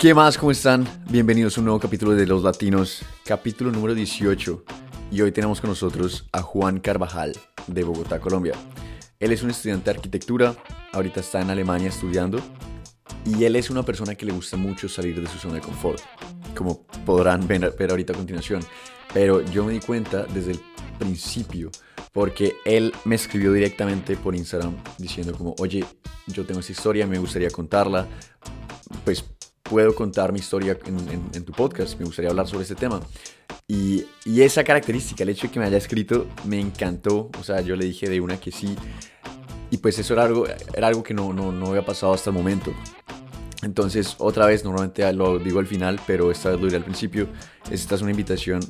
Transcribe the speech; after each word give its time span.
¿Qué 0.00 0.14
más? 0.14 0.38
¿Cómo 0.38 0.50
están? 0.50 0.88
Bienvenidos 1.10 1.58
a 1.58 1.60
un 1.60 1.66
nuevo 1.66 1.78
capítulo 1.78 2.12
de 2.12 2.26
Los 2.26 2.42
Latinos, 2.42 3.02
capítulo 3.22 3.70
número 3.70 3.94
18. 3.94 4.64
Y 5.12 5.20
hoy 5.20 5.30
tenemos 5.30 5.60
con 5.60 5.68
nosotros 5.68 6.26
a 6.32 6.40
Juan 6.40 6.80
Carvajal, 6.80 7.34
de 7.66 7.84
Bogotá, 7.84 8.18
Colombia. 8.18 8.54
Él 9.18 9.30
es 9.30 9.42
un 9.42 9.50
estudiante 9.50 9.84
de 9.84 9.98
arquitectura, 9.98 10.56
ahorita 10.94 11.20
está 11.20 11.42
en 11.42 11.50
Alemania 11.50 11.90
estudiando, 11.90 12.40
y 13.26 13.44
él 13.44 13.56
es 13.56 13.68
una 13.68 13.82
persona 13.82 14.14
que 14.14 14.24
le 14.24 14.32
gusta 14.32 14.56
mucho 14.56 14.88
salir 14.88 15.20
de 15.20 15.28
su 15.28 15.36
zona 15.36 15.56
de 15.56 15.60
confort, 15.60 16.00
como 16.56 16.86
podrán 17.04 17.46
ver, 17.46 17.70
ver 17.78 17.90
ahorita 17.90 18.14
a 18.14 18.16
continuación. 18.16 18.62
Pero 19.12 19.44
yo 19.50 19.66
me 19.66 19.74
di 19.74 19.80
cuenta 19.80 20.24
desde 20.24 20.52
el 20.52 20.60
principio, 20.98 21.70
porque 22.14 22.56
él 22.64 22.94
me 23.04 23.16
escribió 23.16 23.52
directamente 23.52 24.16
por 24.16 24.34
Instagram 24.34 24.76
diciendo 24.96 25.34
como, 25.36 25.54
oye, 25.58 25.84
yo 26.26 26.46
tengo 26.46 26.60
esta 26.60 26.72
historia, 26.72 27.06
me 27.06 27.18
gustaría 27.18 27.50
contarla, 27.50 28.08
pues 29.04 29.22
puedo 29.70 29.94
contar 29.94 30.32
mi 30.32 30.40
historia 30.40 30.76
en, 30.84 31.44
tu 31.44 31.52
podcast, 31.52 31.96
me 31.96 32.04
gustaría 32.04 32.28
hablar 32.28 32.48
sobre 32.48 32.64
este 32.64 32.74
tema. 32.74 33.00
Y, 33.68 34.04
esa 34.26 34.64
característica, 34.64 35.22
el 35.22 35.28
hecho 35.28 35.46
de 35.46 35.52
que 35.52 35.60
me 35.60 35.66
haya 35.66 35.76
escrito, 35.76 36.26
me 36.44 36.58
encantó. 36.58 37.30
O 37.38 37.44
sea, 37.44 37.60
yo 37.60 37.76
le 37.76 37.84
dije 37.84 38.08
de 38.08 38.20
una 38.20 38.40
que 38.40 38.50
sí. 38.50 38.74
Y 39.70 39.76
pues 39.76 39.96
eso 40.00 40.14
era 40.14 40.24
algo, 40.24 40.44
era 40.74 40.88
algo 40.88 41.04
que 41.04 41.14
no, 41.14 41.32
no, 41.32 41.52
no 41.52 41.68
había 41.68 41.84
pasado 41.84 42.12
hasta 42.12 42.30
el 42.30 42.36
momento. 42.36 42.74
Entonces, 43.62 44.16
otra 44.18 44.46
vez, 44.46 44.64
normalmente 44.64 45.10
lo 45.12 45.38
digo 45.38 45.60
al 45.60 45.68
final, 45.68 46.00
pero 46.04 46.32
esta 46.32 46.50
vez 46.50 46.58
lo 46.58 46.64
diré 46.64 46.78
al 46.78 46.84
principio. 46.84 47.28
Esta 47.70 47.94
es 47.94 48.02
una 48.02 48.10
invitación 48.10 48.60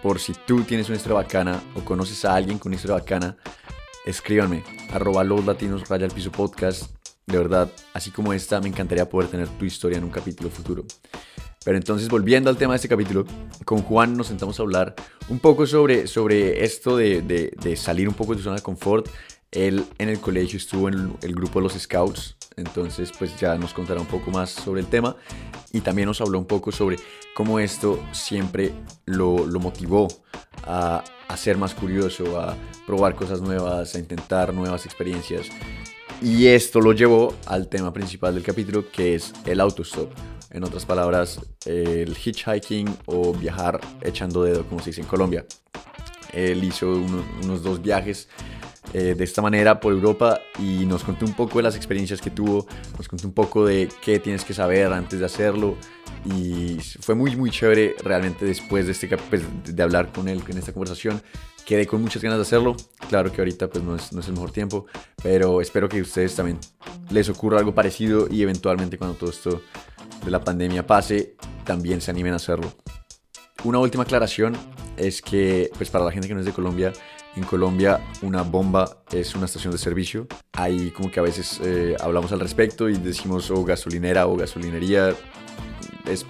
por 0.00 0.20
si 0.20 0.32
tú 0.46 0.62
tienes 0.62 0.88
una 0.88 0.96
historia 0.96 1.16
bacana 1.16 1.60
o 1.74 1.80
conoces 1.84 2.24
a 2.24 2.36
alguien 2.36 2.60
con 2.60 2.70
una 2.70 2.76
historia 2.76 2.98
bacana, 2.98 3.36
escríbanme. 4.04 4.62
Arroba 4.92 5.24
los 5.24 5.44
latinos 5.44 5.88
raya 5.88 6.06
podcast 6.30 6.92
de 7.26 7.38
verdad, 7.38 7.68
así 7.92 8.10
como 8.10 8.32
esta, 8.32 8.60
me 8.60 8.68
encantaría 8.68 9.08
poder 9.08 9.28
tener 9.28 9.48
tu 9.48 9.64
historia 9.64 9.98
en 9.98 10.04
un 10.04 10.10
capítulo 10.10 10.48
futuro. 10.48 10.84
Pero 11.64 11.76
entonces, 11.76 12.08
volviendo 12.08 12.48
al 12.48 12.56
tema 12.56 12.74
de 12.74 12.76
este 12.76 12.88
capítulo, 12.88 13.24
con 13.64 13.82
Juan 13.82 14.16
nos 14.16 14.28
sentamos 14.28 14.60
a 14.60 14.62
hablar 14.62 14.94
un 15.28 15.40
poco 15.40 15.66
sobre, 15.66 16.06
sobre 16.06 16.64
esto 16.64 16.96
de, 16.96 17.22
de, 17.22 17.76
salir 17.76 18.08
un 18.08 18.14
poco 18.14 18.32
de 18.32 18.38
tu 18.38 18.44
zona 18.44 18.56
de 18.56 18.62
confort. 18.62 19.08
Él 19.50 19.84
en 19.98 20.08
el 20.08 20.20
colegio 20.20 20.58
estuvo 20.58 20.88
en 20.88 21.16
el, 21.20 21.34
grupo 21.34 21.58
de 21.58 21.64
los 21.64 21.72
Scouts, 21.72 22.36
entonces 22.56 23.10
pues 23.18 23.36
ya 23.40 23.56
nos 23.56 23.74
contará 23.74 24.00
un 24.00 24.06
poco 24.06 24.30
más 24.30 24.50
sobre 24.50 24.80
el 24.80 24.86
tema 24.86 25.16
y 25.72 25.80
también 25.80 26.06
nos 26.06 26.20
habló 26.20 26.38
un 26.38 26.46
poco 26.46 26.70
sobre 26.70 26.98
cómo 27.34 27.58
esto 27.58 28.00
siempre 28.12 28.72
lo, 29.04 29.46
lo 29.46 29.58
motivó 29.58 30.06
a, 30.64 31.02
a 31.26 31.36
ser 31.36 31.56
más 31.56 31.74
curioso, 31.74 32.40
a 32.40 32.56
probar 32.86 33.16
cosas 33.16 33.40
nuevas, 33.40 33.94
a 33.94 33.98
intentar 33.98 34.54
nuevas 34.54 34.86
experiencias. 34.86 35.48
Y 36.22 36.46
esto 36.46 36.80
lo 36.80 36.92
llevó 36.92 37.34
al 37.46 37.68
tema 37.68 37.92
principal 37.92 38.34
del 38.34 38.42
capítulo, 38.42 38.90
que 38.90 39.14
es 39.14 39.32
el 39.44 39.60
autostop. 39.60 40.10
En 40.50 40.64
otras 40.64 40.86
palabras, 40.86 41.40
el 41.66 42.16
hitchhiking 42.16 42.88
o 43.06 43.34
viajar 43.34 43.80
echando 44.00 44.42
dedo, 44.42 44.64
como 44.66 44.80
se 44.80 44.90
dice 44.90 45.02
en 45.02 45.06
Colombia. 45.06 45.44
Él 46.32 46.64
hizo 46.64 46.90
unos 46.90 47.62
dos 47.62 47.82
viajes 47.82 48.28
eh, 48.94 49.14
de 49.14 49.24
esta 49.24 49.42
manera 49.42 49.78
por 49.80 49.92
Europa 49.92 50.40
y 50.58 50.86
nos 50.86 51.02
contó 51.04 51.26
un 51.26 51.34
poco 51.34 51.58
de 51.58 51.64
las 51.64 51.76
experiencias 51.76 52.20
que 52.20 52.30
tuvo, 52.30 52.66
nos 52.96 53.08
contó 53.08 53.26
un 53.26 53.34
poco 53.34 53.66
de 53.66 53.88
qué 54.00 54.18
tienes 54.18 54.44
que 54.44 54.54
saber 54.54 54.92
antes 54.92 55.18
de 55.20 55.26
hacerlo 55.26 55.76
y 56.24 56.78
fue 57.00 57.14
muy 57.14 57.36
muy 57.36 57.50
chévere 57.50 57.94
realmente 58.02 58.44
después 58.44 58.86
de, 58.86 58.92
este, 58.92 59.08
pues, 59.18 59.42
de 59.64 59.82
hablar 59.82 60.12
con 60.12 60.28
él 60.28 60.42
en 60.48 60.58
esta 60.58 60.72
conversación 60.72 61.20
quedé 61.66 61.86
con 61.86 62.00
muchas 62.00 62.22
ganas 62.22 62.38
de 62.38 62.42
hacerlo. 62.42 62.76
Claro 63.10 63.30
que 63.30 63.42
ahorita 63.42 63.68
pues 63.68 63.84
no 63.84 63.96
es, 63.96 64.12
no 64.12 64.20
es 64.20 64.28
el 64.28 64.34
mejor 64.34 64.52
tiempo, 64.52 64.86
pero 65.22 65.60
espero 65.60 65.88
que 65.88 65.98
a 65.98 66.02
ustedes 66.02 66.34
también 66.34 66.58
les 67.10 67.28
ocurra 67.28 67.58
algo 67.58 67.74
parecido 67.74 68.28
y 68.30 68.42
eventualmente 68.42 68.96
cuando 68.96 69.16
todo 69.16 69.30
esto 69.30 69.60
de 70.24 70.30
la 70.30 70.42
pandemia 70.42 70.86
pase, 70.86 71.34
también 71.64 72.00
se 72.00 72.10
animen 72.10 72.32
a 72.32 72.36
hacerlo. 72.36 72.72
Una 73.64 73.80
última 73.80 74.04
aclaración 74.04 74.56
es 74.96 75.20
que 75.20 75.70
pues 75.76 75.90
para 75.90 76.04
la 76.04 76.12
gente 76.12 76.28
que 76.28 76.34
no 76.34 76.40
es 76.40 76.46
de 76.46 76.52
Colombia, 76.52 76.92
en 77.34 77.42
Colombia 77.42 78.00
una 78.22 78.42
bomba 78.42 79.02
es 79.12 79.34
una 79.34 79.46
estación 79.46 79.72
de 79.72 79.78
servicio. 79.78 80.28
Ahí 80.52 80.90
como 80.92 81.10
que 81.10 81.20
a 81.20 81.22
veces 81.22 81.60
eh, 81.64 81.96
hablamos 82.00 82.32
al 82.32 82.40
respecto 82.40 82.88
y 82.88 82.96
decimos 82.96 83.50
o 83.50 83.64
gasolinera 83.64 84.26
o 84.28 84.36
gasolinería. 84.36 85.14
Es 86.06 86.24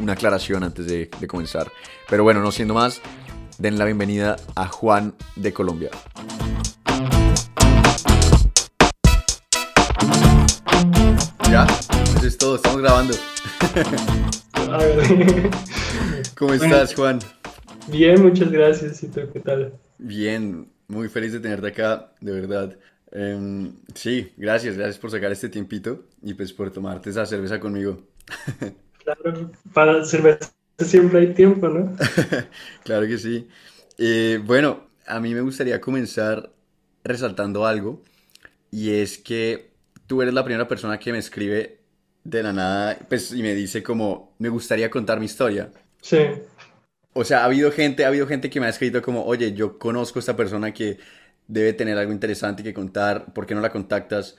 una 0.00 0.14
aclaración 0.14 0.64
antes 0.64 0.86
de, 0.86 1.10
de 1.20 1.26
comenzar. 1.28 1.70
Pero 2.08 2.24
bueno, 2.24 2.40
no 2.40 2.50
siendo 2.50 2.74
más, 2.74 3.02
den 3.60 3.78
la 3.78 3.84
bienvenida 3.84 4.36
a 4.56 4.66
Juan 4.66 5.14
de 5.36 5.52
Colombia. 5.52 5.90
Ya, 11.50 11.66
eso 12.16 12.26
es 12.26 12.38
todo, 12.38 12.56
estamos 12.56 12.80
grabando. 12.80 13.14
¿Cómo 16.38 16.54
estás, 16.54 16.94
Juan? 16.94 17.18
Bien, 17.88 18.22
muchas 18.22 18.50
gracias. 18.50 19.02
¿Y 19.02 19.08
tú 19.08 19.20
qué 19.30 19.40
tal? 19.40 19.74
Bien, 19.98 20.70
muy 20.88 21.08
feliz 21.08 21.34
de 21.34 21.40
tenerte 21.40 21.68
acá, 21.68 22.12
de 22.20 22.32
verdad. 22.32 22.78
Em, 23.12 23.74
sí, 23.94 24.32
gracias, 24.38 24.76
gracias 24.76 24.98
por 24.98 25.10
sacar 25.10 25.32
este 25.32 25.50
tiempito 25.50 26.04
y 26.22 26.32
pues 26.32 26.54
por 26.54 26.70
tomarte 26.70 27.10
esa 27.10 27.26
cerveza 27.26 27.60
conmigo. 27.60 28.00
Claro, 29.02 29.50
para 29.72 30.04
cerveza 30.04 30.52
siempre 30.84 31.20
hay 31.20 31.34
tiempo, 31.34 31.68
¿no? 31.68 31.96
claro 32.84 33.06
que 33.06 33.18
sí. 33.18 33.48
Eh, 33.98 34.40
bueno, 34.44 34.88
a 35.06 35.20
mí 35.20 35.34
me 35.34 35.40
gustaría 35.40 35.80
comenzar 35.80 36.52
resaltando 37.04 37.66
algo 37.66 38.02
y 38.70 38.90
es 38.90 39.18
que 39.18 39.70
tú 40.06 40.22
eres 40.22 40.34
la 40.34 40.44
primera 40.44 40.68
persona 40.68 40.98
que 40.98 41.12
me 41.12 41.18
escribe 41.18 41.80
de 42.24 42.42
la 42.42 42.52
nada 42.52 42.98
pues, 43.08 43.32
y 43.32 43.42
me 43.42 43.54
dice 43.54 43.82
como, 43.82 44.34
me 44.38 44.48
gustaría 44.48 44.90
contar 44.90 45.18
mi 45.18 45.26
historia. 45.26 45.70
Sí. 46.00 46.18
O 47.12 47.24
sea, 47.24 47.40
ha 47.42 47.44
habido 47.46 47.72
gente, 47.72 48.04
ha 48.04 48.08
habido 48.08 48.26
gente 48.26 48.50
que 48.50 48.60
me 48.60 48.66
ha 48.66 48.70
escrito 48.70 49.02
como, 49.02 49.24
oye, 49.24 49.52
yo 49.52 49.78
conozco 49.78 50.18
a 50.18 50.20
esta 50.20 50.36
persona 50.36 50.72
que 50.72 50.98
debe 51.48 51.72
tener 51.72 51.98
algo 51.98 52.12
interesante 52.12 52.62
que 52.62 52.72
contar, 52.72 53.32
¿por 53.34 53.46
qué 53.46 53.54
no 53.54 53.60
la 53.60 53.72
contactas? 53.72 54.36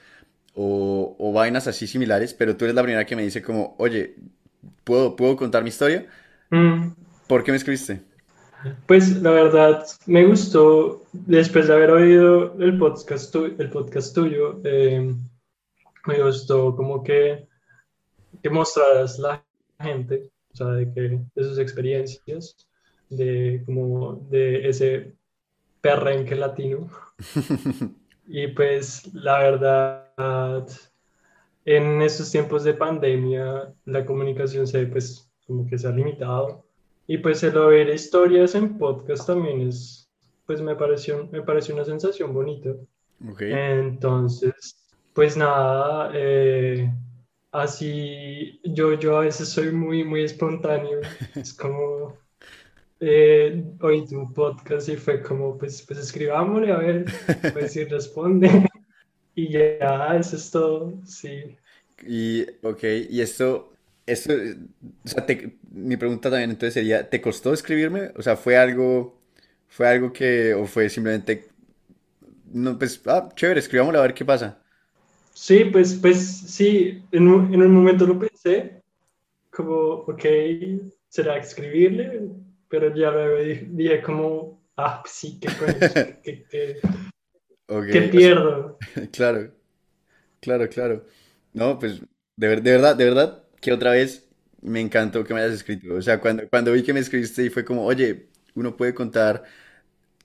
O, 0.54 1.16
o 1.18 1.32
vainas 1.32 1.66
así 1.66 1.86
similares, 1.86 2.34
pero 2.34 2.56
tú 2.56 2.64
eres 2.64 2.74
la 2.74 2.82
primera 2.82 3.06
que 3.06 3.16
me 3.16 3.22
dice 3.22 3.42
como, 3.42 3.74
oye, 3.78 4.16
¿puedo, 4.84 5.16
¿puedo 5.16 5.36
contar 5.36 5.62
mi 5.62 5.68
historia? 5.70 6.06
Mm. 6.52 6.94
¿Por 7.26 7.42
qué 7.42 7.50
me 7.50 7.56
escribiste? 7.56 8.02
Pues 8.86 9.22
la 9.22 9.30
verdad 9.30 9.86
me 10.06 10.26
gustó, 10.26 11.02
después 11.12 11.66
de 11.66 11.72
haber 11.72 11.90
oído 11.90 12.54
el 12.60 12.78
podcast, 12.78 13.34
el 13.34 13.70
podcast 13.70 14.14
tuyo, 14.14 14.60
eh, 14.62 15.14
me 16.06 16.22
gustó 16.22 16.76
como 16.76 17.02
que, 17.02 17.48
que 18.42 18.50
mostraras 18.50 19.18
la 19.18 19.42
gente, 19.80 20.30
o 20.52 20.56
sea, 20.56 20.66
de, 20.68 20.92
que, 20.92 21.20
de 21.34 21.42
sus 21.42 21.58
experiencias, 21.58 22.54
de 23.08 23.62
como 23.64 24.16
de 24.28 24.68
ese 24.68 25.14
perrenque 25.80 26.36
latino. 26.36 26.90
y 28.26 28.46
pues 28.48 29.12
la 29.14 29.38
verdad, 29.38 30.68
en 31.64 32.02
estos 32.02 32.30
tiempos 32.30 32.62
de 32.62 32.74
pandemia, 32.74 33.72
la 33.86 34.04
comunicación 34.04 34.66
se 34.66 34.86
pues 34.86 35.31
como 35.52 35.66
que 35.66 35.78
se 35.78 35.86
ha 35.86 35.90
limitado. 35.90 36.64
Y 37.06 37.18
pues 37.18 37.42
el 37.42 37.56
oír 37.56 37.88
historias 37.90 38.54
en 38.54 38.78
podcast 38.78 39.26
también 39.26 39.68
es, 39.68 40.10
pues 40.46 40.62
me 40.62 40.74
pareció, 40.74 41.28
me 41.30 41.42
pareció 41.42 41.74
una 41.74 41.84
sensación 41.84 42.32
bonita. 42.32 42.70
Okay. 43.32 43.52
Entonces, 43.52 44.76
pues 45.12 45.36
nada, 45.36 46.10
eh, 46.14 46.90
así 47.50 48.60
yo, 48.64 48.94
yo 48.94 49.18
a 49.18 49.20
veces 49.20 49.48
soy 49.48 49.72
muy, 49.72 50.04
muy 50.04 50.22
espontáneo. 50.22 51.00
es 51.34 51.52
como, 51.54 52.16
eh, 53.00 53.62
oí 53.80 54.06
tu 54.06 54.32
podcast 54.32 54.88
y 54.88 54.96
fue 54.96 55.22
como, 55.22 55.58
pues, 55.58 55.82
pues 55.82 55.98
escribámosle 55.98 56.72
a 56.72 56.78
ver, 56.78 57.04
pues 57.52 57.72
si 57.72 57.84
responde. 57.84 58.48
y 59.34 59.50
ya, 59.50 60.16
eso 60.18 60.36
es 60.36 60.50
todo, 60.50 60.94
sí. 61.04 61.56
Y, 62.06 62.46
ok, 62.62 62.84
y 63.10 63.20
esto 63.20 63.71
eso, 64.06 64.32
o 65.04 65.08
sea, 65.08 65.24
mi 65.70 65.96
pregunta 65.96 66.30
también 66.30 66.50
entonces 66.50 66.74
sería, 66.74 67.08
¿te 67.08 67.20
costó 67.20 67.52
escribirme? 67.52 68.10
O 68.16 68.22
sea, 68.22 68.36
¿fue 68.36 68.56
algo, 68.56 69.18
fue 69.68 69.88
algo 69.88 70.12
que, 70.12 70.54
o 70.54 70.66
fue 70.66 70.88
simplemente, 70.88 71.46
no, 72.52 72.78
pues, 72.78 73.00
ah, 73.06 73.28
chévere, 73.34 73.60
escribámoslo 73.60 74.00
a 74.00 74.02
ver 74.02 74.14
qué 74.14 74.24
pasa? 74.24 74.58
Sí, 75.34 75.64
pues, 75.64 75.94
pues, 75.94 76.18
sí, 76.18 77.02
en 77.12 77.28
un, 77.28 77.54
en 77.54 77.62
un 77.62 77.72
momento 77.72 78.06
lo 78.06 78.18
pensé, 78.18 78.82
como, 79.50 79.74
ok, 80.06 80.24
será 81.08 81.38
escribirle, 81.38 82.28
pero 82.68 82.94
ya 82.94 83.10
luego 83.10 83.66
dije, 83.70 84.02
como, 84.02 84.60
ah, 84.76 85.00
pues 85.02 85.14
sí, 85.14 85.38
qué 85.40 85.48
que, 86.22 86.46
que, 86.48 86.80
que, 87.90 88.02
pierdo. 88.08 88.78
claro, 89.12 89.52
claro, 90.40 90.68
claro. 90.68 91.06
No, 91.52 91.78
pues, 91.78 92.00
de, 92.36 92.48
de 92.48 92.70
verdad, 92.72 92.96
de 92.96 93.04
verdad, 93.04 93.41
que 93.62 93.72
otra 93.72 93.92
vez 93.92 94.28
me 94.62 94.80
encantó 94.82 95.24
que 95.24 95.34
me 95.34 95.42
hayas 95.42 95.54
escrito. 95.54 95.94
O 95.96 96.02
sea, 96.02 96.20
cuando, 96.20 96.48
cuando 96.50 96.72
vi 96.74 96.84
que 96.84 96.94
me 96.94 97.00
escribiste 97.00 97.44
y 97.46 97.50
fue 97.50 97.64
como, 97.66 97.86
oye, 97.86 98.28
uno 98.56 98.76
puede 98.76 98.94
contar 98.94 99.44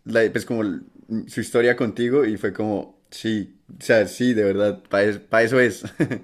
la, 0.05 0.21
pues 0.31 0.45
como 0.45 0.63
su 1.27 1.41
historia 1.41 1.75
contigo 1.77 2.25
y 2.25 2.37
fue 2.37 2.53
como, 2.53 2.99
sí, 3.11 3.59
o 3.79 3.83
sea, 3.83 4.07
sí, 4.07 4.33
de 4.33 4.43
verdad, 4.45 4.83
para 4.89 5.43
eso, 5.43 5.59
es. 5.59 5.83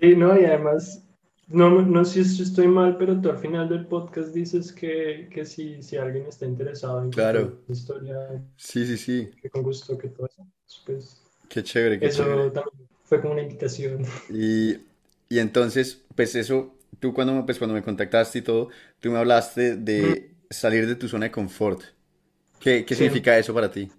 Sí, 0.00 0.16
no, 0.16 0.38
y 0.38 0.44
además, 0.44 1.02
no, 1.46 1.82
no 1.82 2.04
sé 2.04 2.24
si 2.24 2.42
estoy 2.42 2.66
mal, 2.68 2.96
pero 2.98 3.20
tú 3.20 3.30
al 3.30 3.38
final 3.38 3.68
del 3.68 3.86
podcast 3.86 4.34
dices 4.34 4.72
que, 4.72 5.28
que 5.30 5.44
si, 5.44 5.82
si 5.82 5.96
alguien 5.96 6.26
está 6.26 6.46
interesado 6.46 7.02
en 7.02 7.10
Claro. 7.10 7.60
la 7.66 7.72
historia, 7.72 8.16
Sí, 8.56 8.86
sí, 8.86 8.96
sí. 8.96 9.38
que 9.40 9.50
con 9.50 9.62
gusto, 9.62 9.98
que 9.98 10.08
todo 10.08 10.26
eso, 10.28 10.46
pues 10.86 11.22
Qué 11.48 11.62
chévere, 11.62 12.00
qué 12.00 12.08
eso 12.08 12.24
chévere. 12.24 12.52
también 12.52 12.88
fue 13.04 13.20
como 13.20 13.34
una 13.34 13.42
invitación. 13.42 14.04
Y, 14.28 14.76
y 15.36 15.38
entonces, 15.40 16.04
pues 16.16 16.34
eso, 16.34 16.76
tú 17.00 17.14
cuando 17.14 17.34
me, 17.34 17.44
pues 17.44 17.58
cuando 17.58 17.74
me 17.74 17.82
contactaste 17.82 18.38
y 18.40 18.42
todo, 18.42 18.68
tú 19.00 19.10
me 19.10 19.18
hablaste 19.18 19.76
de 19.76 20.36
salir 20.50 20.86
de 20.86 20.96
tu 20.96 21.08
zona 21.08 21.26
de 21.26 21.32
confort. 21.32 21.82
¿Qué, 22.60 22.84
qué 22.86 22.94
Sí. 22.94 22.96
significa 22.96 23.38
eso 23.38 23.54
para 23.54 23.70
ti? 23.70 23.90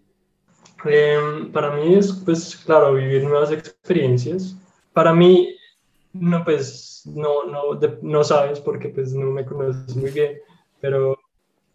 Em, 0.85 1.51
para 1.51 1.71
mí 1.75 1.95
es, 1.95 2.12
pues, 2.25 2.57
claro, 2.57 2.94
vivir 2.94 3.24
nuevas 3.24 3.51
experiencias. 3.51 4.56
Para 4.91 5.13
mí, 5.13 5.56
no, 6.13 6.44
pues, 6.45 7.03
no, 7.06 7.45
no, 7.45 7.75
de- 7.75 8.00
no 8.01 8.24
sabes 8.24 8.59
porque, 8.59 8.89
pues, 8.89 9.13
no 9.13 9.27
me 9.31 9.45
conoces 9.45 9.95
muy 9.95 10.12
bien, 10.12 10.39
pero 10.81 11.18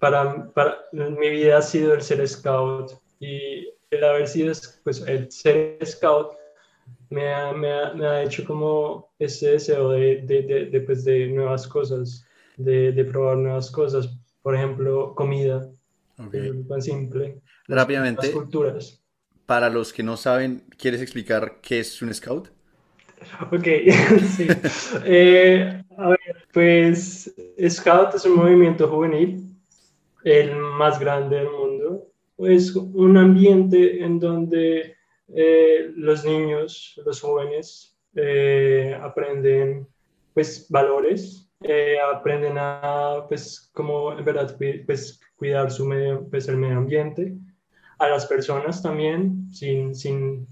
para, 0.00 0.50
para 0.52 0.78
mi 0.92 1.30
vida 1.30 1.58
ha 1.58 1.62
sido 1.62 1.94
el 1.94 2.02
ser 2.02 2.26
scout 2.28 2.92
y 3.20 3.68
el 3.90 4.04
haber 4.04 4.28
sido, 4.28 4.52
pues, 4.84 5.02
el 5.06 5.30
ser 5.32 5.78
scout 5.86 6.32
me 7.10 7.32
ha, 7.32 7.52
me 7.52 7.72
ha, 7.72 7.94
me 7.94 8.06
ha 8.06 8.22
hecho 8.22 8.44
como 8.44 9.12
ese 9.18 9.52
deseo 9.52 9.90
de, 9.90 10.22
de, 10.22 10.42
de, 10.42 10.66
de, 10.66 10.80
pues, 10.82 11.04
de 11.04 11.28
nuevas 11.28 11.66
cosas, 11.68 12.26
de, 12.56 12.92
de 12.92 13.04
probar 13.04 13.36
nuevas 13.38 13.70
cosas. 13.70 14.18
Por 14.42 14.54
ejemplo, 14.56 15.14
comida, 15.14 15.70
Ok. 16.18 16.34
es 16.34 16.68
tan 16.68 16.82
simple. 16.82 17.42
Las 18.16 18.30
Rápidamente, 18.30 18.30
culturas. 18.30 19.02
para 19.46 19.70
los 19.70 19.92
que 19.92 20.02
no 20.04 20.16
saben, 20.16 20.64
¿quieres 20.78 21.00
explicar 21.02 21.60
qué 21.62 21.80
es 21.80 22.02
un 22.02 22.14
scout? 22.14 22.50
Ok, 23.52 23.64
sí. 24.36 24.60
Eh, 25.04 25.82
a 25.96 26.08
ver, 26.10 26.18
pues 26.52 27.34
Scout 27.68 28.14
es 28.14 28.24
un 28.24 28.36
movimiento 28.36 28.88
juvenil, 28.88 29.44
el 30.24 30.56
más 30.56 31.00
grande 31.00 31.38
del 31.38 31.50
mundo. 31.50 32.08
Es 32.38 32.76
un 32.76 33.18
ambiente 33.18 34.04
en 34.04 34.20
donde 34.20 34.96
eh, 35.34 35.90
los 35.94 36.24
niños, 36.24 37.00
los 37.04 37.20
jóvenes, 37.20 37.96
eh, 38.14 38.98
aprenden 39.00 39.86
pues 40.34 40.66
valores, 40.68 41.50
eh, 41.62 41.96
aprenden 42.00 42.56
a 42.58 43.24
pues 43.28 43.70
como 43.74 44.12
en 44.12 44.24
verdad 44.24 44.56
pues, 44.86 45.20
cuidar 45.36 45.70
su 45.70 45.84
medio, 45.86 46.28
pues, 46.30 46.48
el 46.48 46.56
medio 46.56 46.78
ambiente, 46.78 47.36
a 47.98 48.08
las 48.08 48.26
personas 48.26 48.82
también, 48.82 49.52
sin, 49.52 49.94
sin 49.94 50.46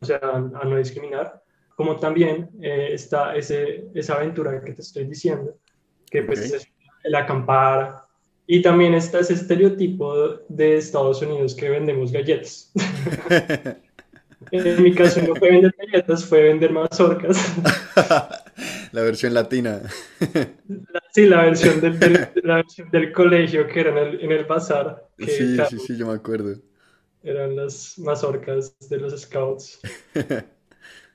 o 0.00 0.06
sea, 0.06 0.20
a 0.22 0.64
no 0.64 0.76
discriminar. 0.76 1.42
Como 1.76 1.96
también 1.96 2.50
eh, 2.60 2.90
está 2.92 3.34
ese, 3.34 3.88
esa 3.94 4.14
aventura 4.14 4.62
que 4.62 4.72
te 4.72 4.82
estoy 4.82 5.04
diciendo, 5.06 5.56
que 6.08 6.22
pues 6.22 6.52
es 6.52 6.68
el 7.02 7.14
acampar, 7.16 8.03
y 8.46 8.62
también 8.62 8.94
está 8.94 9.20
ese 9.20 9.34
estereotipo 9.34 10.40
de 10.48 10.76
Estados 10.76 11.22
Unidos 11.22 11.54
que 11.54 11.68
vendemos 11.70 12.12
galletas. 12.12 12.72
En 14.50 14.82
mi 14.82 14.94
caso 14.94 15.22
no 15.22 15.34
fue 15.36 15.50
vender 15.52 15.74
galletas, 15.78 16.24
fue 16.26 16.42
vender 16.42 16.70
mazorcas. 16.70 17.38
La 18.92 19.00
versión 19.02 19.32
latina. 19.34 19.80
Sí, 21.12 21.26
la 21.26 21.44
versión 21.44 21.80
del, 21.80 21.98
del- 21.98 22.28
la 22.44 22.56
versión 22.56 22.90
del 22.90 23.10
colegio 23.12 23.66
que 23.66 23.80
era 23.80 23.90
en 23.90 23.96
el, 23.98 24.20
en 24.20 24.32
el 24.32 24.44
bazar, 24.44 25.08
que 25.16 25.26
Sí, 25.26 25.54
claro, 25.54 25.70
sí, 25.70 25.78
sí, 25.78 25.96
yo 25.96 26.06
me 26.08 26.12
acuerdo. 26.14 26.56
eran 27.22 27.56
las 27.56 27.98
mazorcas 27.98 28.76
de 28.88 28.98
los 28.98 29.18
scouts. 29.22 29.80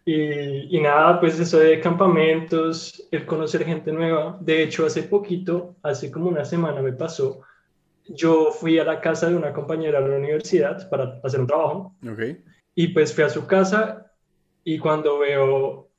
Y, 0.05 0.75
y 0.77 0.81
nada, 0.81 1.19
pues 1.19 1.39
eso 1.39 1.59
de 1.59 1.79
campamentos, 1.79 3.07
el 3.11 3.25
conocer 3.25 3.63
gente 3.65 3.91
nueva. 3.91 4.37
De 4.41 4.63
hecho, 4.63 4.85
hace 4.85 5.03
poquito, 5.03 5.75
hace 5.83 6.11
como 6.11 6.29
una 6.29 6.45
semana 6.45 6.81
me 6.81 6.93
pasó, 6.93 7.41
yo 8.07 8.51
fui 8.51 8.79
a 8.79 8.83
la 8.83 8.99
casa 9.01 9.29
de 9.29 9.35
una 9.35 9.53
compañera 9.53 10.01
de 10.01 10.09
la 10.09 10.17
universidad 10.17 10.89
para 10.89 11.19
hacer 11.23 11.39
un 11.41 11.47
trabajo 11.47 11.95
Ok. 12.09 12.21
y 12.75 12.87
pues 12.89 13.13
fui 13.13 13.23
a 13.23 13.29
su 13.29 13.45
casa 13.45 14.11
y 14.63 14.79
cuando 14.79 15.19
veo 15.19 15.89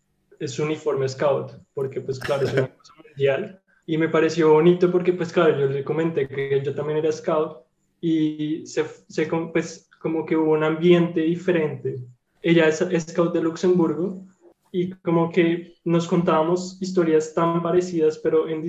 su 0.46 0.62
uniforme 0.64 1.08
scout, 1.08 1.52
porque 1.74 2.00
pues 2.00 2.18
claro, 2.18 2.44
es 2.46 2.52
una 2.52 2.68
cosa 2.76 2.94
mundial, 3.06 3.62
y 3.86 3.98
me 3.98 4.08
pareció 4.08 4.52
bonito 4.54 4.90
porque 4.90 5.12
pues 5.12 5.32
claro, 5.32 5.58
yo 5.58 5.66
le 5.66 5.84
comenté 5.84 6.26
que 6.28 6.60
yo 6.64 6.74
también 6.74 6.98
era 6.98 7.12
scout 7.12 7.58
y 8.00 8.66
se, 8.66 8.84
se 9.08 9.26
pues 9.26 9.88
como 10.00 10.24
que 10.24 10.36
hubo 10.36 10.52
un 10.52 10.64
ambiente 10.64 11.20
diferente. 11.20 11.98
Ella 12.42 12.68
es, 12.68 12.80
es 12.80 13.04
scout 13.04 13.34
de 13.34 13.42
Luxemburgo 13.42 14.24
y 14.72 14.90
como 14.92 15.30
que 15.30 15.74
nos 15.84 16.06
contábamos 16.06 16.80
historias 16.80 17.34
tan 17.34 17.62
parecidas, 17.62 18.18
pero 18.18 18.48
en 18.48 18.64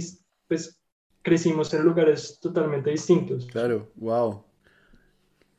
pues 0.47 0.79
crecimos 1.21 1.73
en 1.73 1.83
lugares 1.83 2.39
totalmente 2.41 2.89
distintos 2.89 3.45
Claro, 3.45 3.91
wow. 3.95 4.43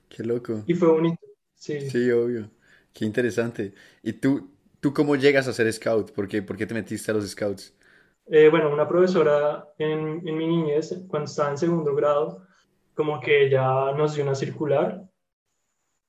Qué 0.09 0.23
loco. 0.25 0.63
y 0.67 0.75
fue 0.75 0.89
bonito. 0.89 1.19
Sí. 1.55 1.91
Sí, 1.91 2.11
obvio. 2.11 2.51
Qué 2.93 3.05
interesante. 3.05 3.75
¿Y 4.03 4.15
tú, 4.15 4.51
tú 4.81 4.93
cómo 4.93 5.17
llegas 5.17 5.49
a 5.49 5.53
ser 5.53 5.73
scout? 5.73 6.13
¿Por 6.13 6.29
qué, 6.29 6.43
por 6.43 6.57
qué 6.57 6.67
te 6.67 6.75
metiste 6.75 7.11
a 7.11 7.15
los 7.15 7.29
scouts? 7.31 7.75
Eh, 8.27 8.49
bueno, 8.49 8.73
una 8.73 8.89
profesora 8.89 9.69
en, 9.79 10.27
en 10.27 10.37
mi 10.37 10.47
niñez, 10.47 11.05
cuando 11.09 11.27
estaba 11.27 11.51
en 11.51 11.59
segundo 11.59 11.95
grado, 11.95 12.47
como 12.95 13.21
que 13.21 13.47
ella 13.47 13.93
nos 13.93 14.15
dio 14.15 14.25
una 14.25 14.35
circular 14.35 15.03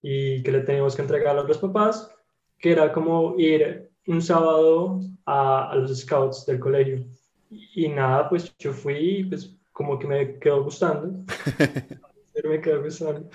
y 0.04 0.44
que 0.44 0.52
le 0.52 0.60
teníamos 0.62 0.96
que 0.96 1.02
entregar 1.02 1.38
a 1.38 1.44
los 1.44 1.58
papás, 1.58 2.12
que 2.60 2.74
era 2.74 2.92
como 2.94 3.36
ir 3.40 3.90
un 4.06 4.22
sábado 4.22 5.00
a, 5.26 5.72
a 5.72 5.76
los 5.76 5.98
scouts 5.98 6.46
del 6.46 6.60
colegio. 6.60 7.06
Y, 7.50 7.86
y 7.86 7.90
nada, 7.90 8.30
pues 8.30 8.54
yo 8.60 8.74
fui 8.74 9.26
pues 9.30 9.56
como 9.72 9.98
que 9.98 10.06
me 10.06 10.40
quedó 10.40 10.64
gustando, 10.64 11.24
me 12.44 12.62
quedó 12.62 12.84
gustando. 12.84 13.30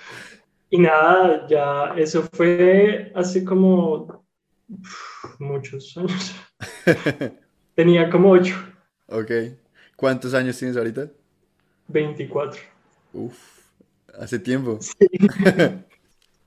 Y 0.69 0.77
nada, 0.77 1.47
ya 1.47 1.95
eso 1.97 2.23
fue 2.31 3.11
hace 3.15 3.43
como 3.43 4.23
uf, 4.69 5.39
muchos 5.39 5.97
años. 5.97 6.35
Tenía 7.75 8.09
como 8.09 8.31
8, 8.31 8.55
Ok. 9.07 9.31
¿Cuántos 9.95 10.33
años 10.33 10.57
tienes 10.57 10.77
ahorita? 10.77 11.09
24. 11.87 12.61
Uf, 13.13 13.37
hace 14.17 14.37
tiempo. 14.37 14.77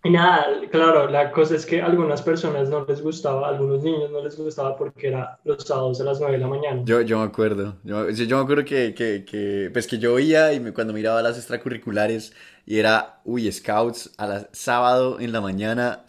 Y 0.04 0.10
nada, 0.10 0.46
claro, 0.70 1.08
la 1.08 1.30
cosa 1.30 1.54
es 1.54 1.64
que 1.64 1.80
a 1.80 1.86
algunas 1.86 2.22
personas 2.22 2.68
no 2.68 2.84
les 2.84 3.00
gustaba, 3.00 3.46
a 3.46 3.50
algunos 3.50 3.84
niños 3.84 4.10
no 4.10 4.20
les 4.22 4.36
gustaba 4.36 4.76
porque 4.76 5.08
era 5.08 5.38
los 5.44 5.62
sábados 5.64 6.00
a 6.00 6.04
las 6.04 6.18
9 6.18 6.34
de 6.34 6.38
la 6.40 6.48
mañana. 6.48 6.82
Yo, 6.84 7.00
yo 7.02 7.18
me 7.18 7.24
acuerdo. 7.24 7.78
Yo, 7.84 8.10
yo 8.10 8.36
me 8.38 8.42
acuerdo 8.42 8.64
que, 8.64 8.94
que, 8.94 9.24
que, 9.24 9.70
pues 9.72 9.86
que 9.86 9.98
yo 9.98 10.14
oía 10.14 10.52
y 10.52 10.58
me- 10.60 10.72
cuando 10.72 10.92
miraba 10.92 11.22
las 11.22 11.36
extracurriculares 11.36 12.34
y 12.66 12.78
era, 12.80 13.20
uy, 13.24 13.50
scouts 13.52 14.12
a 14.18 14.26
la 14.26 14.48
sábado 14.52 15.20
en 15.20 15.30
la 15.32 15.40
mañana 15.40 16.04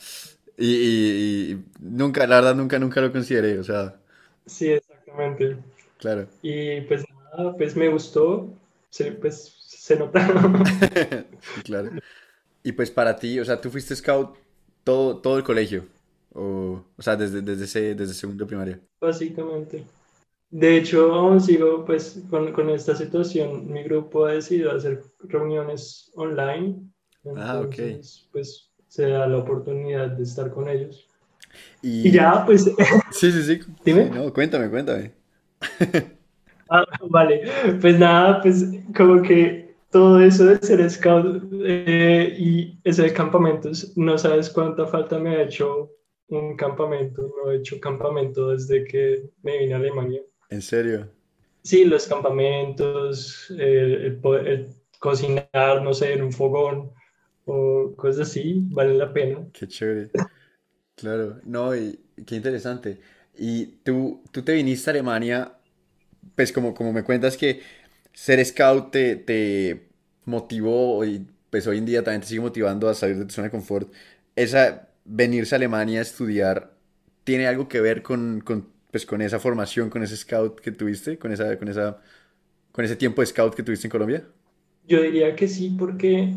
y, 0.57 0.67
y- 0.75 1.51
y 1.53 1.65
nunca, 1.79 2.25
la 2.27 2.37
verdad, 2.37 2.55
nunca, 2.55 2.79
nunca 2.79 3.01
lo 3.01 3.11
consideré. 3.11 3.59
O 3.59 3.63
sea, 3.63 3.95
Sí, 4.45 4.71
exactamente. 4.71 5.57
claro. 5.97 6.27
Y 6.41 6.81
pues 6.81 7.05
nada, 7.37 7.55
pues 7.57 7.75
me 7.75 7.89
gustó, 7.89 8.49
se, 8.89 9.11
pues 9.13 9.55
se 9.67 9.95
nota. 9.97 10.27
Sí, 11.41 11.61
claro. 11.61 11.91
Y 12.63 12.71
pues 12.71 12.89
para 12.89 13.15
ti, 13.15 13.39
o 13.39 13.45
sea, 13.45 13.59
tú 13.59 13.69
fuiste 13.69 13.95
scout 13.95 14.35
todo, 14.83 15.17
todo 15.17 15.37
el 15.37 15.43
colegio. 15.43 15.85
O, 16.33 16.83
o 16.97 17.01
sea, 17.01 17.15
desde, 17.15 17.41
desde, 17.41 17.65
ese, 17.65 17.95
desde 17.95 18.13
segundo 18.13 18.47
primaria. 18.47 18.79
Básicamente. 18.99 19.83
De 20.49 20.77
hecho, 20.77 21.11
aún 21.13 21.41
sigo 21.41 21.83
pues 21.83 22.23
con, 22.29 22.53
con 22.53 22.69
esta 22.69 22.95
situación. 22.95 23.71
Mi 23.71 23.83
grupo 23.83 24.25
ha 24.25 24.33
decidido 24.33 24.71
hacer 24.71 25.03
reuniones 25.19 26.11
online. 26.15 26.79
Ah, 27.35 27.59
ok. 27.59 27.79
Entonces, 27.79 28.27
pues 28.31 28.69
se 28.87 29.07
da 29.07 29.27
la 29.27 29.37
oportunidad 29.37 30.09
de 30.09 30.23
estar 30.23 30.51
con 30.51 30.69
ellos. 30.69 31.07
Y, 31.81 32.07
Y 32.07 32.11
ya, 32.11 32.45
pues, 32.45 32.65
Sí, 33.11 33.31
sí, 33.31 33.43
sí. 33.43 33.59
Dime. 33.83 34.05
Sí, 34.05 34.11
no, 34.11 34.33
cuéntame, 34.33 34.69
cuéntame. 34.69 35.11
ah, 36.69 36.85
vale. 37.09 37.43
Pues 37.81 37.97
nada, 37.99 38.41
pues 38.41 38.65
como 38.95 39.21
que 39.21 39.62
todo 39.93 40.19
eso 40.21 40.45
de 40.47 40.57
ser 40.59 40.89
scout 40.91 41.43
eh, 41.65 42.35
y 42.37 42.79
ese 42.83 43.03
de 43.03 43.13
campamentos, 43.13 43.93
no 43.97 44.17
sabes 44.17 44.49
cuánta 44.49 44.87
falta 44.87 45.19
me 45.19 45.37
ha 45.37 45.43
hecho 45.43 45.91
un 46.29 46.57
campamento. 46.57 47.21
No 47.37 47.51
he 47.51 47.57
hecho 47.57 47.79
campamento 47.79 48.49
desde 48.49 48.85
que 48.85 49.29
me 49.43 49.59
vine 49.59 49.75
a 49.75 49.77
Alemania. 49.77 50.21
En 50.49 50.61
serio. 50.61 51.11
Sí, 51.63 51.85
los 51.85 52.07
campamentos, 52.07 53.49
el, 53.51 54.19
el 54.23 54.47
el 54.47 54.75
cocinar, 54.99 55.81
no 55.83 55.93
sé, 55.93 56.13
en 56.13 56.23
un 56.23 56.31
fogón 56.33 56.91
o 57.45 57.93
cosas 57.95 58.29
así, 58.29 58.61
vale 58.71 58.93
la 58.95 59.13
pena. 59.13 59.47
Qué 59.51 59.67
chévere. 59.67 60.11
Claro, 60.95 61.41
no, 61.45 61.75
y 61.75 61.99
qué 62.27 62.35
interesante. 62.35 63.01
Y 63.37 63.67
tú, 63.83 64.23
tú 64.31 64.43
te 64.43 64.53
viniste 64.53 64.89
a 64.89 64.93
Alemania, 64.93 65.57
pues 66.35 66.51
como, 66.53 66.73
como 66.75 66.93
me 66.93 67.03
cuentas 67.03 67.37
que 67.37 67.61
ser 68.13 68.43
scout 68.45 68.91
te, 68.91 69.15
te 69.17 69.89
motivó 70.25 71.05
y 71.05 71.27
pues 71.49 71.67
hoy 71.67 71.77
en 71.79 71.85
día 71.85 72.03
también 72.03 72.21
te 72.21 72.27
sigue 72.27 72.41
motivando 72.41 72.89
a 72.89 72.93
salir 72.95 73.17
de 73.17 73.25
tu 73.25 73.31
zona 73.33 73.47
de 73.47 73.51
confort. 73.51 73.91
Esa 74.35 74.89
venirse 75.05 75.55
a 75.55 75.57
Alemania 75.57 75.99
a 75.99 76.01
estudiar, 76.03 76.73
¿tiene 77.23 77.47
algo 77.47 77.67
que 77.67 77.81
ver 77.81 78.01
con, 78.03 78.41
con 78.41 78.71
pues 78.91 79.05
con 79.05 79.21
esa 79.21 79.39
formación, 79.39 79.89
con 79.89 80.03
ese 80.03 80.17
scout 80.17 80.59
que 80.61 80.71
tuviste, 80.71 81.17
con 81.17 81.31
esa, 81.31 81.57
con 81.57 81.67
esa, 81.67 81.99
con 82.71 82.85
ese 82.85 82.95
tiempo 82.97 83.21
de 83.21 83.27
scout 83.27 83.55
que 83.55 83.63
tuviste 83.63 83.87
en 83.87 83.91
Colombia? 83.91 84.25
Yo 84.83 85.01
diría 85.01 85.35
que 85.35 85.47
sí, 85.47 85.69
porque, 85.79 86.33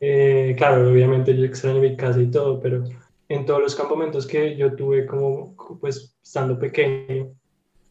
eh, 0.00 0.54
claro, 0.58 0.90
obviamente 0.90 1.36
yo 1.36 1.44
extraño 1.44 1.80
mi 1.80 1.96
casa 1.96 2.20
y 2.22 2.30
todo, 2.30 2.60
pero 2.60 2.84
en 3.28 3.46
todos 3.46 3.60
los 3.62 3.76
campamentos 3.76 4.26
que 4.26 4.56
yo 4.56 4.74
tuve 4.76 5.06
como, 5.06 5.56
pues, 5.80 6.16
estando 6.22 6.58
pequeño, 6.58 7.36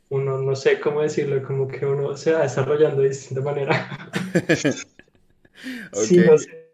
uno, 0.10 0.40
no 0.40 0.56
sé 0.56 0.80
cómo 0.80 1.02
decirlo, 1.02 1.42
como 1.46 1.68
que 1.68 1.86
uno 1.86 2.16
se 2.18 2.32
va 2.34 2.42
desarrollando 2.44 3.02
de 3.02 3.10
distinta 3.10 3.42
manera. 3.44 4.10
Sí, 5.92 6.18
Ok, 6.18 6.18
no 6.20 6.38
sé. 6.38 6.68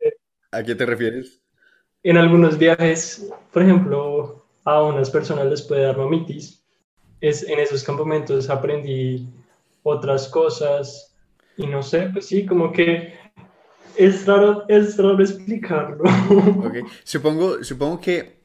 ¿a 0.52 0.64
qué 0.64 0.76
te 0.76 0.86
refieres? 0.86 1.42
En 2.04 2.18
algunos 2.18 2.58
viajes, 2.58 3.32
por 3.52 3.64
ejemplo, 3.64 4.46
a 4.66 4.84
unas 4.84 5.10
personas 5.10 5.48
les 5.48 5.62
puede 5.62 5.84
dar 5.84 5.98
mamitis. 5.98 6.64
Es, 7.22 7.44
en 7.44 7.60
esos 7.60 7.84
campamentos 7.84 8.50
aprendí 8.50 9.28
otras 9.84 10.28
cosas 10.30 11.16
y 11.58 11.68
no 11.68 11.84
sé, 11.84 12.10
pues 12.14 12.28
sí, 12.28 12.46
como 12.46 12.72
que 12.72 13.14
es 13.98 14.26
raro, 14.28 14.66
es 14.70 14.98
raro 14.98 15.22
explicarlo. 15.22 16.04
Ok, 16.62 16.76
supongo, 17.04 17.64
supongo 17.64 18.00
que 18.00 18.42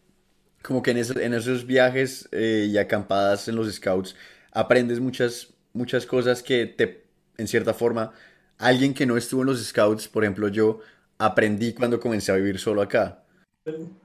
como 0.63 0.83
que 0.83 0.93
en 0.93 0.99
esos, 0.99 1.17
en 1.19 1.35
esos 1.35 1.67
viajes 1.67 2.29
eh, 2.33 2.69
y 2.71 2.79
acampadas 2.79 3.49
en 3.49 3.57
los 3.57 3.73
scouts 3.75 4.17
aprendes 4.61 5.01
muchas, 5.01 5.55
muchas 5.73 6.07
cosas 6.07 6.43
que 6.43 6.67
te, 6.67 7.05
en 7.37 7.49
cierta 7.49 7.75
forma, 7.75 8.13
alguien 8.59 8.95
que 8.95 9.07
no 9.07 9.17
estuvo 9.17 9.43
en 9.43 9.49
los 9.49 9.65
scouts, 9.65 10.09
por 10.09 10.25
ejemplo 10.25 10.49
yo, 10.49 10.81
aprendí 11.19 11.73
cuando 11.75 12.01
comencé 12.01 12.33
a 12.33 12.37
vivir 12.37 12.59
solo 12.59 12.83
acá. 12.83 13.25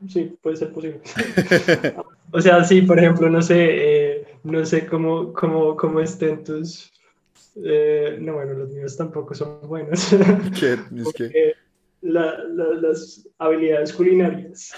Sí, 0.08 0.38
puede 0.42 0.58
ser 0.58 0.72
posible. 0.74 1.02
O 2.36 2.42
sea, 2.42 2.64
sí, 2.64 2.82
por 2.82 2.98
ejemplo, 2.98 3.30
no 3.30 3.44
sé, 3.44 3.56
eh, 4.18 4.28
no 4.44 4.66
sé 4.66 4.88
cómo, 4.88 5.32
cómo, 5.34 5.76
cómo 5.78 6.00
estén 6.00 6.44
tus... 6.44 6.92
eh, 7.64 8.18
no, 8.20 8.34
bueno, 8.34 8.54
los 8.54 8.70
míos 8.72 8.98
tampoco 8.98 9.36
son 9.36 9.62
buenos. 9.68 10.08
Que 10.60 10.74
es 10.74 10.80
que, 10.80 10.84
Porque 11.04 11.54
la- 12.02 12.40
la- 12.46 12.74
las 12.82 13.28
habilidades 13.38 13.94
culinarias. 13.94 14.72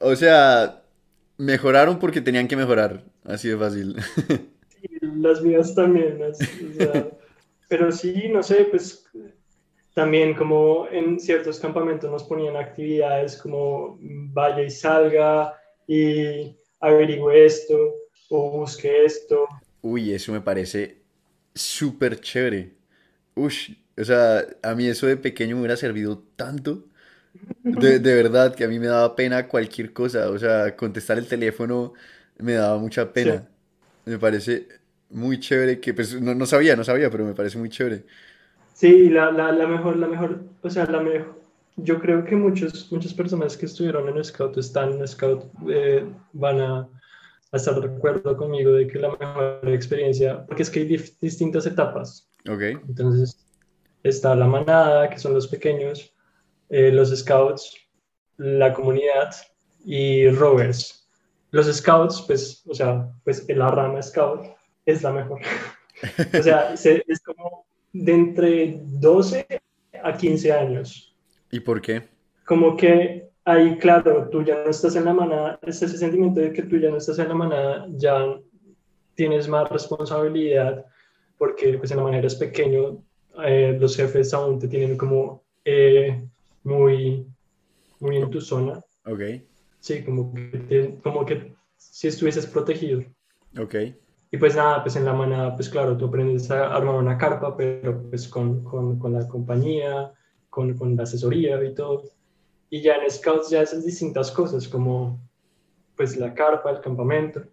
o 0.00 0.16
sea, 0.16 0.82
mejoraron 1.40 1.98
porque 1.98 2.20
tenían 2.20 2.48
que 2.48 2.56
mejorar, 2.56 3.04
así 3.24 3.48
de 3.48 3.56
fácil. 3.58 3.96
Y 4.82 5.06
las 5.20 5.42
mías 5.42 5.74
también, 5.74 6.22
as- 6.22 6.60
o 6.60 6.72
sea, 6.72 7.10
pero 7.68 7.92
sí, 7.92 8.28
no 8.28 8.42
sé, 8.42 8.64
pues 8.64 9.04
también 9.94 10.34
como 10.34 10.88
en 10.88 11.20
ciertos 11.20 11.60
campamentos 11.60 12.10
nos 12.10 12.24
ponían 12.24 12.56
actividades 12.56 13.36
como 13.42 13.98
vaya 14.02 14.62
y 14.62 14.70
salga 14.70 15.54
y 15.86 16.56
averigüe 16.80 17.46
esto 17.46 17.76
o 18.30 18.52
busque 18.60 19.04
esto. 19.04 19.46
Uy, 19.82 20.12
eso 20.12 20.32
me 20.32 20.40
parece 20.40 21.02
súper 21.54 22.20
chévere. 22.20 22.74
Ush, 23.36 23.72
o 23.98 24.04
sea, 24.04 24.46
a 24.62 24.74
mí 24.76 24.88
eso 24.88 25.06
de 25.08 25.18
pequeño 25.18 25.56
me 25.56 25.62
hubiera 25.62 25.78
servido 25.78 26.20
tanto. 26.36 26.86
De, 27.72 28.00
de 28.00 28.14
verdad 28.14 28.54
que 28.54 28.64
a 28.64 28.68
mí 28.68 28.78
me 28.80 28.86
daba 28.88 29.14
pena 29.16 29.46
cualquier 29.48 29.92
cosa. 29.92 30.30
O 30.30 30.38
sea, 30.38 30.76
contestar 30.76 31.18
el 31.18 31.28
teléfono 31.28 31.92
me 32.38 32.54
daba 32.54 32.78
mucha 32.78 33.12
Sí, 33.14 33.30
pena. 33.30 33.48
Me 34.04 34.18
parece 34.18 34.68
muy 35.10 35.38
chévere 35.40 35.80
que, 35.80 35.94
pues, 35.94 36.20
no, 36.20 36.34
no 36.34 36.46
sabía, 36.46 36.74
no 36.76 36.84
sabía, 36.84 37.10
pero 37.10 37.24
me 37.24 37.34
parece 37.34 37.58
muy 37.58 37.68
chévere. 37.70 38.06
sí, 38.72 39.08
la, 39.10 39.30
la, 39.32 39.52
la 39.52 39.66
mejor, 39.66 39.96
la 39.96 40.06
mejor, 40.08 40.44
o 40.62 40.70
sea, 40.70 40.86
la 40.86 41.00
mejor. 41.00 41.40
Yo 41.76 41.98
creo 42.00 42.24
que 42.24 42.36
muchos, 42.36 42.90
muchas 42.92 43.14
personas 43.14 43.56
que 43.56 43.66
estuvieron 43.66 44.08
en 44.08 44.22
Scout, 44.24 44.56
están 44.58 44.92
en 44.92 45.06
Scout, 45.08 45.44
eh, 45.68 46.04
van 46.32 46.60
a, 46.60 46.80
a 47.52 47.56
estar 47.56 47.80
de 47.80 47.88
acuerdo 47.96 48.36
conmigo 48.36 48.72
de 48.72 48.86
que 48.86 48.98
la 48.98 49.10
mejor 49.16 49.60
experiencia, 49.70 50.44
porque 50.46 50.62
es 50.64 50.70
que 50.70 50.80
hay 50.80 50.88
dif- 50.88 51.18
distintas 51.20 51.66
etapas. 51.66 52.30
Ok, 52.48 52.62
Entonces 52.88 53.46
está 54.02 54.34
la 54.36 54.46
manada, 54.46 55.10
que 55.10 55.18
son 55.18 55.34
los 55.34 55.48
pequeños, 55.48 56.14
eh, 56.70 56.90
los 56.92 57.10
scouts, 57.16 57.76
la 58.38 58.72
comunidad 58.72 59.34
y 59.84 60.28
rovers. 60.30 61.08
Los 61.50 61.66
scouts, 61.66 62.22
pues, 62.26 62.62
o 62.68 62.74
sea, 62.74 63.08
pues 63.24 63.44
la 63.48 63.68
rama 63.70 64.02
scout 64.02 64.46
es 64.86 65.02
la 65.02 65.12
mejor. 65.12 65.40
O 66.38 66.42
sea, 66.42 66.76
se- 66.78 67.04
es 67.06 67.20
como 67.20 67.66
de 67.92 68.12
entre 68.12 68.80
12 68.84 69.46
a 70.02 70.16
15 70.16 70.50
años. 70.52 71.14
¿y 71.50 71.60
por 71.60 71.82
qué? 71.82 72.08
Como 72.46 72.74
que 72.76 73.28
ahí, 73.44 73.76
claro, 73.78 74.28
tú 74.30 74.42
ya 74.42 74.62
no 74.64 74.70
estás 74.70 74.96
en 74.96 75.04
la 75.04 75.12
manada, 75.12 75.58
es 75.62 75.82
ese 75.82 75.98
sentimiento 75.98 76.40
de 76.40 76.52
que 76.54 76.62
tú 76.62 76.78
ya 76.78 76.88
no 76.90 76.96
estás 76.96 77.18
en 77.18 77.28
la 77.28 77.34
manada, 77.34 77.86
ya 77.90 78.38
tienes 79.14 79.46
más 79.48 79.68
responsabilidad, 79.68 80.86
porque 81.36 81.76
pues 81.76 81.90
en 81.90 81.98
la 81.98 82.04
manera 82.04 82.26
es 82.28 82.36
pequeño, 82.36 83.02
eh, 83.44 83.76
los 83.78 83.96
jefes 83.96 84.32
aún 84.32 84.58
te 84.58 84.68
tienen 84.68 84.96
como 84.96 85.42
eh, 85.64 86.22
muy, 86.64 87.26
muy 88.00 88.16
en 88.18 88.30
tu 88.30 88.40
zona, 88.40 88.84
Ok, 89.04 89.20
sí, 89.80 90.04
como 90.04 90.32
que, 90.34 90.42
te- 90.60 91.00
como 91.02 91.24
que 91.26 91.54
si 91.76 92.08
estuvieses 92.08 92.46
protegido. 92.46 93.04
ok, 93.58 93.74
Y 94.32 94.36
pues 94.38 94.54
nada, 94.54 94.82
pues 94.82 94.94
en 94.96 95.04
la 95.04 95.12
manada, 95.12 95.56
pues 95.56 95.68
claro, 95.68 95.96
tú 95.96 96.06
aprendes 96.06 96.50
a 96.50 96.72
armar 96.74 96.94
una 96.96 97.18
carpa, 97.18 97.56
pero 97.56 98.08
pues 98.08 98.28
con, 98.28 98.62
con, 98.62 98.98
con 98.98 99.12
la 99.12 99.26
compañía, 99.26 100.12
con, 100.48 100.74
con 100.76 100.96
la 100.96 101.02
asesoría 101.02 101.62
y 101.64 101.74
todo. 101.74 102.04
Y 102.70 102.82
ya 102.82 102.96
en 102.96 103.10
Scouts 103.10 103.50
ya 103.50 103.62
haces 103.62 103.86
distintas 103.86 104.30
cosas, 104.32 104.68
como 104.68 105.20
pues 105.96 106.16
la 106.18 106.34
carpa, 106.34 106.70
el 106.72 106.80
campamento. 106.80 107.44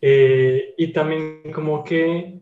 Eh, 0.00 0.74
y 0.78 0.92
también 0.92 1.42
como 1.54 1.84
que, 1.84 2.40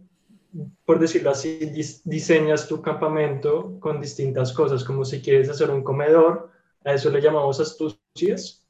por 0.84 0.98
decirlo 0.98 1.30
así, 1.30 1.58
dis- 1.60 2.02
diseñas 2.04 2.68
tu 2.68 2.80
campamento 2.82 3.78
con 3.80 4.00
distintas 4.00 4.52
cosas, 4.52 4.84
como 4.84 5.04
si 5.04 5.20
quieres 5.22 5.48
hacer 5.48 5.70
un 5.70 5.82
comedor, 5.82 6.50
a 6.84 6.94
eso 6.94 7.10
le 7.10 7.20
llamamos 7.20 7.60
astucias. 7.60 8.66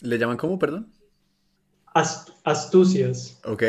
¿Le 0.00 0.18
llaman 0.18 0.36
cómo, 0.36 0.58
perdón? 0.58 0.92
Ast- 1.94 2.32
astucias. 2.44 3.40
Ok, 3.44 3.62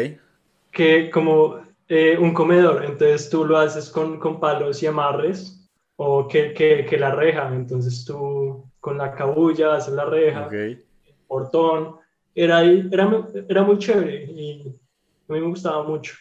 que 0.72 1.10
como 1.12 1.60
eh, 1.88 2.18
un 2.18 2.34
comedor, 2.34 2.84
entonces 2.86 3.30
tú 3.30 3.46
lo 3.46 3.58
haces 3.58 3.90
con, 3.90 4.20
con 4.20 4.40
palos 4.40 4.82
y 4.82 4.88
amarres, 4.88 5.70
o 5.96 6.28
que, 6.28 6.54
que, 6.54 6.86
que 6.86 6.98
la 6.98 7.12
reja, 7.14 7.54
entonces 7.54 8.04
tú 8.06 8.66
con 8.80 8.98
la 8.98 9.14
cabulla 9.14 9.76
haces 9.76 9.94
la 9.94 10.06
reja, 10.06 10.50
portón, 11.28 11.98
era, 12.36 12.60
ahí- 12.60 12.88
era, 12.92 13.08
mu- 13.08 13.26
era 13.50 13.64
muy 13.64 13.78
chévere 13.80 14.26
y 14.26 14.62
a 15.30 15.34
mí 15.34 15.40
me 15.42 15.48
gustaba 15.50 15.84
mucho. 15.84 16.16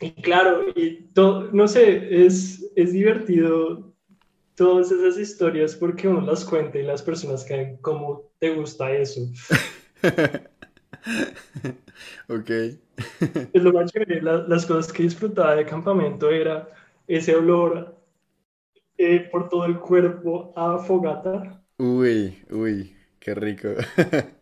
Y 0.00 0.12
claro, 0.22 0.62
y 0.74 1.02
todo, 1.14 1.50
no 1.52 1.68
sé, 1.68 2.24
es, 2.26 2.70
es 2.76 2.92
divertido 2.92 3.92
todas 4.56 4.92
esas 4.92 5.18
historias 5.18 5.76
porque 5.76 6.08
uno 6.08 6.20
las 6.22 6.44
cuenta 6.44 6.78
y 6.78 6.84
las 6.84 7.02
personas 7.02 7.44
caen, 7.44 7.78
¿cómo 7.78 8.32
te 8.40 8.54
gusta 8.54 8.92
eso? 8.92 9.22
Ok. 12.28 12.50
Es 13.52 13.62
lo 13.62 13.72
más 13.74 13.92
chévere, 13.92 14.22
la- 14.22 14.38
las 14.48 14.64
cosas 14.64 14.90
que 14.90 15.02
disfrutaba 15.02 15.54
de 15.54 15.66
campamento 15.66 16.30
era 16.30 16.66
ese 17.06 17.36
olor 17.36 17.94
eh, 18.98 19.20
por 19.32 19.48
todo 19.48 19.64
el 19.64 19.78
cuerpo 19.80 20.52
a 20.56 20.78
fogata. 20.78 21.62
Uy, 21.78 22.38
uy, 22.50 22.94
qué 23.18 23.34
rico. 23.34 23.68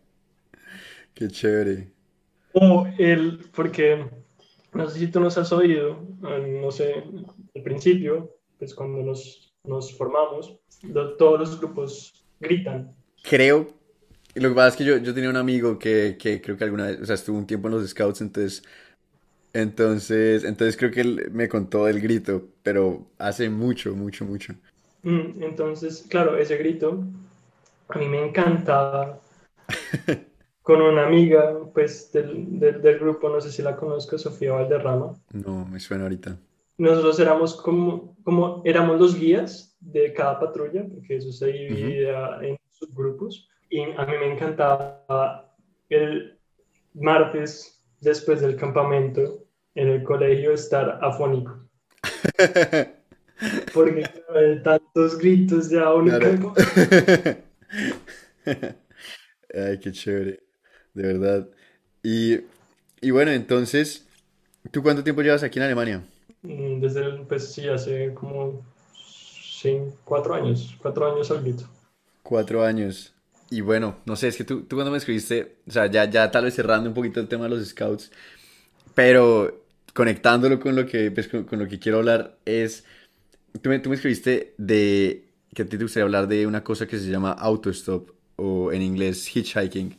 Qué 1.13 1.27
chévere. 1.29 1.91
O 2.53 2.85
el, 2.97 3.49
porque 3.55 4.09
no 4.77 4.89
sé 4.89 4.99
si 4.99 5.07
tú 5.11 5.19
nos 5.19 5.37
has 5.37 5.51
oído, 5.51 5.99
eh, 6.29 6.59
no 6.61 6.71
sé, 6.71 7.03
al 7.55 7.63
principio, 7.63 8.35
pues 8.57 8.73
cuando 8.75 9.03
nos, 9.03 9.53
nos 9.63 9.95
formamos, 9.97 10.59
todos 11.17 11.39
los 11.39 11.59
grupos 11.59 12.25
gritan. 12.39 12.95
Creo, 13.21 13.67
lo 14.35 14.49
que 14.49 14.55
pasa 14.55 14.69
es 14.69 14.75
que 14.77 14.85
yo, 14.85 14.97
yo 14.97 15.13
tenía 15.13 15.29
un 15.29 15.37
amigo 15.37 15.79
que, 15.79 16.17
que 16.19 16.41
creo 16.41 16.57
que 16.57 16.63
alguna 16.63 16.87
vez, 16.87 17.01
o 17.01 17.05
sea, 17.05 17.15
estuvo 17.15 17.37
un 17.37 17.47
tiempo 17.47 17.67
en 17.67 17.75
los 17.75 17.89
scouts, 17.89 18.21
entonces, 18.21 18.63
entonces, 19.53 20.43
entonces 20.45 20.77
creo 20.77 20.91
que 20.91 21.01
él 21.01 21.29
me 21.31 21.49
contó 21.49 21.87
el 21.87 22.01
grito, 22.01 22.49
pero 22.63 23.11
hace 23.19 23.49
mucho, 23.49 23.95
mucho, 23.95 24.25
mucho. 24.25 24.55
Mm, 25.03 25.41
Entonces, 25.43 26.05
claro, 26.09 26.37
ese 26.37 26.57
grito 26.57 27.03
a 27.89 27.99
mí 27.99 28.07
me 28.09 28.25
encantaba 28.25 29.21
con 30.67 30.81
una 30.81 31.05
amiga 31.07 31.57
pues 31.73 32.11
del, 32.11 32.59
del, 32.59 32.81
del 32.81 32.99
grupo, 32.99 33.29
no 33.29 33.39
sé 33.39 33.53
si 33.53 33.61
la 33.61 33.77
conozco, 33.77 34.17
Sofía 34.17 34.51
Valderrama. 34.51 35.13
No, 35.31 35.65
me 35.65 35.79
suena 35.79 36.03
ahorita. 36.03 36.37
Nosotros 36.77 37.17
éramos 37.21 37.55
como, 37.55 38.17
como 38.25 38.61
éramos 38.65 38.99
los 38.99 39.17
guías 39.17 39.77
de 39.79 40.11
cada 40.11 40.37
patrulla, 40.41 40.85
porque 40.85 41.15
eso 41.15 41.31
se 41.31 41.47
dividía 41.47 42.39
en 42.41 42.57
subgrupos, 42.69 43.47
y 43.69 43.79
a 43.83 44.05
mí 44.07 44.13
me 44.19 44.33
encantaba 44.33 45.55
el 45.87 46.37
martes 46.95 47.81
después 48.01 48.41
del 48.41 48.57
campamento 48.57 49.45
en 49.73 49.87
el 49.87 50.03
colegio 50.03 50.51
estar 50.51 50.99
afónico, 51.01 51.65
porque 53.73 54.03
tantos 54.65 55.17
gritos 55.17 55.69
ya 55.69 55.93
uno 55.93 56.19
Claro. 56.19 56.53
Ay, 59.53 59.79
qué 59.79 59.91
chévere, 59.93 60.46
de 60.97 61.03
verdad. 61.13 61.49
Y 62.03 62.41
Y 63.01 63.11
bueno, 63.11 63.31
entonces, 63.31 64.07
¿tú 64.71 64.83
cuánto 64.83 65.03
tiempo 65.03 65.21
llevas 65.23 65.43
aquí 65.43 65.59
en 65.59 65.65
Alemania? 65.65 66.03
Mm, 66.41 66.79
Desde 66.81 67.01
el, 67.05 67.27
pues 67.27 67.51
sí, 67.53 67.67
hace 67.67 68.13
como 68.13 68.65
cinco, 68.95 69.95
cuatro 70.03 70.33
años, 70.35 70.75
cuatro 70.81 71.11
años 71.13 71.29
algo. 71.31 71.51
Cuatro 72.23 72.63
años. 72.65 73.13
Y 73.49 73.61
bueno, 73.61 73.97
no 74.05 74.15
sé, 74.15 74.27
es 74.27 74.37
que 74.37 74.43
tú, 74.43 74.63
tú 74.63 74.75
cuando 74.75 74.91
me 74.91 74.97
escribiste, 74.97 75.57
o 75.67 75.71
sea, 75.71 75.85
ya, 75.87 76.05
ya 76.09 76.29
tal 76.31 76.43
vez 76.45 76.55
cerrando 76.55 76.89
un 76.89 76.95
poquito 76.95 77.19
el 77.21 77.27
tema 77.29 77.45
de 77.45 77.51
los 77.51 77.65
scouts, 77.69 78.11
pero 78.95 79.65
conectándolo 79.93 80.59
con 80.59 80.75
lo 80.75 80.85
que, 80.87 81.11
pues, 81.11 81.27
con, 81.29 81.45
con 81.45 81.59
lo 81.59 81.67
que 81.67 81.79
quiero 81.79 81.99
hablar 81.99 82.37
es, 82.45 82.85
tú 83.61 83.69
me, 83.69 83.79
tú 83.79 83.89
me 83.89 83.95
escribiste 83.97 84.55
de 84.57 85.25
que 85.55 85.63
a 85.63 85.65
ti 85.65 85.77
te 85.77 85.83
gustaría 85.83 86.05
hablar 86.05 86.27
de 86.27 86.47
una 86.47 86.63
cosa 86.63 86.87
que 86.87 86.99
se 86.99 87.09
llama 87.11 87.31
autostop 87.33 88.11
o 88.37 88.71
en 88.73 88.81
inglés 88.83 89.27
hitchhiking. 89.35 89.97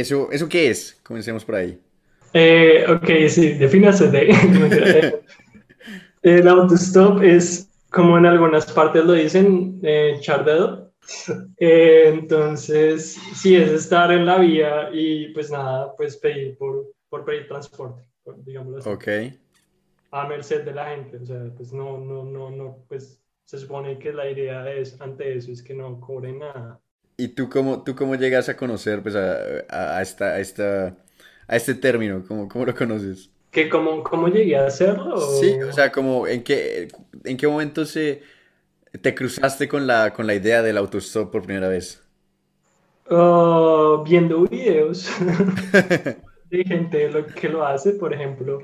¿Eso, 0.00 0.30
eso 0.32 0.48
qué 0.48 0.70
es? 0.70 0.98
Comencemos 1.02 1.44
por 1.44 1.54
ahí. 1.56 1.80
Eh, 2.32 2.84
ok, 2.88 3.08
sí, 3.28 3.54
defínase 3.54 4.08
de. 4.10 4.28
El 6.22 6.48
autostop 6.48 7.22
es, 7.22 7.70
como 7.90 8.18
en 8.18 8.26
algunas 8.26 8.66
partes 8.72 9.04
lo 9.04 9.12
dicen, 9.12 9.80
eh, 9.82 10.14
echar 10.18 10.44
dedo. 10.44 10.88
Eh, 11.60 12.10
entonces, 12.14 13.16
sí, 13.34 13.56
es 13.56 13.70
estar 13.70 14.12
en 14.12 14.26
la 14.26 14.38
vía 14.38 14.90
y 14.92 15.32
pues 15.32 15.50
nada, 15.50 15.94
pues 15.96 16.16
pedir 16.18 16.56
por, 16.58 16.86
por 17.08 17.24
pedir 17.24 17.48
transporte, 17.48 18.02
por- 18.22 18.44
digámoslo 18.44 18.78
así, 18.78 18.92
Ok, 18.92 19.08
a 20.10 20.26
merced 20.26 20.64
de 20.64 20.72
la 20.72 20.90
gente. 20.90 21.16
O 21.18 21.26
sea, 21.26 21.50
pues 21.56 21.72
no, 21.72 21.98
no, 21.98 22.24
no, 22.24 22.50
no, 22.50 22.84
pues 22.88 23.20
se 23.44 23.58
supone 23.58 23.98
que 23.98 24.12
la 24.12 24.30
idea 24.30 24.70
es, 24.72 25.00
ante 25.00 25.36
eso, 25.36 25.52
es 25.52 25.62
que 25.62 25.74
no 25.74 26.00
cobren 26.00 26.38
nada. 26.40 26.80
¿Y 27.18 27.28
tú 27.30 27.48
cómo, 27.50 27.82
tú 27.84 27.96
cómo 27.96 28.14
llegas 28.16 28.48
a 28.48 28.56
conocer 28.56 29.02
pues, 29.02 29.14
a, 29.16 29.34
a- 29.68 29.98
a 29.98 30.02
esta, 30.02 30.26
a 30.34 30.40
esta, 30.40 30.96
a 31.48 31.56
este 31.56 31.74
término? 31.74 32.24
¿Cómo, 32.26 32.48
cómo 32.48 32.64
lo 32.66 32.74
conoces? 32.74 33.30
¿Que 33.50 33.68
cómo, 33.68 34.02
cómo 34.02 34.28
llegué 34.28 34.56
a 34.56 34.66
hacerlo? 34.66 35.14
Sí, 35.14 35.60
o 35.62 35.72
sea, 35.72 35.90
como 35.90 36.26
en 36.28 36.44
qué, 36.44 36.88
en 37.24 37.36
qué 37.36 37.46
momento 37.48 37.84
se 37.84 38.22
te 39.02 39.14
cruzaste 39.14 39.68
con 39.68 39.86
la, 39.86 40.12
con 40.14 40.26
la 40.26 40.34
idea 40.34 40.62
del 40.62 40.78
autostop 40.78 41.32
por 41.32 41.42
primera 41.44 41.68
vez. 41.68 42.02
Ah, 43.10 44.02
viendo 44.04 44.42
videos 44.46 45.08
de 46.50 46.64
gente 46.64 47.10
lo 47.10 47.26
que 47.26 47.48
lo 47.48 47.64
hace, 47.66 47.92
por 47.92 48.12
ejemplo. 48.12 48.60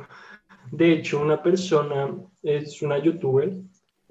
De 0.72 0.92
hecho, 0.94 1.20
una 1.22 1.42
persona 1.42 2.14
es 2.42 2.82
una 2.82 2.98
youtuber, 2.98 3.52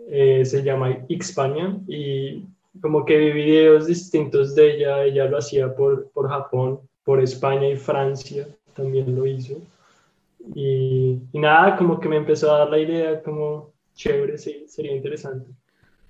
eh, 0.10 0.46
se 0.46 0.64
llama 0.64 1.06
Xpaña, 1.10 1.80
y 1.88 2.46
como 2.82 3.06
que 3.06 3.18
vi 3.18 3.32
videos 3.32 3.88
distintos 3.88 4.56
de 4.56 4.76
ella, 4.76 5.04
ella 5.04 5.26
lo 5.26 5.38
hacía 5.38 5.74
por, 5.76 6.10
por 6.12 6.30
Japón, 6.30 6.80
por 7.04 7.22
España 7.22 7.70
y 7.70 7.78
Francia, 7.78 8.48
también 8.74 9.16
lo 9.16 9.26
hizo. 9.26 9.56
Y, 10.56 11.20
y 11.32 11.40
nada, 11.40 11.78
como 11.78 12.00
que 12.00 12.10
me 12.10 12.18
empezó 12.18 12.54
a 12.54 12.60
dar 12.60 12.70
la 12.70 12.80
idea, 12.80 13.22
como 13.22 13.74
chévere, 13.94 14.38
sí, 14.38 14.66
sería 14.68 14.96
interesante. 14.96 15.50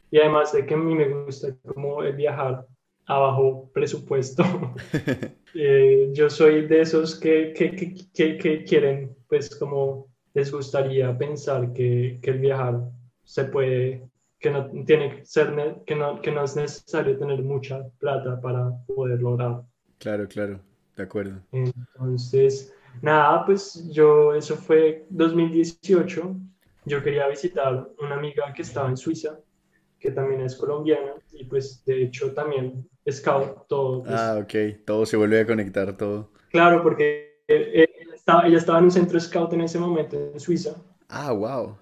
Y 0.10 0.20
además 0.20 0.54
de 0.54 0.66
que 0.66 0.74
a 0.74 0.78
mí 0.78 0.96
me 0.96 1.10
gusta 1.10 1.56
como 1.66 2.04
el 2.04 2.16
viajar 2.16 2.66
a 3.06 3.20
bajo 3.20 3.70
presupuesto. 3.74 4.44
Eh, 5.56 6.10
yo 6.14 6.32
soy 6.32 6.66
de 6.66 6.82
esos 6.82 7.20
que, 7.20 7.54
que, 7.54 7.76
que, 7.76 7.94
que, 8.12 8.38
que 8.38 8.64
quieren, 8.64 9.16
pues 9.28 9.56
como 9.56 10.08
les 10.34 10.52
gustaría 10.52 11.16
pensar 11.16 11.72
que, 11.74 12.18
que 12.24 12.32
el 12.32 12.40
viajar 12.40 12.82
se 13.24 13.46
puede, 13.46 14.02
que 14.44 14.52
no 14.52 14.70
tiene 14.86 15.16
que 15.16 15.26
ser, 15.26 15.56
que 15.86 15.96
no, 15.96 16.22
que 16.22 16.30
no 16.30 16.44
es 16.44 16.58
necesario 16.58 17.18
tener 17.18 17.42
mucha 17.42 17.82
plata 17.98 18.42
para 18.42 18.72
poder 18.86 19.22
lograr. 19.22 19.62
Claro, 20.00 20.28
claro, 20.28 20.60
de 20.98 21.04
acuerdo. 21.04 21.40
Entonces, 21.54 22.74
nada, 23.02 23.46
pues 23.46 23.90
yo, 23.90 24.36
eso 24.36 24.58
fue 24.58 25.06
2018. 25.10 26.36
Yo 26.86 27.02
quería 27.02 27.30
visitar 27.30 27.88
una 28.02 28.16
amiga 28.16 28.52
que 28.54 28.64
estaba 28.64 28.90
en 28.90 28.98
Suiza, 28.98 29.40
que 29.98 30.12
también 30.12 30.42
es 30.42 30.58
colombiana, 30.58 31.14
y 31.32 31.46
pues 31.46 31.82
de 31.86 32.04
hecho 32.04 32.34
también 32.34 32.86
scout, 33.10 33.66
todo. 33.70 34.04
pues, 34.04 34.14
Ah, 34.14 34.40
ok, 34.44 34.84
todo 34.86 35.06
se 35.06 35.16
vuelve 35.16 35.40
a 35.40 35.48
conectar, 35.48 35.96
todo. 35.96 36.32
Claro, 36.50 36.84
porque 36.84 37.40
eh, 37.48 37.88
ella 37.98 38.14
estaba, 38.14 38.46
ella 38.46 38.58
estaba 38.58 38.80
en 38.80 38.84
un 38.86 38.92
centro 38.92 39.18
scout 39.22 39.54
en 39.54 39.62
ese 39.62 39.80
momento 39.80 40.18
en 40.34 40.38
Suiza. 40.38 40.76
Ah, 41.08 41.32
wow. 41.32 41.78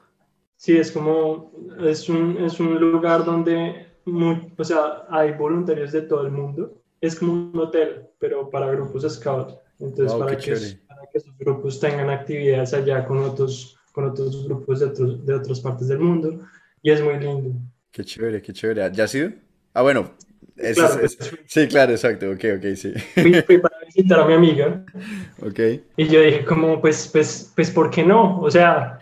Sí, 0.63 0.77
es 0.77 0.91
como, 0.91 1.51
es 1.79 2.07
un, 2.07 2.37
es 2.37 2.59
un 2.59 2.79
lugar 2.79 3.25
donde, 3.25 3.87
mu- 4.05 4.49
o 4.57 4.63
sea, 4.63 5.05
hay 5.09 5.31
voluntarios 5.33 5.91
de 5.91 6.03
todo 6.03 6.21
el 6.25 6.31
mundo. 6.31 6.81
Es 7.01 7.15
como 7.17 7.33
un 7.33 7.59
hotel, 7.59 8.07
pero 8.19 8.47
para 8.49 8.67
grupos 8.71 9.03
scout. 9.11 9.57
Entonces, 9.79 10.11
Wow, 10.11 10.19
para 10.19 10.37
que, 10.37 10.53
para 10.87 11.01
que 11.11 11.17
esos 11.17 11.35
grupos 11.39 11.79
tengan 11.79 12.09
actividades 12.11 12.73
allá 12.75 13.05
con 13.07 13.17
otros, 13.23 13.75
con 13.91 14.05
otros 14.11 14.45
grupos 14.45 14.79
de, 14.81 14.85
otros- 14.87 15.25
de 15.25 15.33
otras 15.33 15.59
partes 15.61 15.87
del 15.87 15.99
mundo. 15.99 16.41
Y 16.83 16.91
es 16.91 17.01
muy 17.01 17.17
lindo. 17.19 17.59
Qué 17.91 18.03
chévere, 18.05 18.41
qué 18.41 18.53
chévere. 18.53 18.89
¿Ya 18.93 19.03
has 19.05 19.15
ido? 19.15 19.31
Ah, 19.73 19.81
bueno, 19.81 20.13
es, 20.55 20.77
Claro, 20.77 20.99
es- 21.03 21.17
fui, 21.17 21.39
sí, 21.45 21.67
claro, 21.67 21.91
exacto, 21.91 22.29
ok, 22.31 22.43
ok, 22.57 22.75
sí. 22.75 22.93
fui- 23.21 23.41
fui 23.45 23.57
para 23.59 23.77
visitar 23.85 24.19
a 24.19 24.25
mi 24.25 24.33
amiga 24.33 24.85
Ok, 25.41 25.59
Y 25.97 26.07
yo 26.07 26.21
dije 26.21 26.45
como, 26.45 26.81
pues, 26.81 27.09
pues, 27.11 27.51
pues, 27.55 27.69
¿por 27.71 27.89
qué 27.91 28.03
no? 28.03 28.39
O 28.41 28.49
sea, 28.49 28.99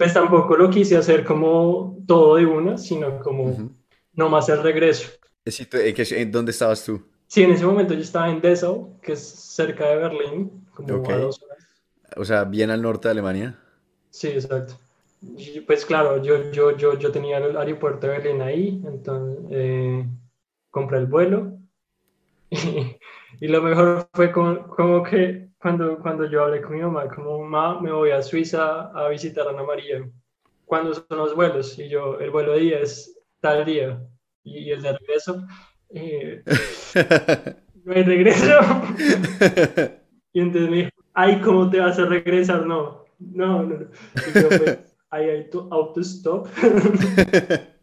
pues 0.00 0.14
tampoco 0.14 0.56
lo 0.56 0.70
quise 0.70 0.96
hacer 0.96 1.24
como 1.24 1.98
todo 2.08 2.36
de 2.36 2.46
una, 2.46 2.78
sino 2.78 3.20
como 3.20 3.58
ujú. 3.58 3.70
nomás 4.14 4.48
el 4.48 4.62
regreso. 4.62 5.10
Eh, 5.44 5.66
tú- 5.66 5.76
eh, 5.78 5.92
que- 5.94 6.20
¿en 6.22 6.30
dónde 6.32 6.52
estabas 6.52 6.84
tú? 6.84 7.04
Sí, 7.28 7.42
en 7.42 7.52
ese 7.52 7.64
momento 7.64 7.94
yo 7.94 8.00
estaba 8.00 8.28
en 8.30 8.42
Dessau, 8.42 9.00
que 9.00 9.12
es 9.12 9.20
cerca 9.26 9.86
de 9.88 9.96
Berlín, 9.96 10.66
como 10.74 10.94
Ok, 10.96 11.08
a 11.10 11.16
dos 11.18 11.42
horas. 11.42 11.58
o 12.16 12.24
sea, 12.24 12.44
bien 12.44 12.70
al 12.70 12.82
norte 12.82 13.08
de 13.08 13.12
Alemania. 13.12 13.58
Sí, 14.10 14.28
exacto. 14.28 14.74
Pues 15.66 15.84
claro, 15.84 16.22
yo, 16.22 16.50
yo, 16.50 16.76
yo, 16.76 16.98
yo 16.98 17.12
tenía 17.12 17.38
el 17.38 17.56
aeropuerto 17.56 18.06
de 18.06 18.18
Berlín 18.18 18.42
ahí, 18.42 18.82
entonces 18.86 19.44
eh, 19.50 20.06
compré 20.70 20.98
el 20.98 21.06
vuelo 21.06 21.58
y, 22.50 23.48
lo 23.48 23.62
mejor 23.62 24.08
fue 24.12 24.32
como, 24.32 24.66
como 24.68 25.02
que 25.02 25.50
cuando, 25.58 25.98
cuando 25.98 26.28
yo 26.28 26.44
hablé 26.44 26.62
con 26.62 26.74
mi 26.74 26.82
mamá, 26.82 27.08
como 27.08 27.38
mamá, 27.40 27.80
me 27.80 27.92
voy 27.92 28.10
a 28.10 28.22
Suiza 28.22 28.90
a 28.90 29.08
visitar 29.08 29.46
a 29.46 29.50
Ana 29.50 29.62
María. 29.62 30.08
¿Cuándo 30.64 30.94
son 30.94 31.18
los 31.18 31.34
vuelos? 31.34 31.78
Y 31.78 31.88
yo, 31.88 32.18
el 32.18 32.30
vuelo 32.30 32.52
de 32.52 32.60
día 32.60 32.78
es 32.80 33.18
tal 33.40 33.64
día 33.64 34.00
y 34.44 34.70
el 34.70 34.82
de 34.82 34.92
regreso, 34.92 35.46
eh, 35.90 36.42
no 37.84 37.92
hay 37.92 38.02
regreso. 38.02 38.58
Y 40.32 40.40
entonces 40.40 40.70
me 40.70 40.76
dijo, 40.76 40.90
ay, 41.12 41.40
¿cómo 41.40 41.68
te 41.68 41.80
vas 41.80 41.98
a 41.98 42.04
regresar? 42.04 42.64
No, 42.64 43.04
no, 43.18 43.64
no. 43.64 43.78
no. 43.78 43.86
Y 44.14 44.40
yo, 44.40 44.48
pues, 44.48 44.78
ahí 45.10 45.28
hay 45.28 45.50
tu 45.50 45.66
autostop. 45.72 46.46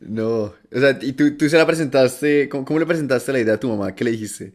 No, 0.00 0.44
o 0.44 0.54
sea, 0.72 0.98
¿y 1.00 1.12
tú, 1.12 1.36
tú 1.36 1.48
se 1.48 1.56
la 1.58 1.66
presentaste? 1.66 2.48
¿Cómo, 2.48 2.64
cómo 2.64 2.78
le 2.80 2.86
presentaste 2.86 3.32
la 3.32 3.40
idea 3.40 3.54
a 3.54 3.60
tu 3.60 3.68
mamá? 3.68 3.94
¿Qué 3.94 4.04
le 4.04 4.10
dijiste? 4.12 4.54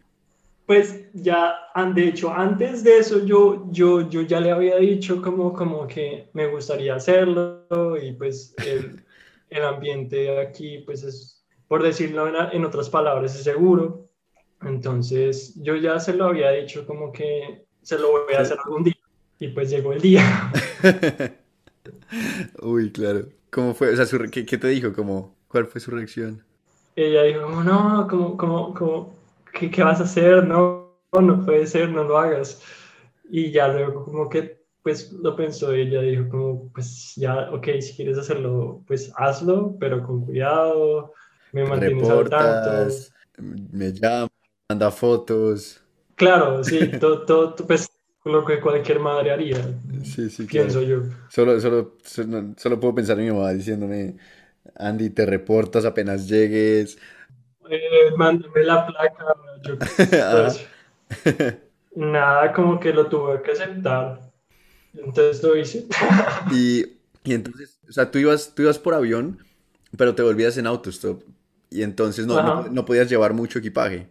Pues 0.65 1.09
ya, 1.13 1.55
de 1.93 2.07
hecho, 2.07 2.31
antes 2.33 2.83
de 2.85 2.97
eso 2.99 3.25
yo, 3.25 3.67
yo, 3.71 4.09
yo 4.09 4.21
ya 4.21 4.39
le 4.39 4.51
había 4.51 4.77
dicho 4.77 5.21
como, 5.21 5.51
como 5.51 5.85
que 5.87 6.29
me 6.33 6.47
gustaría 6.47 6.95
hacerlo 6.95 7.67
y 8.01 8.13
pues 8.13 8.55
el, 8.65 9.03
el 9.49 9.63
ambiente 9.63 10.39
aquí, 10.39 10.79
pues 10.79 11.03
es, 11.03 11.45
por 11.67 11.83
decirlo 11.83 12.27
en, 12.29 12.35
en 12.55 12.65
otras 12.65 12.89
palabras, 12.89 13.35
es 13.35 13.43
seguro. 13.43 14.09
Entonces 14.61 15.53
yo 15.61 15.75
ya 15.75 15.99
se 15.99 16.13
lo 16.13 16.25
había 16.25 16.51
dicho 16.51 16.85
como 16.87 17.11
que 17.11 17.65
se 17.81 17.97
lo 17.99 18.11
voy 18.11 18.33
a 18.35 18.41
hacer 18.41 18.57
algún 18.63 18.85
día 18.85 18.95
y 19.39 19.49
pues 19.49 19.69
llegó 19.69 19.91
el 19.93 20.01
día. 20.01 20.53
Uy, 22.61 22.91
claro. 22.91 23.27
¿Cómo 23.53 23.73
fue? 23.73 23.93
O 23.93 23.95
sea, 23.95 24.05
su 24.05 24.19
¿qué, 24.31 24.45
qué 24.45 24.57
te 24.57 24.67
dijo? 24.67 24.91
¿Cómo, 24.93 25.35
cuál 25.47 25.67
fue 25.67 25.79
su 25.79 25.91
reacción? 25.91 26.43
Ella 26.95 27.23
dijo, 27.23 27.43
como, 27.43 27.63
no, 27.63 28.07
como, 28.07 28.37
como, 28.37 28.73
como, 28.73 29.13
¿qué, 29.53 29.69
qué 29.71 29.83
vas 29.83 29.99
a 29.99 30.03
hacer? 30.03 30.45
No, 30.45 30.91
no 31.13 31.45
puede 31.45 31.65
ser, 31.67 31.89
no 31.89 32.03
lo 32.03 32.17
hagas. 32.17 32.61
Y 33.29 33.51
ya 33.51 33.67
luego 33.69 34.05
como 34.05 34.29
que, 34.29 34.63
pues 34.83 35.11
lo 35.13 35.35
pensó, 35.35 35.73
ella 35.73 36.01
dijo 36.01 36.29
como, 36.29 36.71
pues 36.73 37.13
ya, 37.15 37.49
ok, 37.51 37.67
si 37.81 37.95
quieres 37.95 38.17
hacerlo, 38.17 38.83
pues 38.87 39.11
hazlo, 39.17 39.75
pero 39.79 40.03
con 40.05 40.25
cuidado, 40.25 41.13
me 41.51 41.63
¿Te 41.63 41.69
mantienes 41.69 42.09
al 42.09 42.27
tanto. 42.29 42.69
reportas? 42.69 43.13
¿Me 43.37 43.91
llama? 43.91 44.29
¿Manda 44.69 44.91
fotos? 44.91 45.83
Claro, 46.15 46.63
sí, 46.63 46.97
todo, 46.99 47.25
todo, 47.25 47.55
pues 47.67 47.87
lo 48.25 48.45
que 48.45 48.59
cualquier 48.59 48.99
madre 48.99 49.31
haría, 49.31 49.57
Sí, 50.03 50.29
sí, 50.29 50.45
pienso 50.45 50.79
claro. 50.79 50.81
yo. 50.81 51.01
Solo, 51.29 51.59
solo, 51.59 51.97
solo, 52.03 52.53
solo 52.57 52.79
puedo 52.79 52.95
pensar 52.95 53.19
en 53.19 53.25
mi 53.25 53.31
mamá 53.31 53.51
diciéndome, 53.53 54.17
Andy, 54.75 55.09
te 55.09 55.25
reportas 55.25 55.85
apenas 55.85 56.27
llegues. 56.27 56.97
Eh, 57.69 58.11
mándame 58.17 58.63
la 58.63 58.85
placa, 58.85 59.35
yo, 59.63 59.77
pues, 60.29 60.67
nada, 61.95 62.53
como 62.53 62.79
que 62.79 62.93
lo 62.93 63.07
tuve 63.07 63.41
que 63.41 63.51
aceptar. 63.51 64.19
Entonces 64.93 65.43
lo 65.43 65.55
hice. 65.57 65.87
Y, 66.45 66.85
y 67.23 67.33
entonces, 67.33 67.79
o 67.87 67.91
sea, 67.91 68.11
tú 68.11 68.19
ibas, 68.19 68.53
tú 68.55 68.63
ibas 68.63 68.79
por 68.79 68.93
avión, 68.93 69.39
pero 69.97 70.15
te 70.15 70.23
volvías 70.23 70.57
en 70.57 70.67
autostop. 70.67 71.23
Y 71.69 71.83
entonces 71.83 72.27
no, 72.27 72.41
no, 72.41 72.67
no 72.69 72.85
podías 72.85 73.09
llevar 73.09 73.33
mucho 73.33 73.59
equipaje. 73.59 74.09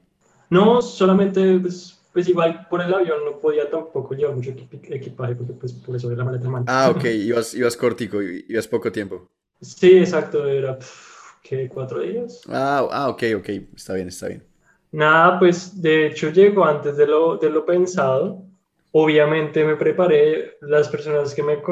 No, 0.51 0.81
solamente 0.83 1.59
pues, 1.59 1.99
pues 2.13 2.29
igual 2.29 2.67
por 2.69 2.83
el 2.83 2.93
avión 2.93 3.25
no 3.25 3.39
podía 3.39 3.69
tampoco 3.71 4.15
llevar 4.15 4.37
mucho 4.37 4.51
equipaje, 4.51 5.35
porque 5.35 5.53
pues 5.55 5.73
por 5.73 5.97
eso 5.97 6.09
era 6.09 6.19
la 6.19 6.25
maleta 6.25 6.49
mal. 6.49 6.65
Ah, 6.67 6.93
ok, 6.95 7.05
ibas, 7.05 7.55
ibas 7.55 7.77
cortico, 7.77 8.21
ibas 8.23 8.69
poco 8.69 8.93
tiempo. 8.93 9.29
Sí, 9.61 9.99
exacto, 9.99 10.47
era, 10.47 10.79
¿qué? 11.43 11.69
¿Cuatro 11.69 12.01
días? 12.01 12.43
Ah, 12.49 12.87
ah, 12.91 13.09
ok, 13.09 13.23
ok, 13.39 13.49
está 13.75 13.95
bien, 13.95 14.09
está 14.09 14.29
bien. 14.29 14.45
Nada, 14.91 15.39
pues 15.39 15.81
de 15.81 16.09
hecho 16.09 16.31
llegó 16.31 16.65
antes 16.65 16.97
de 16.97 17.07
lo, 17.07 17.37
de 17.39 17.49
lo 17.49 17.65
pensado. 17.65 18.45
Obviamente 18.91 19.65
me 19.65 19.77
preparé, 19.77 20.59
las 20.61 20.89
personas 20.89 21.35
que 21.35 21.43
me, 21.43 21.63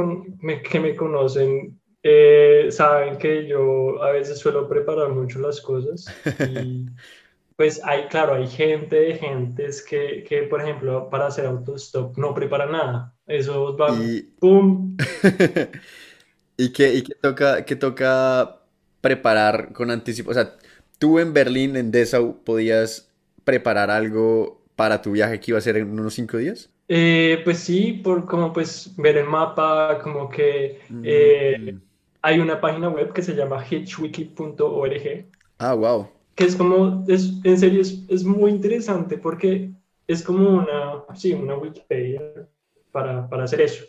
que 0.62 0.80
me 0.80 0.96
conocen 0.96 1.78
eh, 2.02 2.68
saben 2.70 3.18
que 3.18 3.46
yo 3.46 4.02
a 4.02 4.12
veces 4.12 4.38
suelo 4.38 4.66
preparar 4.66 5.10
mucho 5.10 5.38
las 5.38 5.60
cosas 5.60 6.06
y 6.48 6.86
pues 7.60 7.78
hay, 7.84 8.04
claro, 8.06 8.36
hay 8.36 8.46
gente, 8.46 9.16
gentes 9.16 9.82
que, 9.82 10.24
que, 10.26 10.44
por 10.44 10.62
ejemplo, 10.62 11.10
para 11.10 11.26
hacer 11.26 11.44
autostop 11.44 12.16
no 12.16 12.32
prepara 12.32 12.64
nada. 12.64 13.14
Eso 13.26 13.76
va, 13.76 13.94
y... 13.94 14.22
¡pum! 14.40 14.96
¿Y 16.56 16.72
qué, 16.72 16.94
y 16.94 17.02
qué 17.02 17.14
toca, 17.20 17.66
qué 17.66 17.76
toca 17.76 18.62
preparar 19.02 19.74
con 19.74 19.90
anticipo? 19.90 20.30
O 20.30 20.32
sea, 20.32 20.56
tú 20.98 21.18
en 21.18 21.34
Berlín, 21.34 21.76
en 21.76 21.90
Dessau, 21.90 22.42
podías 22.44 23.12
preparar 23.44 23.90
algo 23.90 24.62
para 24.74 25.02
tu 25.02 25.12
viaje 25.12 25.38
que 25.38 25.50
iba 25.50 25.58
a 25.58 25.60
ser 25.60 25.76
en 25.76 25.90
unos 25.90 26.14
cinco 26.14 26.38
días? 26.38 26.70
Eh, 26.88 27.42
pues 27.44 27.58
sí, 27.58 27.92
por 27.92 28.24
como 28.24 28.54
pues 28.54 28.94
ver 28.96 29.18
el 29.18 29.26
mapa, 29.26 29.98
como 30.02 30.30
que 30.30 30.80
eh, 31.04 31.74
mm. 31.74 31.80
hay 32.22 32.38
una 32.38 32.58
página 32.58 32.88
web 32.88 33.12
que 33.12 33.20
se 33.20 33.34
llama 33.34 33.62
hitchwiki.org. 33.62 35.26
Ah, 35.58 35.74
wow 35.74 36.19
que 36.40 36.46
es 36.46 36.56
como, 36.56 37.04
es, 37.06 37.34
en 37.44 37.58
serio, 37.58 37.82
es, 37.82 38.02
es, 38.08 38.24
muy 38.24 38.50
interesante 38.50 39.18
porque 39.18 39.70
es 40.06 40.22
como 40.22 40.48
una, 40.48 41.04
sí, 41.14 41.34
una 41.34 41.54
Wikipedia 41.54 42.48
para, 42.90 43.28
para 43.28 43.44
hacer 43.44 43.60
eso. 43.60 43.84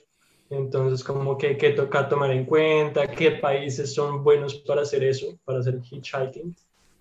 Entonces, 0.49 1.01
como 1.01 1.37
que, 1.37 1.55
que 1.55 1.69
toca 1.69 2.09
tomar 2.09 2.29
en 2.31 2.43
cuenta, 2.43 3.07
qué 3.07 3.31
países 3.31 3.93
son 3.93 4.21
buenos 4.21 4.55
para 4.55 4.81
hacer 4.81 5.01
eso, 5.01 5.39
para 5.45 5.59
hacer 5.59 5.79
hitchhiking. 5.81 6.53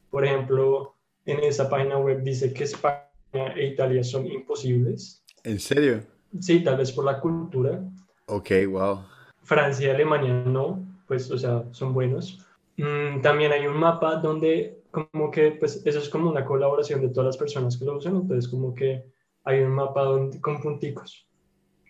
Por 0.08 0.24
ejemplo, 0.24 0.94
en 1.26 1.40
esa 1.40 1.68
página 1.68 1.98
web 1.98 2.22
dice 2.22 2.52
que 2.52 2.62
España 2.62 3.08
e 3.56 3.66
Italia 3.66 4.04
son 4.04 4.28
imposibles. 4.28 5.24
¿En 5.42 5.58
serio? 5.58 6.04
Sí, 6.38 6.62
tal 6.62 6.76
vez 6.76 6.92
por 6.92 7.06
la 7.06 7.18
cultura. 7.18 7.82
Ok, 8.26 8.50
wow. 8.68 9.00
Francia 9.42 9.88
y 9.88 9.90
Alemania 9.90 10.32
no, 10.46 10.86
pues, 11.08 11.28
o 11.28 11.36
sea, 11.36 11.64
son 11.72 11.92
buenos. 11.92 12.38
Mm, 12.76 13.20
también 13.20 13.50
hay 13.50 13.66
un 13.66 13.76
mapa 13.76 14.14
donde 14.14 14.79
como 14.90 15.30
que 15.30 15.52
pues 15.52 15.82
eso 15.84 15.98
es 15.98 16.08
como 16.08 16.30
una 16.30 16.44
colaboración 16.44 17.00
de 17.00 17.08
todas 17.08 17.26
las 17.26 17.36
personas 17.36 17.76
que 17.76 17.84
lo 17.84 17.96
usan, 17.96 18.16
entonces 18.16 18.48
como 18.48 18.74
que 18.74 19.04
hay 19.44 19.60
un 19.60 19.72
mapa 19.72 20.02
donde, 20.02 20.40
con 20.40 20.60
punticos. 20.60 21.26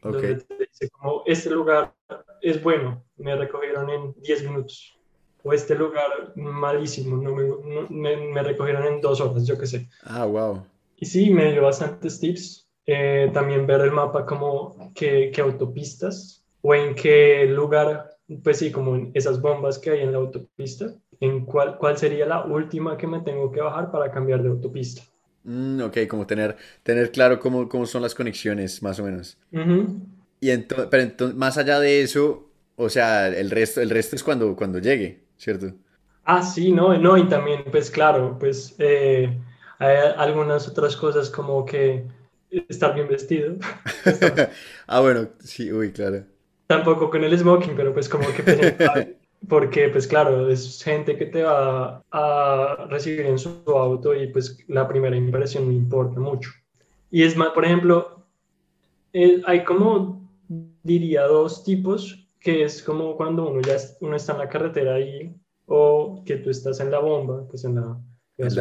Donde 0.03 0.37
te 0.37 0.57
dice 0.57 0.89
como 0.91 1.23
este 1.27 1.51
lugar 1.51 1.95
es 2.41 2.63
bueno, 2.63 3.05
me 3.17 3.37
recogieron 3.37 3.91
en 3.91 4.15
10 4.23 4.45
minutos. 4.45 4.97
O 5.43 5.53
este 5.53 5.75
lugar 5.75 6.33
malísimo, 6.37 7.17
no 7.17 7.35
me, 7.35 8.17
me, 8.17 8.43
recogieron 8.43 8.85
en 8.85 9.01
dos 9.01 9.23
horas, 9.23 9.47
yo 9.47 9.59
qué 9.59 9.67
sé. 9.67 9.89
Ah, 10.03 10.27
wow. 10.27 10.63
Y 10.97 11.07
sí, 11.07 11.31
me 11.31 11.53
dio 11.53 11.63
bastantes 11.63 12.21
tips. 12.21 12.69
Eh, 12.85 13.31
también 13.33 13.67
ver 13.67 13.83
el 13.83 13.93
mapa 13.93 14.27
como 14.27 14.93
qué, 14.95 15.31
qué 15.33 15.41
autopistas 15.41 16.45
o 16.61 16.75
en 16.75 16.95
qué 16.95 17.47
lugar, 17.47 18.11
pues 18.43 18.59
sí, 18.59 18.71
como 18.71 18.97
en 18.97 19.11
esas 19.15 19.41
bombas 19.41 19.79
que 19.79 19.91
hay 19.91 20.01
en 20.01 20.13
la 20.13 20.19
autopista 20.19 20.95
en 21.21 21.45
cuál, 21.45 21.77
cuál 21.79 21.99
sería 21.99 22.27
la 22.27 22.45
última 22.45 22.97
que 22.97 23.07
me 23.07 23.21
tengo 23.21 23.53
que 23.53 23.61
bajar 23.61 23.91
para 23.91 24.11
cambiar 24.11 24.43
de 24.43 24.49
autopista. 24.49 25.03
Mm, 25.45 25.83
ok, 25.83 25.99
como 26.09 26.27
tener, 26.27 26.57
tener 26.83 27.11
claro 27.13 27.39
cómo, 27.39 27.69
cómo 27.69 27.87
son 27.87 28.03
las 28.03 28.15
conexiones, 28.15 28.83
más 28.83 28.99
o 28.99 29.05
menos. 29.05 29.39
y 30.41 30.51
entonces, 30.51 30.89
pero 30.91 31.03
entonces, 31.03 31.37
más 31.37 31.59
allá 31.59 31.79
de 31.81 32.03
eso, 32.03 32.51
o 32.77 32.89
sea, 32.89 33.29
el 33.29 33.51
resto, 33.51 33.81
el 33.81 33.91
resto 33.91 34.17
es 34.17 34.23
cuando, 34.23 34.57
cuando 34.57 34.79
llegue, 34.79 35.25
¿cierto? 35.37 35.75
Ah, 36.25 36.43
sí, 36.43 36.73
no, 36.73 36.97
no, 36.97 37.17
y 37.17 37.29
también, 37.29 37.65
pues 37.71 37.91
claro, 37.91 38.37
pues 38.39 38.75
eh, 38.79 39.39
hay 39.79 39.97
algunas 40.17 40.69
otras 40.69 40.97
cosas 40.97 41.31
como 41.31 41.65
que 41.65 42.05
estar 42.69 42.95
bien 42.95 43.09
vestido. 43.09 43.57
ah, 44.87 45.01
bueno, 45.01 45.29
sí, 45.41 45.73
uy, 45.73 45.93
claro. 45.93 46.25
Tampoco 46.67 47.11
con 47.11 47.25
el 47.25 47.37
smoking, 47.37 47.75
pero 47.75 47.93
pues 47.93 48.09
como 48.09 48.27
que 48.33 48.43
porque 49.49 49.89
pues 49.89 50.07
claro, 50.07 50.49
es 50.49 50.83
gente 50.83 51.17
que 51.17 51.27
te 51.27 51.43
va 51.43 52.03
a 52.11 52.87
recibir 52.91 53.27
en 53.27 53.39
su 53.39 53.63
auto 53.67 54.15
y 54.15 54.29
pues 54.29 54.59
la 54.69 54.87
primera 54.87 55.17
impresión 55.17 55.73
importa 55.73 56.21
mucho. 56.21 56.51
Y 57.11 57.23
es 57.23 57.37
más, 57.37 57.51
por 57.51 57.65
ejemplo, 57.65 58.27
eh, 59.13 59.41
hay 59.47 59.65
como, 59.65 60.29
diría, 60.83 61.23
dos 61.23 61.65
tipos, 61.65 62.29
que 62.39 62.63
es 62.63 62.83
como 62.83 63.17
cuando 63.17 63.49
uno 63.49 63.61
ya 63.61 63.77
uno 64.01 64.17
está 64.17 64.33
en 64.33 64.39
la 64.39 64.49
carretera 64.49 64.95
ahí 64.95 65.35
o 65.67 66.23
que 66.25 66.37
tú 66.37 66.51
estás 66.51 66.81
en 66.81 66.91
la 66.91 66.99
bomba, 66.99 67.47
pues 67.49 67.65
en 67.65 67.77
la, 67.77 68.01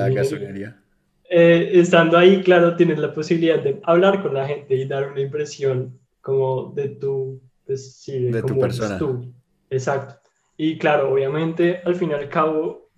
gasolinería. 0.10 0.82
Eh, 1.30 1.72
estando 1.74 2.18
ahí, 2.18 2.42
claro, 2.42 2.76
tienes 2.76 2.98
la 2.98 3.14
posibilidad 3.14 3.60
de 3.60 3.80
hablar 3.84 4.24
con 4.24 4.34
la 4.34 4.48
gente 4.48 4.76
y 4.76 4.86
dar 4.86 5.12
una 5.12 5.22
impresión 5.22 6.00
como 6.22 6.72
de 6.74 6.90
tu, 6.90 7.40
pues, 7.66 7.94
sí, 7.94 8.32
de, 8.32 8.42
tu 8.42 8.60
persona. 8.60 8.98
Tú. 8.98 9.32
Exacto. 9.70 10.19
Y 10.62 10.78
claro, 10.78 11.14
obviamente, 11.14 11.82
al 11.86 11.96
fin 11.96 12.10
y 12.10 12.14
al 12.16 12.28
cabo, 12.28 12.90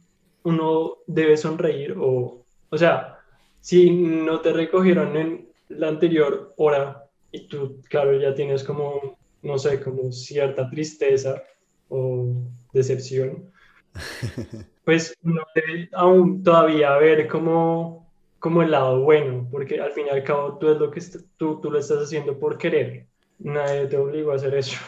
uno 0.42 0.98
debe 1.06 1.38
sonreír 1.38 1.94
o, 1.96 2.44
o 2.72 2.78
sea, 2.78 3.20
si 3.60 3.92
no 3.92 4.42
te 4.42 4.52
recogieron 4.52 5.16
en 5.16 5.48
la 5.70 5.90
anterior 5.90 6.56
hora 6.58 7.06
y 7.32 7.48
tú, 7.48 7.80
claro, 7.88 8.20
ya 8.20 8.34
tienes 8.34 8.64
como, 8.64 9.16
no 9.44 9.60
sé, 9.60 9.80
como 9.80 10.12
cierta 10.12 10.72
tristeza 10.72 11.44
o 11.88 12.34
decepción, 12.74 13.52
pues 14.84 15.16
uno 15.22 15.44
debe 15.54 15.88
aún 15.94 16.42
todavía 16.42 16.98
ver 16.98 17.28
como, 17.28 18.12
como 18.40 18.64
el 18.64 18.72
lado 18.72 19.02
bueno, 19.02 19.48
porque 19.52 19.80
al 19.80 19.92
fin 19.92 20.08
y 20.08 20.10
al 20.10 20.24
cabo 20.24 20.58
tú 20.58 20.72
es 20.72 20.80
lo 20.80 20.90
que 20.90 21.00
tú, 21.38 21.62
tú 21.62 21.70
lo 21.70 21.78
estás 21.78 22.00
haciendo 22.00 22.40
por 22.40 22.58
querer, 22.58 23.06
nadie 23.38 23.86
te 23.86 23.98
obligó 23.98 24.32
a 24.32 24.38
hacer 24.38 24.56
eso. 24.56 24.80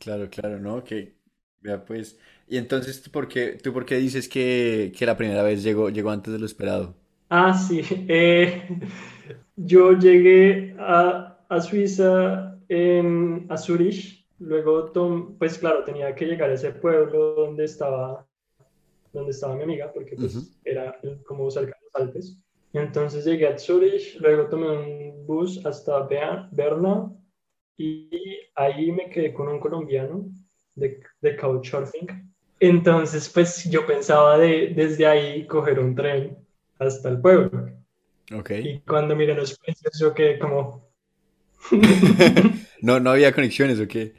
Claro, 0.00 0.28
claro, 0.28 0.58
¿no? 0.58 0.82
Que 0.82 1.15
pues. 1.84 2.18
Y 2.48 2.56
entonces, 2.58 3.02
¿tú 3.02 3.10
por 3.10 3.28
qué, 3.28 3.58
tú 3.62 3.72
por 3.72 3.84
qué 3.86 3.96
dices 3.96 4.28
que, 4.28 4.92
que 4.96 5.06
la 5.06 5.16
primera 5.16 5.42
vez 5.42 5.62
llegó, 5.62 5.90
llegó 5.90 6.10
antes 6.10 6.32
de 6.32 6.38
lo 6.38 6.46
esperado? 6.46 6.94
Ah, 7.30 7.54
sí. 7.54 7.82
Eh, 8.08 8.62
yo 9.56 9.92
llegué 9.92 10.76
a, 10.78 11.38
a 11.48 11.60
Suiza 11.60 12.58
en, 12.68 13.46
a 13.50 13.56
Zurich. 13.56 14.26
Luego, 14.38 14.92
pues 15.38 15.58
claro, 15.58 15.84
tenía 15.84 16.14
que 16.14 16.26
llegar 16.26 16.50
a 16.50 16.54
ese 16.54 16.72
pueblo 16.72 17.34
donde 17.34 17.64
estaba, 17.64 18.26
donde 19.12 19.30
estaba 19.32 19.56
mi 19.56 19.62
amiga, 19.64 19.92
porque 19.92 20.16
pues 20.16 20.42
era 20.64 21.00
como 21.26 21.50
cerca 21.50 21.76
de 21.78 21.84
los 21.86 21.94
Alpes. 21.94 22.38
Entonces 22.72 23.24
llegué 23.24 23.48
a 23.48 23.58
Zurich, 23.58 24.18
luego 24.20 24.48
tomé 24.48 24.68
un 24.70 25.26
bus 25.26 25.64
hasta 25.66 26.06
Berna 26.52 27.12
y 27.78 28.10
ahí 28.54 28.92
me 28.92 29.08
quedé 29.10 29.32
con 29.34 29.48
un 29.48 29.60
colombiano 29.60 30.30
de, 30.76 31.00
de 31.20 31.36
Couchsurfing. 31.36 32.32
Entonces, 32.60 33.28
pues 33.28 33.64
yo 33.64 33.86
pensaba 33.86 34.38
de, 34.38 34.72
desde 34.74 35.06
ahí 35.06 35.46
coger 35.46 35.78
un 35.78 35.94
tren 35.94 36.38
hasta 36.78 37.08
el 37.08 37.20
pueblo. 37.20 37.70
Ok. 38.32 38.50
Y 38.62 38.80
cuando 38.80 39.14
miré 39.14 39.34
los 39.34 39.58
precios, 39.58 39.98
yo 40.00 40.14
quedé 40.14 40.38
como... 40.38 40.86
no, 42.82 43.00
no 43.00 43.10
había 43.10 43.32
conexiones, 43.32 43.80
¿o 43.80 43.88
qué? 43.88 44.14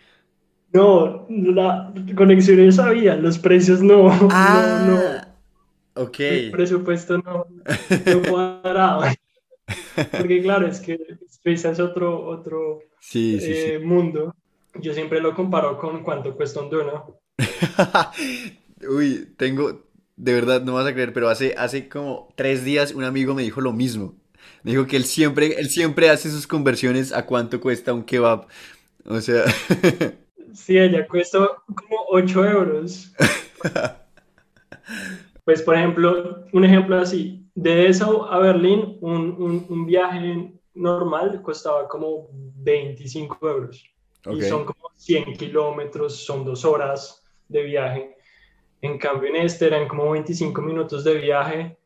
No, 0.73 1.25
la 1.29 1.93
conexiones 2.15 2.77
había, 2.77 3.15
los 3.15 3.39
precios 3.39 3.81
no. 3.81 4.09
Ah, 4.31 4.85
no, 4.85 4.95
no. 4.95 6.03
Ok. 6.03 6.19
El 6.19 6.51
presupuesto 6.51 7.17
no, 7.19 7.47
no 8.05 8.21
cuadraba. 8.29 9.13
Porque 10.17 10.41
claro, 10.41 10.67
es 10.67 10.79
que 10.79 10.99
Suiza 11.41 11.71
es 11.71 11.79
otro, 11.79 12.25
otro 12.27 12.79
sí, 12.99 13.39
sí, 13.39 13.51
eh, 13.51 13.79
mundo. 13.79 14.35
Yo 14.81 14.93
siempre 14.93 15.21
lo 15.21 15.33
comparo 15.33 15.77
con 15.77 16.03
cuánto 16.03 16.35
cuesta 16.35 16.61
un 16.61 16.69
dono. 16.69 17.19
Uy, 18.89 19.33
tengo, 19.37 19.83
de 20.15 20.33
verdad, 20.33 20.61
no 20.61 20.73
vas 20.73 20.87
a 20.87 20.93
creer, 20.93 21.13
pero 21.13 21.29
hace, 21.29 21.55
hace 21.57 21.89
como 21.89 22.33
tres 22.35 22.63
días 22.63 22.93
un 22.93 23.03
amigo 23.03 23.33
me 23.33 23.43
dijo 23.43 23.61
lo 23.61 23.73
mismo. 23.73 24.15
Me 24.63 24.71
dijo 24.71 24.87
que 24.87 24.97
él 24.97 25.05
siempre, 25.05 25.59
él 25.59 25.69
siempre 25.69 26.09
hace 26.09 26.29
sus 26.29 26.47
conversiones 26.47 27.13
a 27.13 27.25
cuánto 27.25 27.59
cuesta 27.59 27.93
un 27.93 28.03
kebab. 28.03 28.47
O 29.05 29.21
sea... 29.21 29.43
sí, 30.53 30.77
ella 30.77 31.07
cuesta 31.07 31.39
como 31.65 32.05
8 32.09 32.45
euros. 32.45 33.13
pues, 35.45 35.61
por 35.61 35.75
ejemplo, 35.75 36.45
un 36.51 36.65
ejemplo 36.65 36.97
así, 36.97 37.45
de 37.55 37.87
eso 37.87 38.31
a 38.31 38.39
Berlín, 38.39 38.97
un, 39.01 39.35
un, 39.39 39.65
un 39.69 39.85
viaje 39.85 40.51
normal 40.73 41.41
costaba 41.41 41.87
como 41.87 42.29
25 42.31 43.49
euros. 43.49 43.83
Y 44.25 44.41
son 44.41 44.65
como 44.65 44.89
100 44.97 45.33
kilómetros, 45.37 46.25
son 46.25 46.43
dos 46.43 46.65
horas 46.65 47.23
de 47.47 47.63
viaje. 47.63 48.17
En 48.81 48.97
cambio, 48.97 49.29
en 49.29 49.37
este 49.37 49.67
eran 49.67 49.87
como 49.87 50.11
25 50.11 50.61
minutos 50.61 51.03
de 51.03 51.15
viaje 51.15 51.77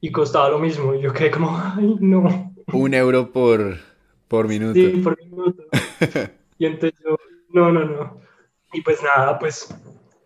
y 0.00 0.10
costaba 0.10 0.48
lo 0.48 0.58
mismo. 0.58 0.94
Y 0.94 1.02
yo 1.02 1.12
quedé 1.12 1.30
como, 1.30 1.56
ay, 1.56 1.96
no. 2.00 2.52
Un 2.72 2.94
euro 2.94 3.30
por, 3.30 3.76
Por 4.28 4.48
minuto. 4.48 4.74
Sí, 4.74 4.88
por 5.02 5.18
minuto. 5.22 5.64
Y 6.58 6.66
entonces 6.66 6.96
yo, 7.04 7.16
no, 7.48 7.72
no, 7.72 7.84
no. 7.84 8.20
Y 8.72 8.82
pues 8.82 9.00
nada, 9.02 9.36
pues 9.36 9.74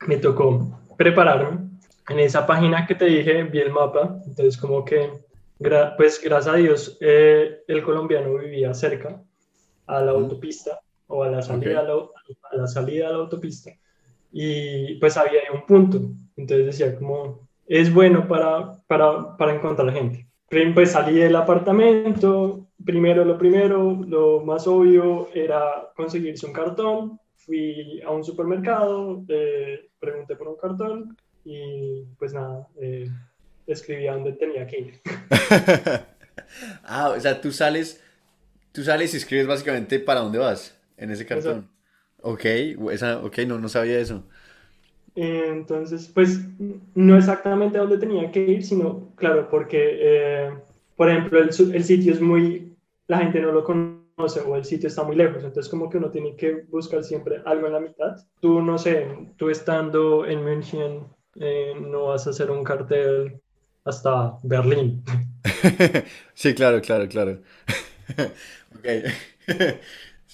me 0.06 0.18
tocó 0.18 0.78
prepararme. 0.98 1.66
En 2.10 2.18
esa 2.18 2.46
página 2.46 2.86
que 2.86 2.94
te 2.94 3.06
dije, 3.06 3.44
vi 3.44 3.60
el 3.60 3.72
mapa, 3.72 4.20
entonces 4.26 4.58
como 4.58 4.84
que, 4.84 5.10
pues 5.96 6.20
gracias 6.22 6.54
a 6.54 6.58
Dios, 6.58 6.98
eh, 7.00 7.62
el 7.66 7.82
colombiano 7.82 8.34
vivía 8.34 8.74
cerca 8.74 9.18
a 9.86 10.02
la 10.02 10.12
autopista 10.12 10.78
o 11.08 11.22
a 11.22 11.30
la, 11.30 11.42
salida 11.42 11.80
a, 11.80 12.56
la, 12.56 12.66
salida 12.66 13.08
a 13.08 13.12
la 13.12 13.18
autopista. 13.18 13.70
Y 14.32 14.96
pues 14.96 15.16
había 15.16 15.40
un 15.52 15.64
punto, 15.66 16.00
entonces 16.36 16.66
decía 16.66 16.96
como, 16.96 17.48
es 17.66 17.92
bueno 17.92 18.26
para, 18.28 18.72
para, 18.86 19.36
para 19.36 19.54
encontrar 19.54 19.92
gente. 19.92 20.26
Pues 20.74 20.92
salí 20.92 21.18
del 21.18 21.34
apartamento, 21.36 22.68
primero 22.84 23.24
lo 23.24 23.36
primero, 23.36 23.98
lo 24.06 24.40
más 24.40 24.66
obvio 24.66 25.28
era 25.34 25.90
conseguirse 25.96 26.46
un 26.46 26.52
cartón, 26.52 27.20
fui 27.34 28.00
a 28.02 28.10
un 28.10 28.22
supermercado, 28.22 29.24
eh, 29.28 29.88
pregunté 29.98 30.36
por 30.36 30.48
un 30.48 30.56
cartón 30.56 31.16
y 31.44 32.04
pues 32.18 32.32
nada, 32.32 32.68
eh, 32.80 33.08
escribí 33.66 34.06
a 34.06 34.14
dónde 34.14 34.32
tenía 34.32 34.66
que 34.66 34.78
ir. 34.78 35.00
ah, 36.84 37.10
o 37.16 37.20
sea, 37.20 37.40
tú 37.40 37.50
sales, 37.50 38.02
tú 38.72 38.84
sales 38.84 39.14
y 39.14 39.16
escribes 39.16 39.46
básicamente 39.46 39.98
para 39.98 40.20
dónde 40.20 40.38
vas 40.38 40.75
en 40.96 41.10
ese 41.10 41.26
cartón. 41.26 41.68
Ok, 42.22 42.44
esa, 42.90 43.20
ok, 43.22 43.38
no, 43.46 43.58
no 43.58 43.68
sabía 43.68 43.98
eso. 43.98 44.24
Entonces, 45.14 46.10
pues 46.12 46.40
no 46.94 47.16
exactamente 47.16 47.78
a 47.78 47.82
dónde 47.82 47.98
tenía 47.98 48.30
que 48.30 48.44
ir, 48.44 48.64
sino, 48.64 49.12
claro, 49.16 49.48
porque, 49.48 49.96
eh, 49.98 50.50
por 50.94 51.08
ejemplo, 51.08 51.38
el, 51.38 51.48
el, 51.48 51.84
sitio 51.84 52.12
es 52.12 52.20
muy, 52.20 52.76
la 53.06 53.18
gente 53.18 53.40
no 53.40 53.50
lo 53.52 53.64
conoce 53.64 54.40
o 54.46 54.56
el 54.56 54.64
sitio 54.64 54.88
está 54.88 55.04
muy 55.04 55.16
lejos, 55.16 55.42
entonces 55.42 55.70
como 55.70 55.88
que 55.88 55.96
uno 55.96 56.10
tiene 56.10 56.36
que 56.36 56.66
buscar 56.70 57.02
siempre 57.02 57.40
algo 57.46 57.66
en 57.66 57.72
la 57.72 57.80
mitad. 57.80 58.16
Tú, 58.40 58.60
no 58.60 58.76
sé, 58.76 59.06
tú 59.36 59.48
estando 59.48 60.26
en 60.26 60.44
München, 60.44 61.06
eh, 61.40 61.74
no 61.80 62.08
vas 62.08 62.26
a 62.26 62.30
hacer 62.30 62.50
un 62.50 62.62
cartel 62.62 63.40
hasta 63.84 64.38
Berlín. 64.42 65.02
sí, 66.34 66.54
claro, 66.54 66.80
claro, 66.82 67.08
claro. 67.08 67.40
ok. 68.78 68.88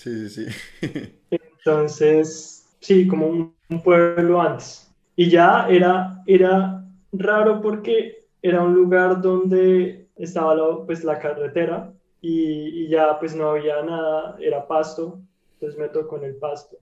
sí, 0.03 0.29
sí, 0.29 0.47
sí. 0.47 1.19
Entonces, 1.31 2.67
sí, 2.81 3.07
como 3.07 3.27
un 3.29 3.55
un 3.73 3.83
pueblo 3.83 4.41
antes. 4.41 4.91
Y 5.17 5.29
ya 5.29 5.67
era, 5.69 6.23
era 6.27 6.85
raro 7.13 7.61
porque 7.61 8.27
era 8.43 8.63
un 8.63 8.75
lugar 8.75 9.21
donde 9.21 10.07
estaba 10.17 10.55
la, 10.55 10.85
pues, 10.87 11.05
la 11.05 11.19
carretera 11.19 11.93
y, 12.21 12.89
ya 12.89 13.19
pues 13.19 13.35
no 13.35 13.51
había 13.51 13.83
nada, 13.83 14.37
era 14.39 14.67
pasto, 14.67 15.21
entonces 15.55 15.79
me 15.79 15.89
tocó 15.89 16.19
en 16.19 16.25
el 16.25 16.37
pasto. 16.37 16.77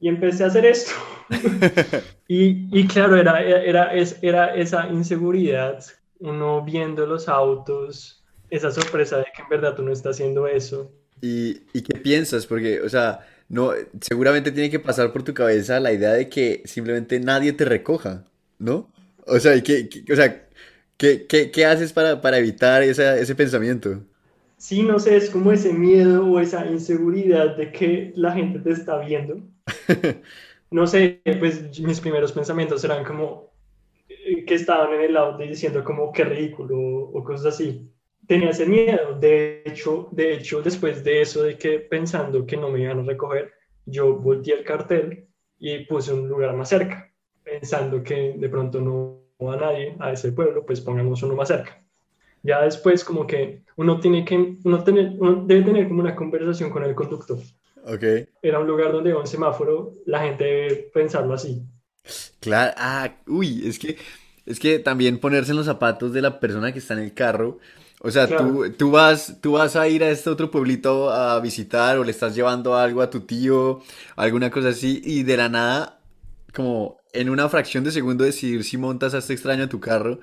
Y 0.00 0.08
empecé 0.08 0.44
a 0.44 0.46
hacer 0.48 0.64
esto. 0.64 0.92
y, 2.28 2.78
y, 2.78 2.86
claro, 2.86 3.16
era, 3.16 3.42
era, 3.42 3.92
era 3.92 4.54
esa 4.54 4.88
inseguridad, 4.88 5.84
uno 6.18 6.64
viendo 6.64 7.06
los 7.06 7.28
autos, 7.28 8.24
esa 8.48 8.70
sorpresa 8.70 9.18
de 9.18 9.24
que 9.24 9.42
en 9.42 9.48
verdad 9.48 9.76
tú 9.76 9.82
no 9.82 9.92
estás 9.92 10.16
haciendo 10.16 10.46
eso. 10.46 10.90
¿Y, 11.20 11.62
y 11.72 11.82
qué 11.82 11.98
piensas? 11.98 12.46
Porque, 12.46 12.80
o 12.80 12.88
sea, 12.88 13.26
no, 13.48 13.72
seguramente 14.00 14.52
tiene 14.52 14.70
que 14.70 14.78
pasar 14.78 15.12
por 15.12 15.22
tu 15.22 15.34
cabeza 15.34 15.80
la 15.80 15.92
idea 15.92 16.12
de 16.12 16.28
que 16.28 16.62
simplemente 16.64 17.20
nadie 17.20 17.52
te 17.52 17.64
recoja, 17.64 18.24
¿no? 18.58 18.88
O 19.26 19.38
sea, 19.40 19.60
¿qué, 19.62 19.88
o 20.10 20.16
sea, 20.16 20.48
¿qué, 20.96 21.26
qué, 21.26 21.66
haces 21.66 21.92
para, 21.92 22.20
para 22.20 22.38
evitar 22.38 22.82
ese 22.82 23.34
pensamiento? 23.34 24.00
Sí, 24.56 24.82
no 24.82 24.98
sé, 24.98 25.16
es 25.16 25.30
como 25.30 25.52
ese 25.52 25.72
miedo 25.72 26.26
o 26.26 26.38
esa 26.38 26.66
inseguridad 26.66 27.56
de 27.56 27.72
que 27.72 28.12
la 28.14 28.32
gente 28.32 28.58
te 28.60 28.70
está 28.70 28.98
viendo. 28.98 29.40
No 30.72 30.86
sé, 30.86 31.20
pues 31.40 31.80
mis 31.80 32.00
primeros 32.00 32.30
pensamientos 32.30 32.84
eran 32.84 33.04
como 33.04 33.50
eh, 34.08 34.44
que 34.44 34.54
estaban 34.54 34.92
en 34.94 35.00
el 35.00 35.16
auto 35.16 35.42
diciendo 35.42 35.82
como 35.82 36.12
qué 36.12 36.22
ridículo 36.22 36.78
o 36.78 37.24
cosas 37.24 37.54
así 37.54 37.90
tenía 38.30 38.50
ese 38.50 38.64
miedo. 38.64 39.18
De 39.18 39.64
hecho, 39.66 40.08
de 40.12 40.34
hecho, 40.34 40.62
después 40.62 41.02
de 41.02 41.20
eso, 41.20 41.42
de 41.42 41.58
que 41.58 41.80
pensando 41.80 42.46
que 42.46 42.56
no 42.56 42.70
me 42.70 42.80
iban 42.80 43.00
a 43.00 43.02
recoger, 43.02 43.52
yo 43.86 44.14
volteé 44.14 44.54
el 44.54 44.64
cartel 44.64 45.26
y 45.58 45.84
puse 45.86 46.12
un 46.12 46.28
lugar 46.28 46.54
más 46.54 46.68
cerca, 46.68 47.12
pensando 47.42 48.04
que 48.04 48.34
de 48.38 48.48
pronto 48.48 48.80
no 48.80 49.24
va 49.44 49.56
nadie 49.56 49.96
a 49.98 50.12
ese 50.12 50.30
pueblo, 50.30 50.64
pues 50.64 50.80
pongamos 50.80 51.20
uno 51.24 51.34
más 51.34 51.48
cerca. 51.48 51.82
Ya 52.44 52.62
después 52.62 53.02
como 53.02 53.26
que 53.26 53.64
uno 53.74 53.98
tiene 53.98 54.24
que, 54.24 54.58
uno, 54.62 54.84
tener, 54.84 55.12
uno 55.18 55.44
debe 55.44 55.62
tener 55.62 55.88
como 55.88 56.00
una 56.00 56.14
conversación 56.14 56.70
con 56.70 56.84
el 56.84 56.94
conductor. 56.94 57.38
Okay. 57.84 58.28
Era 58.42 58.60
un 58.60 58.68
lugar 58.68 58.92
donde 58.92 59.10
iba 59.10 59.18
un 59.18 59.26
semáforo, 59.26 59.94
la 60.06 60.20
gente 60.20 60.44
debe 60.44 60.74
pensarlo 60.94 61.34
así. 61.34 61.64
Claro, 62.38 62.74
ah, 62.76 63.12
uy, 63.26 63.66
es 63.66 63.80
que, 63.80 63.96
es 64.46 64.60
que 64.60 64.78
también 64.78 65.18
ponerse 65.18 65.50
en 65.50 65.56
los 65.56 65.66
zapatos 65.66 66.12
de 66.12 66.22
la 66.22 66.38
persona 66.38 66.72
que 66.72 66.78
está 66.78 66.94
en 66.94 67.00
el 67.00 67.12
carro, 67.12 67.58
o 68.02 68.10
sea, 68.10 68.26
tú, 68.26 68.72
tú, 68.78 68.90
vas, 68.90 69.40
tú 69.42 69.52
vas 69.52 69.76
a 69.76 69.86
ir 69.86 70.02
a 70.02 70.10
este 70.10 70.30
otro 70.30 70.50
pueblito 70.50 71.10
a 71.10 71.38
visitar 71.40 71.98
o 71.98 72.04
le 72.04 72.10
estás 72.10 72.34
llevando 72.34 72.74
algo 72.74 73.02
a 73.02 73.10
tu 73.10 73.20
tío, 73.20 73.82
alguna 74.16 74.50
cosa 74.50 74.70
así, 74.70 75.02
y 75.04 75.22
de 75.22 75.36
la 75.36 75.50
nada, 75.50 76.00
como 76.54 76.96
en 77.12 77.28
una 77.28 77.46
fracción 77.50 77.84
de 77.84 77.92
segundo 77.92 78.24
decidir 78.24 78.64
si 78.64 78.78
montas 78.78 79.12
a 79.12 79.18
este 79.18 79.34
extraño 79.34 79.64
a 79.64 79.68
tu 79.68 79.80
carro, 79.80 80.18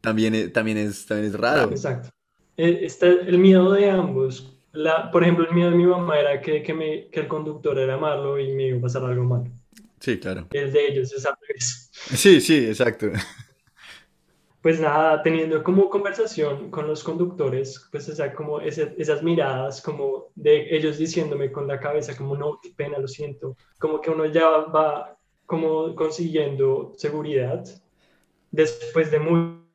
también, 0.00 0.52
también, 0.52 0.78
es, 0.78 1.06
también 1.06 1.28
es 1.32 1.38
raro. 1.38 1.70
Exacto. 1.70 2.08
Eh, 2.56 2.80
está 2.82 3.06
el 3.06 3.38
miedo 3.38 3.70
de 3.70 3.88
ambos. 3.88 4.56
La, 4.72 5.12
por 5.12 5.22
ejemplo, 5.22 5.46
el 5.48 5.54
miedo 5.54 5.70
de 5.70 5.76
mi 5.76 5.86
mamá 5.86 6.18
era 6.18 6.40
que, 6.40 6.64
que, 6.64 6.74
me, 6.74 7.06
que 7.06 7.20
el 7.20 7.28
conductor 7.28 7.78
era 7.78 7.96
malo 7.98 8.40
y 8.40 8.52
me 8.52 8.66
iba 8.66 8.78
a 8.78 8.80
pasar 8.80 9.04
algo 9.04 9.22
malo. 9.22 9.48
Sí, 10.00 10.18
claro. 10.18 10.48
El 10.50 10.72
de 10.72 10.88
ellos 10.88 11.12
es 11.12 11.24
al 11.24 11.34
revés. 11.40 11.88
Sí, 11.92 12.40
sí, 12.40 12.66
exacto 12.66 13.12
pues 14.62 14.80
nada, 14.80 15.22
teniendo 15.22 15.62
como 15.64 15.90
conversación 15.90 16.70
con 16.70 16.86
los 16.86 17.02
conductores, 17.02 17.88
pues 17.90 18.08
o 18.08 18.36
como 18.36 18.60
esas 18.60 19.22
miradas, 19.22 19.82
como 19.82 20.28
de 20.36 20.74
ellos 20.74 20.98
diciéndome 20.98 21.50
con 21.50 21.66
la 21.66 21.80
cabeza, 21.80 22.16
como 22.16 22.36
no, 22.36 22.60
qué 22.62 22.70
pena, 22.74 22.98
lo 22.98 23.08
siento, 23.08 23.56
como 23.80 24.00
que 24.00 24.10
uno 24.10 24.24
ya 24.26 24.48
va 24.48 25.18
como 25.46 25.94
consiguiendo 25.96 26.92
seguridad. 26.96 27.64
Después 28.52 29.10
de 29.10 29.18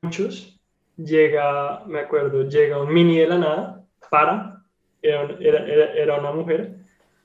muchos, 0.02 0.58
llega, 0.96 1.84
me 1.86 2.00
acuerdo, 2.00 2.48
llega 2.48 2.82
un 2.82 2.94
mini 2.94 3.18
de 3.18 3.28
la 3.28 3.38
nada, 3.38 3.86
para, 4.10 4.64
era, 5.02 5.38
era, 5.40 5.94
era 5.94 6.20
una 6.20 6.32
mujer, 6.32 6.78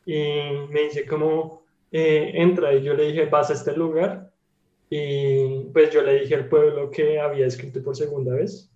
y 0.04 0.50
me 0.68 0.82
dice 0.82 1.06
como, 1.06 1.62
eh, 1.92 2.32
entra, 2.34 2.74
y 2.74 2.82
yo 2.82 2.94
le 2.94 3.04
dije, 3.04 3.26
vas 3.26 3.50
a 3.50 3.52
este 3.52 3.76
lugar, 3.76 4.31
y 4.94 5.70
pues 5.72 5.90
yo 5.90 6.02
le 6.02 6.20
dije 6.20 6.34
al 6.34 6.50
pueblo 6.50 6.90
que 6.90 7.18
había 7.18 7.46
escrito 7.46 7.82
por 7.82 7.96
segunda 7.96 8.34
vez. 8.34 8.70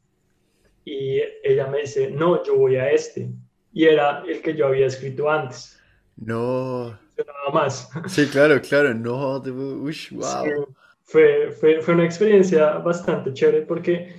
Y 0.83 1.21
ella 1.45 1.67
me 1.67 1.83
dice, 1.83 2.11
no, 2.11 2.43
yo 2.43 2.57
voy 2.57 2.77
a 2.77 2.91
este. 2.91 3.29
Y 3.75 3.85
era 3.85 4.25
el 4.27 4.41
que 4.41 4.55
yo 4.55 4.69
había 4.69 4.87
escrito 4.87 5.31
antes. 5.31 5.79
No. 6.17 6.89
Nada 7.19 7.51
más. 7.53 7.91
Sí, 8.07 8.27
claro, 8.29 8.59
claro. 8.63 8.95
No, 8.95 9.43
uy, 9.43 9.95
wow. 10.13 10.75
fue, 11.03 11.51
fue, 11.51 11.83
fue 11.83 11.93
una 11.93 12.07
experiencia 12.07 12.79
bastante 12.79 13.35
chévere 13.35 13.67
porque 13.67 14.15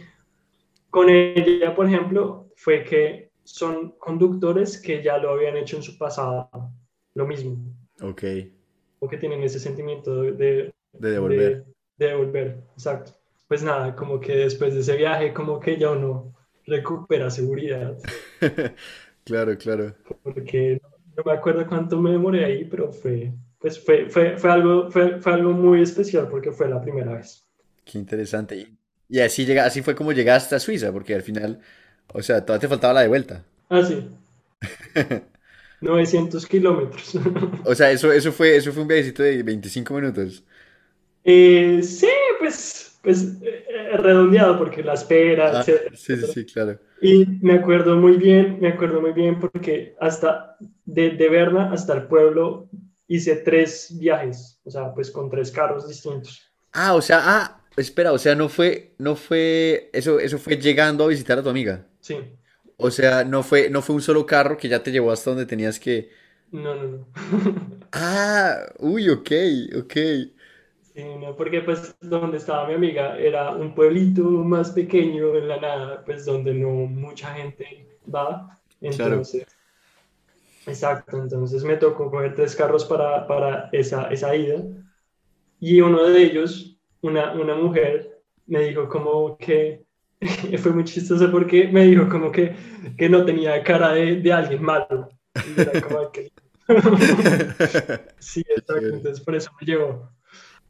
con 0.91 1.09
ella, 1.09 1.73
por 1.73 1.87
ejemplo, 1.87 2.51
fue 2.57 2.83
que 2.83 3.31
son 3.43 3.95
conductores 3.97 4.79
que 4.79 5.01
ya 5.01 5.17
lo 5.17 5.31
habían 5.31 5.57
hecho 5.57 5.77
en 5.77 5.81
su 5.81 5.97
pasado, 5.97 6.47
lo 7.15 7.25
mismo. 7.25 7.57
Ok. 8.01 8.23
O 8.99 9.07
que 9.07 9.17
tienen 9.17 9.41
ese 9.41 9.59
sentimiento 9.59 10.21
de, 10.21 10.31
de, 10.33 10.73
devolver 10.93 11.65
de 11.65 11.76
volver, 11.99 12.57
exacto. 12.73 13.11
Pues 13.47 13.63
nada, 13.63 13.95
como 13.95 14.19
que 14.19 14.35
después 14.35 14.73
de 14.73 14.81
ese 14.81 14.97
viaje, 14.97 15.33
como 15.33 15.59
que 15.59 15.77
ya 15.77 15.91
uno 15.91 16.33
recupera 16.65 17.29
seguridad. 17.29 17.97
claro, 19.23 19.57
claro. 19.57 19.95
Porque 20.23 20.81
no 21.15 21.23
me 21.25 21.31
acuerdo 21.31 21.65
cuánto 21.65 21.99
me 21.99 22.11
demoré 22.11 22.45
ahí, 22.45 22.65
pero 22.65 22.91
fue, 22.91 23.31
pues 23.59 23.79
fue, 23.79 24.09
fue, 24.09 24.37
fue 24.37 24.51
algo, 24.51 24.91
fue, 24.91 25.19
fue, 25.21 25.33
algo 25.33 25.51
muy 25.51 25.81
especial 25.81 26.27
porque 26.29 26.51
fue 26.51 26.67
la 26.67 26.81
primera 26.81 27.13
vez. 27.13 27.45
Qué 27.85 27.97
interesante. 27.97 28.67
Y 29.09 29.19
así, 29.19 29.45
llega, 29.45 29.65
así 29.65 29.81
fue 29.81 29.95
como 29.95 30.11
llegaste 30.11 30.55
a 30.55 30.59
Suiza, 30.59 30.91
porque 30.91 31.15
al 31.15 31.23
final, 31.23 31.61
o 32.13 32.21
sea, 32.21 32.45
todavía 32.45 32.61
te 32.61 32.67
faltaba 32.67 32.93
la 32.93 33.01
de 33.01 33.07
vuelta. 33.07 33.43
Ah, 33.69 33.83
sí. 33.83 34.07
900 35.81 36.45
kilómetros. 36.45 37.13
o 37.63 37.75
sea, 37.75 37.91
eso, 37.91 38.11
eso, 38.11 38.31
fue, 38.31 38.55
eso 38.57 38.73
fue 38.73 38.81
un 38.81 38.87
viajecito 38.87 39.23
de 39.23 39.43
25 39.43 39.93
minutos. 39.93 40.43
Eh, 41.29 41.81
sí, 41.83 42.07
pues, 42.39 42.97
pues 43.03 43.33
eh, 43.41 43.97
redondeado 43.97 44.57
porque 44.57 44.81
la 44.81 44.93
espera, 44.93 45.59
ah, 45.59 45.63
sí, 45.63 46.15
sí, 46.15 46.45
claro. 46.45 46.79
Y 47.01 47.25
me 47.41 47.55
acuerdo 47.55 47.97
muy 47.97 48.13
bien, 48.13 48.59
me 48.61 48.69
acuerdo 48.69 49.01
muy 49.01 49.11
bien 49.11 49.37
porque 49.37 49.93
hasta 49.99 50.55
de, 50.85 51.09
de 51.09 51.29
Berna 51.29 51.69
hasta 51.73 51.95
el 51.95 52.03
pueblo 52.03 52.69
hice 53.09 53.35
tres 53.35 53.93
viajes, 53.99 54.61
o 54.63 54.71
sea, 54.71 54.93
pues 54.93 55.11
con 55.11 55.29
tres 55.29 55.51
carros 55.51 55.85
distintos. 55.85 56.49
Ah, 56.71 56.93
o 56.95 57.01
sea, 57.01 57.19
ah, 57.21 57.61
espera, 57.75 58.13
o 58.13 58.17
sea, 58.17 58.33
no 58.33 58.47
fue, 58.47 58.95
no 58.97 59.17
fue, 59.17 59.89
eso, 59.91 60.21
eso 60.21 60.37
fue 60.37 60.55
llegando 60.55 61.03
a 61.03 61.07
visitar 61.07 61.37
a 61.37 61.43
tu 61.43 61.49
amiga. 61.49 61.85
Sí. 61.99 62.15
O 62.77 62.89
sea, 62.89 63.25
no 63.25 63.43
fue, 63.43 63.69
no 63.69 63.81
fue 63.81 63.97
un 63.97 64.01
solo 64.01 64.25
carro 64.25 64.55
que 64.55 64.69
ya 64.69 64.81
te 64.81 64.93
llevó 64.93 65.11
hasta 65.11 65.31
donde 65.31 65.45
tenías 65.45 65.77
que... 65.77 66.09
No, 66.51 66.73
no, 66.73 66.83
no. 66.83 67.07
Ah, 67.91 68.65
uy, 68.79 69.09
ok, 69.09 69.31
ok. 69.77 69.95
Sí, 70.97 71.03
no, 71.21 71.35
porque 71.35 71.61
pues 71.61 71.95
donde 72.01 72.37
estaba 72.37 72.67
mi 72.67 72.73
amiga 72.73 73.19
era 73.19 73.51
un 73.51 73.75
pueblito 73.75 74.23
más 74.23 74.71
pequeño 74.71 75.35
en 75.35 75.47
la 75.47 75.59
nada, 75.59 76.03
pues 76.03 76.25
donde 76.25 76.55
no 76.55 76.69
mucha 76.71 77.35
gente 77.35 77.87
va. 78.11 78.59
Claro. 78.79 79.11
Entonces, 79.11 79.45
exacto, 80.65 81.17
entonces 81.21 81.63
me 81.63 81.77
tocó 81.77 82.09
coger 82.09 82.33
tres 82.33 82.55
carros 82.55 82.83
para, 82.83 83.27
para 83.27 83.69
esa, 83.73 84.07
esa 84.07 84.35
ida. 84.35 84.63
Y 85.59 85.81
uno 85.81 86.03
de 86.03 86.19
ellos, 86.19 86.79
una, 87.01 87.31
una 87.33 87.53
mujer, 87.53 88.19
me 88.47 88.63
dijo 88.63 88.89
como 88.89 89.37
que, 89.37 89.85
fue 90.57 90.71
muy 90.71 90.83
chistoso 90.83 91.29
porque 91.29 91.67
me 91.67 91.85
dijo 91.85 92.09
como 92.09 92.31
que, 92.31 92.55
que 92.97 93.07
no 93.07 93.23
tenía 93.23 93.63
cara 93.63 93.91
de, 93.91 94.15
de 94.15 94.33
alguien 94.33 94.63
malo. 94.63 95.09
Y 95.35 95.61
era 95.61 95.79
como 95.79 96.11
que... 96.11 96.31
Sí, 98.17 98.43
exacto, 98.49 98.87
entonces 98.87 99.23
por 99.23 99.35
eso 99.35 99.51
me 99.61 99.67
llevó. 99.67 100.16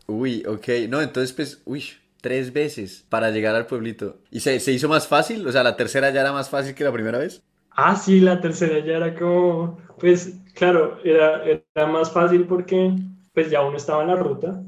Uy, 0.07 0.43
ok. 0.47 0.67
No, 0.89 1.01
entonces, 1.01 1.33
pues, 1.33 1.61
uy, 1.65 1.83
tres 2.21 2.53
veces 2.53 3.05
para 3.09 3.31
llegar 3.31 3.55
al 3.55 3.67
pueblito. 3.67 4.19
¿Y 4.31 4.39
se, 4.39 4.59
se 4.59 4.71
hizo 4.71 4.89
más 4.89 5.07
fácil? 5.07 5.45
O 5.47 5.51
sea, 5.51 5.63
la 5.63 5.75
tercera 5.75 6.09
ya 6.11 6.21
era 6.21 6.31
más 6.33 6.49
fácil 6.49 6.75
que 6.75 6.83
la 6.83 6.91
primera 6.93 7.17
vez. 7.19 7.43
Ah, 7.71 7.95
sí, 7.95 8.19
la 8.19 8.41
tercera 8.41 8.79
ya 8.79 8.97
era 8.97 9.15
como, 9.15 9.77
pues 9.99 10.33
claro, 10.55 10.97
era, 11.03 11.43
era 11.45 11.85
más 11.87 12.11
fácil 12.11 12.45
porque 12.47 12.91
pues 13.33 13.51
ya 13.51 13.61
uno 13.61 13.77
estaba 13.77 14.01
en 14.01 14.07
la 14.09 14.15
ruta, 14.15 14.63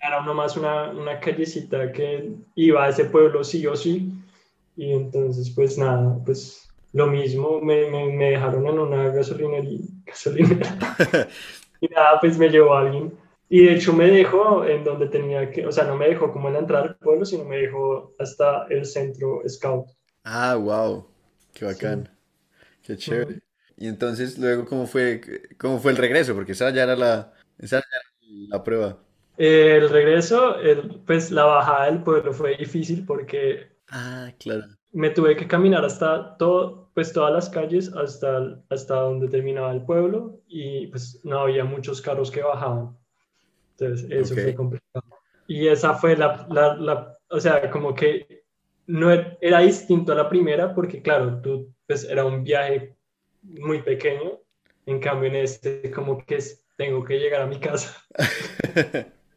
era 0.00 0.20
uno 0.22 0.32
más 0.34 0.56
una, 0.56 0.90
una 0.90 1.18
callecita 1.18 1.90
que 1.92 2.32
iba 2.54 2.84
a 2.84 2.88
ese 2.90 3.06
pueblo 3.06 3.42
sí 3.42 3.66
o 3.66 3.74
sí, 3.74 4.12
y 4.76 4.92
entonces 4.92 5.50
pues 5.50 5.76
nada, 5.78 6.18
pues 6.24 6.68
lo 6.92 7.08
mismo, 7.08 7.60
me, 7.60 7.90
me, 7.90 8.12
me 8.12 8.30
dejaron 8.32 8.66
en 8.68 8.78
una 8.78 9.08
gasolinería, 9.08 9.80
gasolinera, 10.06 10.78
y 11.80 11.88
nada, 11.88 12.18
pues 12.20 12.38
me 12.38 12.48
llevó 12.48 12.74
alguien, 12.74 13.12
y 13.52 13.66
de 13.66 13.74
hecho 13.74 13.92
me 13.92 14.08
dejó 14.10 14.64
en 14.66 14.84
donde 14.84 15.08
tenía 15.08 15.50
que, 15.50 15.66
o 15.66 15.72
sea, 15.72 15.84
no 15.84 15.96
me 15.96 16.08
dejó 16.08 16.32
como 16.32 16.48
en 16.48 16.54
la 16.54 16.60
entrada 16.60 16.84
al 16.86 16.96
pueblo, 16.98 17.24
sino 17.26 17.44
me 17.44 17.58
dejó 17.58 18.14
hasta 18.18 18.66
el 18.70 18.86
centro 18.86 19.42
Scout. 19.48 19.86
Ah, 20.24 20.56
wow. 20.56 21.06
Qué 21.52 21.64
Sí. 21.66 21.88
bacán. 21.88 22.08
Qué 22.82 22.96
Ujú. 23.06 23.22
chévere. 23.24 23.42
Y 23.76 23.88
entonces, 23.88 24.38
luego, 24.38 24.66
¿cómo 24.66 24.86
fue, 24.86 25.20
cómo 25.58 25.80
fue 25.80 25.92
el 25.92 25.98
regreso? 25.98 26.34
Porque 26.34 26.52
esa 26.52 26.70
ya 26.70 26.84
era 26.84 26.96
la, 26.96 27.34
esa 27.58 27.80
ya 27.80 27.86
era 27.98 28.48
la 28.48 28.64
prueba. 28.64 29.04
Eh, 29.36 29.76
El 29.76 29.90
regreso, 29.90 30.56
el- 30.58 31.00
pues 31.06 31.30
la 31.30 31.44
bajada 31.44 31.86
del 31.86 32.02
pueblo 32.02 32.32
fue 32.32 32.56
difícil 32.56 33.04
porque 33.06 33.72
Ah, 33.88 34.32
claro. 34.40 34.76
me 34.92 35.10
tuve 35.10 35.36
que 35.36 35.48
caminar 35.48 35.84
hasta 35.84 36.36
todo, 36.36 36.90
pues 36.94 37.12
todas 37.12 37.32
las 37.32 37.48
calles 37.50 37.92
hasta, 37.94 38.62
hasta 38.70 38.94
donde 38.96 39.28
terminaba 39.28 39.72
el 39.72 39.84
pueblo 39.84 40.40
y 40.46 40.86
pues 40.88 41.20
no 41.24 41.40
había 41.40 41.64
muchos 41.64 42.00
carros 42.02 42.30
que 42.30 42.42
bajaban. 42.42 42.96
Entonces 43.78 44.10
eso 44.10 44.34
Ok. 44.34 44.40
fue 44.42 44.54
complicado. 44.54 45.04
Y 45.46 45.68
esa 45.68 45.94
fue 45.94 46.16
la, 46.16 46.46
la, 46.50 46.74
la- 46.76 47.18
o 47.30 47.40
sea, 47.40 47.70
como 47.70 47.94
que 47.94 48.44
no 48.86 49.12
er- 49.12 49.38
era 49.40 49.60
distinto 49.60 50.12
a 50.12 50.14
la 50.16 50.28
primera 50.28 50.74
porque 50.74 51.02
claro, 51.02 51.40
tú, 51.42 51.74
pues 51.86 52.04
era 52.04 52.24
un 52.24 52.44
viaje 52.44 52.96
muy 53.42 53.82
pequeño, 53.82 54.40
en 54.86 55.00
cambio 55.00 55.28
en 55.30 55.36
este 55.36 55.90
como 55.90 56.18
que 56.24 56.38
tengo 56.76 57.04
que 57.04 57.18
llegar 57.18 57.42
a 57.42 57.46
mi 57.46 57.58
casa. 57.60 57.96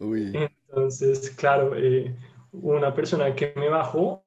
Uy. 0.00 0.42
Entonces, 0.68 1.30
claro, 1.30 1.74
eh, 1.76 2.14
una 2.52 2.94
persona 2.94 3.34
que 3.34 3.52
me 3.56 3.68
bajó, 3.68 4.24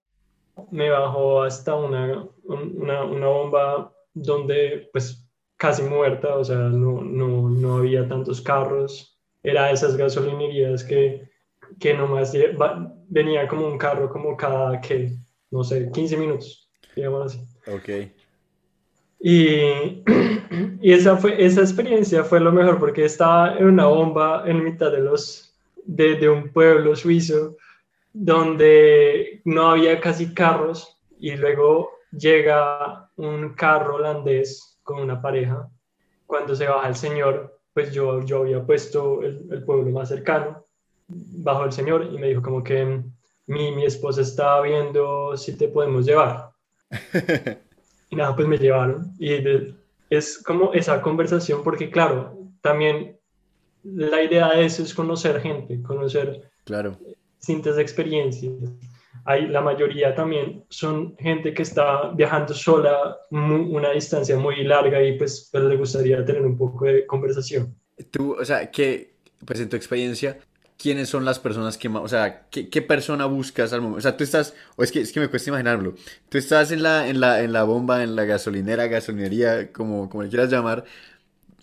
me 0.71 0.89
bajó 0.89 1.43
hasta 1.43 1.75
una, 1.75 2.27
un- 2.43 2.81
una, 2.81 3.05
una 3.05 3.27
bomba 3.27 3.93
donde 4.13 4.89
pues 4.93 5.22
casi 5.57 5.83
muerta, 5.83 6.35
o 6.35 6.43
sea, 6.43 6.57
no, 6.57 7.01
no, 7.01 7.49
no 7.49 7.77
había 7.77 8.07
tantos 8.07 8.41
carros, 8.41 9.17
era 9.43 9.71
esas 9.71 9.97
gasolinerías 9.97 10.83
que, 10.83 11.29
que 11.79 11.93
nomás 11.93 12.33
venía 13.09 13.47
como 13.47 13.67
un 13.67 13.77
carro 13.77 14.09
como 14.09 14.35
cada, 14.37 14.79
que, 14.81 15.11
no 15.51 15.63
sé, 15.63 15.89
15 15.91 16.17
minutos, 16.17 16.69
digamos 16.95 17.25
así. 17.25 17.43
Ok. 17.67 18.11
Y, 19.19 20.03
y 20.81 20.91
esa, 20.91 21.15
fue, 21.17 21.43
esa 21.43 21.61
experiencia 21.61 22.23
fue 22.23 22.39
lo 22.39 22.51
mejor 22.51 22.79
porque 22.79 23.05
estaba 23.05 23.57
en 23.57 23.65
una 23.65 23.85
bomba 23.85 24.43
en 24.45 24.63
mitad 24.63 24.91
de, 24.91 24.99
los, 24.99 25.53
de, 25.85 26.15
de 26.15 26.29
un 26.29 26.51
pueblo 26.51 26.95
suizo 26.95 27.55
donde 28.11 29.41
no 29.45 29.71
había 29.71 29.99
casi 29.99 30.33
carros 30.33 30.97
y 31.19 31.35
luego 31.35 31.89
llega 32.11 33.09
un 33.15 33.53
carro 33.53 33.95
holandés 33.95 34.72
con 34.83 34.99
una 34.99 35.21
pareja. 35.21 35.69
Cuando 36.25 36.55
se 36.55 36.67
baja 36.67 36.87
el 36.87 36.95
señor, 36.95 37.59
pues 37.73 37.91
yo, 37.93 38.21
yo 38.23 38.39
había 38.39 38.63
puesto 38.65 39.21
el, 39.23 39.47
el 39.51 39.63
pueblo 39.63 39.91
más 39.91 40.09
cercano, 40.09 40.65
bajó 41.07 41.65
el 41.65 41.71
señor 41.71 42.09
y 42.11 42.17
me 42.17 42.27
dijo 42.29 42.41
como 42.41 42.63
que 42.63 43.01
mi, 43.47 43.71
mi 43.71 43.85
esposa 43.85 44.21
estaba 44.21 44.61
viendo 44.61 45.35
si 45.37 45.57
te 45.57 45.67
podemos 45.67 46.05
llevar. 46.05 46.51
Y 48.09 48.15
nada, 48.15 48.35
pues 48.35 48.47
me 48.47 48.59
llevaron. 48.59 49.11
Y 49.17 49.41
de- 49.41 49.73
es 50.11 50.37
como 50.37 50.71
esa 50.73 51.01
conversación, 51.01 51.63
porque 51.63 51.89
claro, 51.89 52.37
también 52.61 53.17
la 53.83 54.21
idea 54.21 54.49
de 54.53 54.65
eso 54.65 54.83
es 54.83 54.93
conocer 54.93 55.41
gente, 55.41 55.81
conocer 55.81 56.51
Claro. 56.63 56.95
distintas 57.39 57.79
experiencias. 57.79 58.53
Hay, 59.25 59.47
la 59.47 59.61
mayoría 59.61 60.15
también 60.15 60.65
son 60.69 61.15
gente 61.17 61.53
que 61.53 61.63
está 61.63 62.11
viajando 62.11 62.53
sola 62.53 63.17
mu- 63.31 63.75
una 63.77 63.91
distancia 63.91 64.37
muy 64.37 64.63
larga 64.63 65.01
y 65.03 65.17
pues, 65.17 65.49
pues 65.51 65.63
le 65.63 65.77
gustaría 65.77 66.23
tener 66.25 66.41
un 66.45 66.57
poco 66.57 66.85
de 66.85 67.05
conversación. 67.05 67.75
Tú, 68.11 68.33
o 68.39 68.45
sea, 68.45 68.71
que, 68.71 69.15
pues 69.45 69.59
en 69.59 69.69
tu 69.69 69.75
experiencia, 69.75 70.39
¿quiénes 70.77 71.09
son 71.09 71.25
las 71.25 71.39
personas 71.39 71.77
que 71.77 71.89
más, 71.89 72.03
o 72.03 72.07
sea, 72.07 72.47
qué, 72.49 72.69
qué 72.69 72.81
persona 72.81 73.25
buscas 73.25 73.71
al 73.73 73.81
momento? 73.81 73.99
O 73.99 74.01
sea, 74.01 74.17
tú 74.17 74.23
estás, 74.23 74.55
o 74.75 74.83
es 74.83 74.91
que, 74.91 75.01
es 75.01 75.11
que 75.11 75.19
me 75.19 75.29
cuesta 75.29 75.49
imaginarlo. 75.51 75.93
Tú 76.29 76.37
estás 76.37 76.71
en 76.71 76.81
la, 76.83 77.07
en 77.07 77.19
la, 77.19 77.41
en 77.43 77.53
la 77.53 77.63
bomba, 77.63 78.03
en 78.03 78.15
la 78.15 78.25
gasolinera, 78.25 78.87
gasolinería, 78.87 79.71
como, 79.71 80.09
como 80.09 80.23
le 80.23 80.29
quieras 80.29 80.49
llamar, 80.51 80.85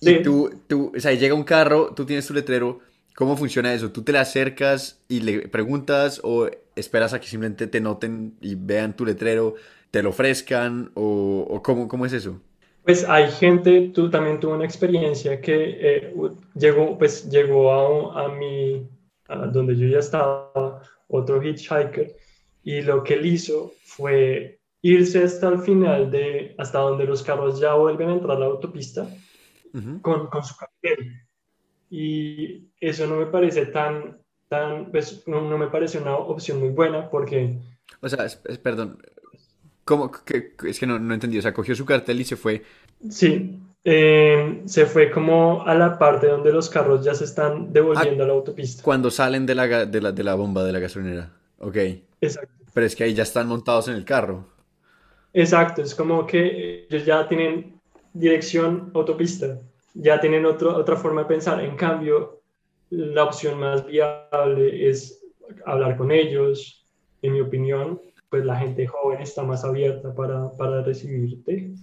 y 0.01 0.17
Sí, 0.17 0.17
tú, 0.17 0.51
tú, 0.69 0.93
o 0.97 1.01
sea, 1.01 1.13
llega 1.15 1.35
un 1.35 1.45
carro, 1.45 1.95
tú 1.95 2.07
tienes 2.07 2.27
tu 2.27 2.35
letrero, 2.35 2.81
¿cómo 3.17 3.37
funciona 3.37 3.75
eso? 3.75 3.93
¿Tú 3.93 4.03
te 4.05 4.13
le 4.13 4.19
acercas 4.19 5.01
y 5.09 5.21
le 5.21 5.49
preguntas 5.49 6.21
o 6.25 6.51
esperas 6.81 7.13
a 7.15 7.21
que 7.21 7.27
simplemente 7.29 7.67
te 7.67 7.81
noten 7.81 8.37
y 8.41 8.55
vean 8.57 8.97
tu 8.97 9.05
letrero, 9.07 9.55
te 9.91 10.03
lo 10.03 10.11
ofrezcan 10.11 10.91
o, 10.95 11.47
o 11.49 11.63
cómo, 11.63 11.89
cómo 11.89 12.07
es 12.07 12.13
eso? 12.13 12.41
pues 12.83 13.05
hay 13.09 13.31
gente, 13.31 13.91
tú 13.95 14.11
también 14.11 14.41
tuvo 14.41 14.55
una 14.55 14.65
experiencia 14.65 15.41
que 15.41 15.77
eh, 15.81 16.15
llegó, 16.55 16.97
pues 16.99 17.29
llegó 17.31 17.71
a, 17.73 18.25
a 18.27 18.29
mi, 18.29 18.89
a 19.29 19.47
donde 19.47 19.77
yo 19.77 19.87
ya 19.87 19.99
estaba, 19.99 20.83
otro 21.09 21.43
hitchhiker, 21.43 22.17
y 22.63 22.83
lo 22.83 23.03
que 23.03 23.15
él 23.15 23.27
hizo 23.27 23.73
fue 23.85 24.61
irse 24.83 25.23
hasta 25.25 25.49
el 25.49 25.61
final 25.61 26.11
de, 26.11 26.55
hasta 26.59 26.79
donde 26.79 27.05
los 27.05 27.23
carros 27.23 27.61
ya 27.61 27.75
vuelven 27.75 28.09
a 28.11 28.13
entrar 28.15 28.37
a 28.37 28.41
la 28.41 28.47
autopista 28.47 29.07
Ujú. 29.75 30.01
con, 30.03 30.29
con 30.29 30.45
su 30.45 30.57
cartel. 30.57 31.13
Y 31.91 32.71
eso 32.81 33.07
no 33.07 33.17
me 33.17 33.27
parece 33.27 33.67
tan, 33.67 34.20
tan, 34.51 34.91
pues 34.93 35.27
no, 35.29 35.41
no 35.43 35.59
me 35.59 35.69
parece 35.69 35.99
una 35.99 36.17
opción 36.17 36.61
muy 36.61 36.71
buena 36.71 37.09
porque 37.11 37.59
O 38.03 38.09
sea, 38.09 38.25
es- 38.27 38.41
es- 38.47 38.59
perdón, 38.59 38.99
¿cómo? 39.85 40.11
que- 40.13 40.55
es 40.67 40.79
que 40.81 40.87
no, 40.89 40.99
no 40.99 41.15
entendí, 41.15 41.39
o 41.39 41.43
sea, 41.43 41.55
cogió 41.55 41.75
su 41.77 41.87
cartel 41.87 42.21
y 42.21 42.25
se 42.25 42.37
fue. 42.37 42.65
sí, 43.09 43.59
eh, 43.85 44.63
se 44.67 44.87
fue 44.87 45.11
como 45.11 45.63
a 45.67 45.75
la 45.75 45.99
parte 45.99 46.27
donde 46.29 46.53
los 46.53 46.69
carros 46.71 47.05
ya 47.05 47.15
se 47.15 47.25
están 47.25 47.69
Ah, 47.73 47.73
devolviendo 47.73 48.25
a 48.25 48.27
la 48.27 48.33
autopista. 48.35 48.83
cuando 48.83 49.11
salen 49.11 49.47
de 49.47 49.55
la, 49.55 49.87
de 49.87 50.01
la, 50.01 50.13
de 50.13 50.25
la 50.25 50.35
bomba 50.35 50.65
de 50.65 50.73
la 50.73 50.79
gasolinera. 50.81 51.33
Ok. 51.59 51.77
Exacto. 52.21 52.65
Pero 52.75 52.87
es 52.87 52.97
que 52.97 53.05
ahí 53.05 53.15
ya 53.15 53.23
están 53.25 53.49
montados 53.49 53.89
en 53.89 53.95
el 53.95 54.05
carro. 54.05 54.49
Exacto, 55.33 55.83
es 55.83 55.95
como 55.95 56.27
que 56.27 56.87
ellos 56.91 57.05
ya 57.07 57.29
tienen 57.29 57.81
dirección 58.13 58.91
autopista, 58.95 59.61
ya 59.95 60.21
tienen 60.21 60.45
otro, 60.45 60.77
otra 60.77 60.97
forma 60.97 61.23
de 61.23 61.29
pensar. 61.29 61.61
En 61.63 61.77
cambio, 61.77 62.40
la 62.91 63.25
opción 63.25 63.59
más 63.59 63.87
viable 63.87 64.89
es 64.89 65.25
hablar 65.67 65.97
con 65.97 66.11
ellos. 66.11 66.87
En 67.23 67.35
mi 67.35 67.41
opinión, 67.41 68.01
pues 68.31 68.45
la 68.45 68.57
gente 68.57 68.87
joven 68.87 69.21
está 69.21 69.43
más 69.43 69.65
abierta 69.65 70.15
para, 70.15 70.51
para 70.57 70.83
recibirte. 70.83 71.75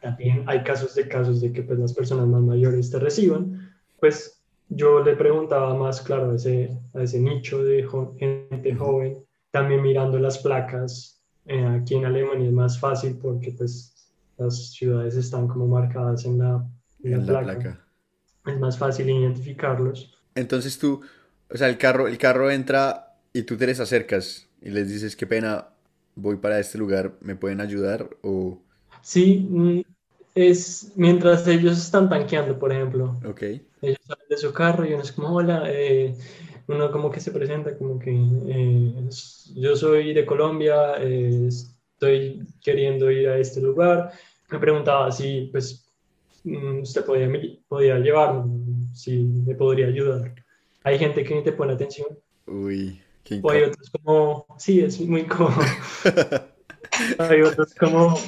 También 0.00 0.44
hay 0.46 0.62
casos 0.62 0.94
de 0.94 1.06
casos 1.08 1.40
de 1.40 1.52
que 1.52 1.62
pues, 1.62 1.78
las 1.78 1.92
personas 1.92 2.26
más 2.26 2.42
mayores 2.42 2.90
te 2.90 2.98
reciban. 2.98 3.70
Pues 4.00 4.42
yo 4.68 5.02
le 5.02 5.14
preguntaba 5.16 5.74
más, 5.74 6.00
claro, 6.00 6.30
a 6.32 6.36
ese, 6.36 6.70
a 6.94 7.02
ese 7.02 7.20
nicho 7.20 7.62
de 7.64 7.82
jo- 7.84 8.14
gente 8.18 8.74
joven, 8.74 9.18
también 9.50 9.82
mirando 9.82 10.18
las 10.18 10.38
placas 10.38 11.22
eh, 11.46 11.64
aquí 11.64 11.96
en 11.96 12.04
Alemania 12.06 12.46
es 12.46 12.52
más 12.52 12.78
fácil 12.78 13.18
porque 13.20 13.52
pues 13.52 13.94
las 14.38 14.72
ciudades 14.72 15.16
están 15.16 15.48
como 15.48 15.66
marcadas 15.66 16.24
en 16.24 16.38
la, 16.38 16.64
en 17.02 17.10
la 17.12 17.16
En 17.18 17.26
la 17.26 17.26
placa. 17.26 17.58
placa. 17.60 17.86
Es 18.46 18.58
más 18.58 18.78
fácil 18.78 19.10
identificarlos. 19.10 20.16
Entonces 20.34 20.78
tú, 20.78 21.02
o 21.48 21.56
sea, 21.56 21.68
el 21.68 21.78
carro, 21.78 22.08
el 22.08 22.18
carro 22.18 22.50
entra 22.50 23.16
y 23.32 23.42
tú 23.42 23.56
te 23.56 23.66
les 23.66 23.80
acercas 23.80 24.48
y 24.62 24.70
les 24.70 24.88
dices, 24.88 25.16
qué 25.16 25.26
pena, 25.26 25.68
voy 26.14 26.36
para 26.36 26.58
este 26.60 26.78
lugar, 26.78 27.14
¿me 27.20 27.36
pueden 27.36 27.60
ayudar? 27.60 28.08
O... 28.22 28.60
Sí, 29.02 29.46
mm, 29.48 29.80
es 30.34 30.92
mientras 30.96 31.46
ellos 31.46 31.78
están 31.78 32.08
tanqueando, 32.08 32.58
por 32.58 32.72
ejemplo. 32.72 33.18
Ok. 33.26 33.42
Ellos 33.82 33.98
salen 34.06 34.28
de 34.28 34.36
su 34.36 34.52
carro 34.52 34.86
y 34.86 34.92
uno 34.92 35.02
es 35.02 35.12
como, 35.12 35.34
hola, 35.34 35.64
eh, 35.66 36.14
uno 36.66 36.90
como 36.92 37.10
que 37.10 37.20
se 37.20 37.32
presenta 37.32 37.76
como 37.76 37.98
que 37.98 38.12
eh, 38.12 39.08
yo 39.54 39.76
soy 39.76 40.14
de 40.14 40.26
Colombia, 40.26 40.94
eh, 40.98 41.48
estoy 41.48 42.46
queriendo 42.62 43.10
ir 43.10 43.28
a 43.28 43.38
este 43.38 43.60
lugar. 43.60 44.12
Me 44.50 44.58
preguntaba 44.58 45.10
si 45.10 45.48
pues 45.52 45.79
usted 46.44 47.04
podía, 47.04 47.28
podía 47.68 47.98
llevarme, 47.98 48.44
si 48.94 49.18
me 49.18 49.54
podría 49.54 49.86
ayudar. 49.86 50.34
Hay 50.84 50.98
gente 50.98 51.22
que 51.24 51.34
ni 51.34 51.42
te 51.42 51.52
pone 51.52 51.74
atención. 51.74 52.08
Uy, 52.46 53.00
qué 53.22 53.40
O 53.42 53.50
hay 53.50 53.62
otros 53.62 53.90
como, 53.90 54.46
sí, 54.58 54.80
es 54.80 55.00
muy 55.00 55.24
cómodo. 55.24 55.62
hay 57.18 57.42
otros 57.42 57.74
como, 57.74 58.18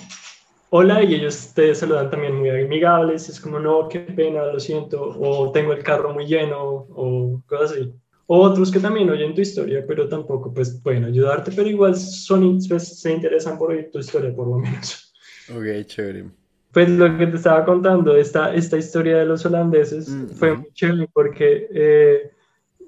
hola, 0.71 1.03
y 1.03 1.15
ellos 1.15 1.53
te 1.55 1.75
saludan 1.75 2.11
también 2.11 2.37
muy 2.37 2.51
amigables. 2.51 3.29
Es 3.29 3.41
como, 3.41 3.59
no, 3.59 3.89
qué 3.89 4.01
pena, 4.01 4.45
lo 4.47 4.61
siento, 4.61 5.03
o 5.03 5.51
tengo 5.53 5.73
el 5.73 5.83
carro 5.83 6.13
muy 6.13 6.27
lleno, 6.27 6.87
o 6.91 7.43
cosas 7.47 7.73
así. 7.73 7.93
Otros 8.27 8.71
que 8.71 8.81
también 8.81 9.11
oyen 9.11 9.35
tu 9.35 9.41
historia, 9.41 9.85
pero 9.87 10.09
tampoco 10.09 10.55
pues 10.55 10.81
pueden 10.83 11.05
ayudarte, 11.05 11.53
pero 11.53 11.69
igual 11.69 11.97
son, 11.97 12.59
pues, 12.67 13.01
se 13.01 13.13
interesan 13.13 13.59
por 13.59 13.71
oír 13.73 13.91
tu 13.91 13.99
historia 13.99 14.35
por 14.35 14.47
lo 14.47 14.57
menos. 14.57 15.13
Ok, 15.51 15.87
chévere. 15.87 16.42
Pues 16.73 16.89
lo 16.89 17.19
que 17.19 17.27
te 17.27 17.37
estaba 17.37 17.65
contando, 17.65 18.17
esta, 18.17 18.55
esta 18.55 18.79
historia 18.79 19.19
de 19.19 19.27
los 19.27 19.45
holandeses 19.45 20.09
mm, 20.09 20.29
fue 20.29 20.57
muy 20.57 20.73
chévere 20.73 21.09
porque 21.13 21.69
eh, 21.71 22.31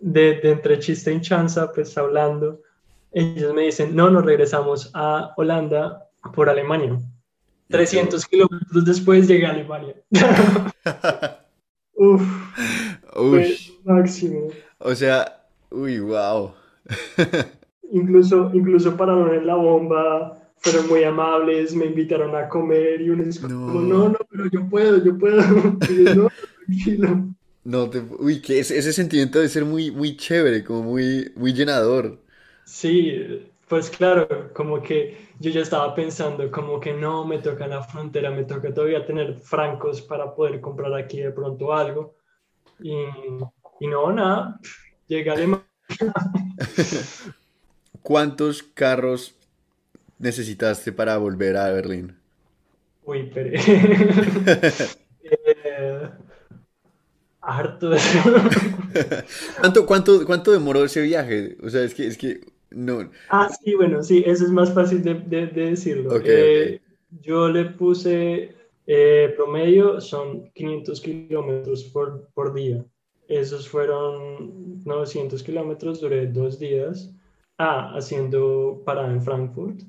de, 0.00 0.40
de, 0.40 0.50
entre 0.50 0.78
chiste 0.78 1.12
y 1.12 1.20
chanza, 1.20 1.70
pues 1.72 1.96
hablando, 1.98 2.62
ellos 3.12 3.54
me 3.54 3.62
dicen, 3.62 3.94
no, 3.94 4.10
nos 4.10 4.24
regresamos 4.24 4.90
a 4.94 5.32
Holanda 5.36 6.08
por 6.34 6.48
Alemania. 6.48 6.98
300 7.68 8.26
kilómetros 8.26 8.84
después 8.84 9.26
llegué 9.28 9.46
a 9.46 9.50
Alemania. 9.50 9.94
Uf, 11.94 12.22
Uf. 13.16 13.70
máximo. 13.84 14.48
O 14.78 14.94
sea, 14.94 15.46
uy, 15.70 16.00
wow. 16.00 16.52
incluso, 17.92 18.50
incluso 18.52 18.96
pararon 18.96 19.34
en 19.34 19.46
la 19.46 19.54
bomba, 19.54 20.43
fueron 20.64 20.88
muy 20.88 21.04
amables, 21.04 21.74
me 21.74 21.84
invitaron 21.84 22.34
a 22.34 22.48
comer 22.48 23.02
y 23.02 23.10
uno 23.10 23.24
dijo, 23.24 23.46
no. 23.46 23.74
no, 23.74 24.08
no, 24.08 24.18
pero 24.30 24.46
yo 24.50 24.66
puedo, 24.66 25.04
yo 25.04 25.18
puedo. 25.18 25.42
no, 26.16 26.30
tranquilo. 26.66 27.34
No, 27.64 27.90
te, 27.90 28.00
uy, 28.18 28.40
que 28.40 28.60
ese, 28.60 28.78
ese 28.78 28.94
sentimiento 28.94 29.38
debe 29.38 29.50
ser 29.50 29.66
muy, 29.66 29.90
muy 29.90 30.16
chévere, 30.16 30.64
como 30.64 30.82
muy, 30.82 31.30
muy 31.36 31.52
llenador. 31.52 32.18
Sí, 32.64 33.12
pues 33.68 33.90
claro, 33.90 34.52
como 34.54 34.82
que 34.82 35.28
yo 35.38 35.50
ya 35.50 35.60
estaba 35.60 35.94
pensando, 35.94 36.50
como 36.50 36.80
que 36.80 36.94
no, 36.94 37.26
me 37.26 37.38
toca 37.38 37.66
la 37.66 37.82
frontera, 37.82 38.30
me 38.30 38.44
toca 38.44 38.72
todavía 38.72 39.04
tener 39.04 39.34
francos 39.34 40.00
para 40.00 40.34
poder 40.34 40.62
comprar 40.62 40.94
aquí 40.94 41.20
de 41.20 41.30
pronto 41.30 41.74
algo. 41.74 42.14
Y, 42.80 42.94
y 43.80 43.86
no, 43.86 44.10
nada, 44.12 44.58
llegué 45.08 45.28
a 45.28 45.34
Alemania. 45.34 45.66
¿Cuántos 48.02 48.62
carros 48.62 49.34
necesitaste 50.24 50.92
para 50.92 51.18
volver 51.18 51.56
a 51.56 51.70
Berlín? 51.70 52.16
Uy, 53.02 53.30
pero... 53.32 53.50
eh, 55.22 56.10
harto. 57.40 57.90
¿Cuánto, 59.60 59.86
cuánto, 59.86 60.24
¿Cuánto 60.26 60.52
demoró 60.52 60.84
ese 60.84 61.02
viaje? 61.02 61.56
O 61.62 61.68
sea, 61.70 61.82
es 61.84 61.94
que, 61.94 62.06
es 62.06 62.16
que 62.18 62.40
no. 62.70 63.10
Ah, 63.28 63.48
sí, 63.62 63.74
bueno, 63.74 64.02
sí, 64.02 64.22
eso 64.26 64.44
es 64.44 64.50
más 64.50 64.72
fácil 64.72 65.02
de, 65.02 65.14
de, 65.14 65.46
decirlo. 65.48 66.20
eh, 66.24 66.80
Yo 67.10 67.48
le 67.48 67.66
puse 67.66 68.54
eh, 68.86 69.32
promedio, 69.36 70.00
son 70.00 70.50
500 70.52 71.00
kilómetros 71.00 71.84
por, 71.84 72.28
por 72.34 72.54
día. 72.54 72.84
Esos 73.28 73.68
fueron 73.68 74.82
900 74.84 75.42
kilómetros, 75.42 76.00
duré 76.00 76.26
dos 76.26 76.58
días. 76.58 77.14
Ah, 77.58 77.92
haciendo 77.96 78.82
parada 78.84 79.12
en 79.12 79.22
Frankfurt. 79.22 79.82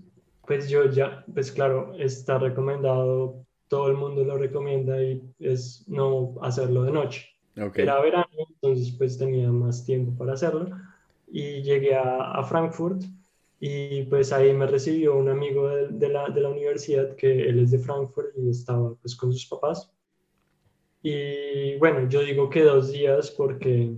Pues 0.46 0.70
yo 0.70 0.90
ya, 0.90 1.26
pues 1.34 1.52
claro, 1.52 1.94
está 1.98 2.38
recomendado, 2.38 3.46
todo 3.68 3.88
el 3.90 3.98
mundo 3.98 4.24
lo 4.24 4.38
recomienda 4.38 5.02
y 5.02 5.22
es 5.40 5.84
no 5.88 6.36
hacerlo 6.42 6.84
de 6.84 6.92
noche. 6.92 7.28
Era 7.56 8.02
verano, 8.02 8.28
entonces 8.50 8.94
pues 8.98 9.18
tenía 9.18 9.50
más 9.52 9.86
tiempo 9.86 10.18
para 10.18 10.34
hacerlo. 10.34 10.70
Y 11.28 11.64
llegué 11.64 11.96
a, 11.96 12.32
a 12.32 12.44
Frankfurt 12.44 13.02
y 13.60 14.04
pues 14.04 14.32
ahí 14.32 14.54
me 14.54 14.68
recibió 14.68 15.16
un 15.16 15.30
amigo 15.30 15.70
de, 15.70 15.88
de, 15.88 16.10
la, 16.10 16.30
de 16.30 16.42
la 16.42 16.50
universidad 16.50 17.16
que 17.16 17.50
él 17.50 17.60
es 17.60 17.72
de 17.72 17.80
Frankfurt 17.80 18.28
y 18.38 18.50
estaba 18.50 18.94
pues 18.96 19.16
con 19.16 19.32
sus 19.34 19.46
papás. 19.48 19.92
Y 21.02 21.78
bueno, 21.78 22.08
yo 22.10 22.22
digo 22.22 22.50
que 22.50 22.64
dos 22.64 22.92
días 22.92 23.32
porque 23.32 23.96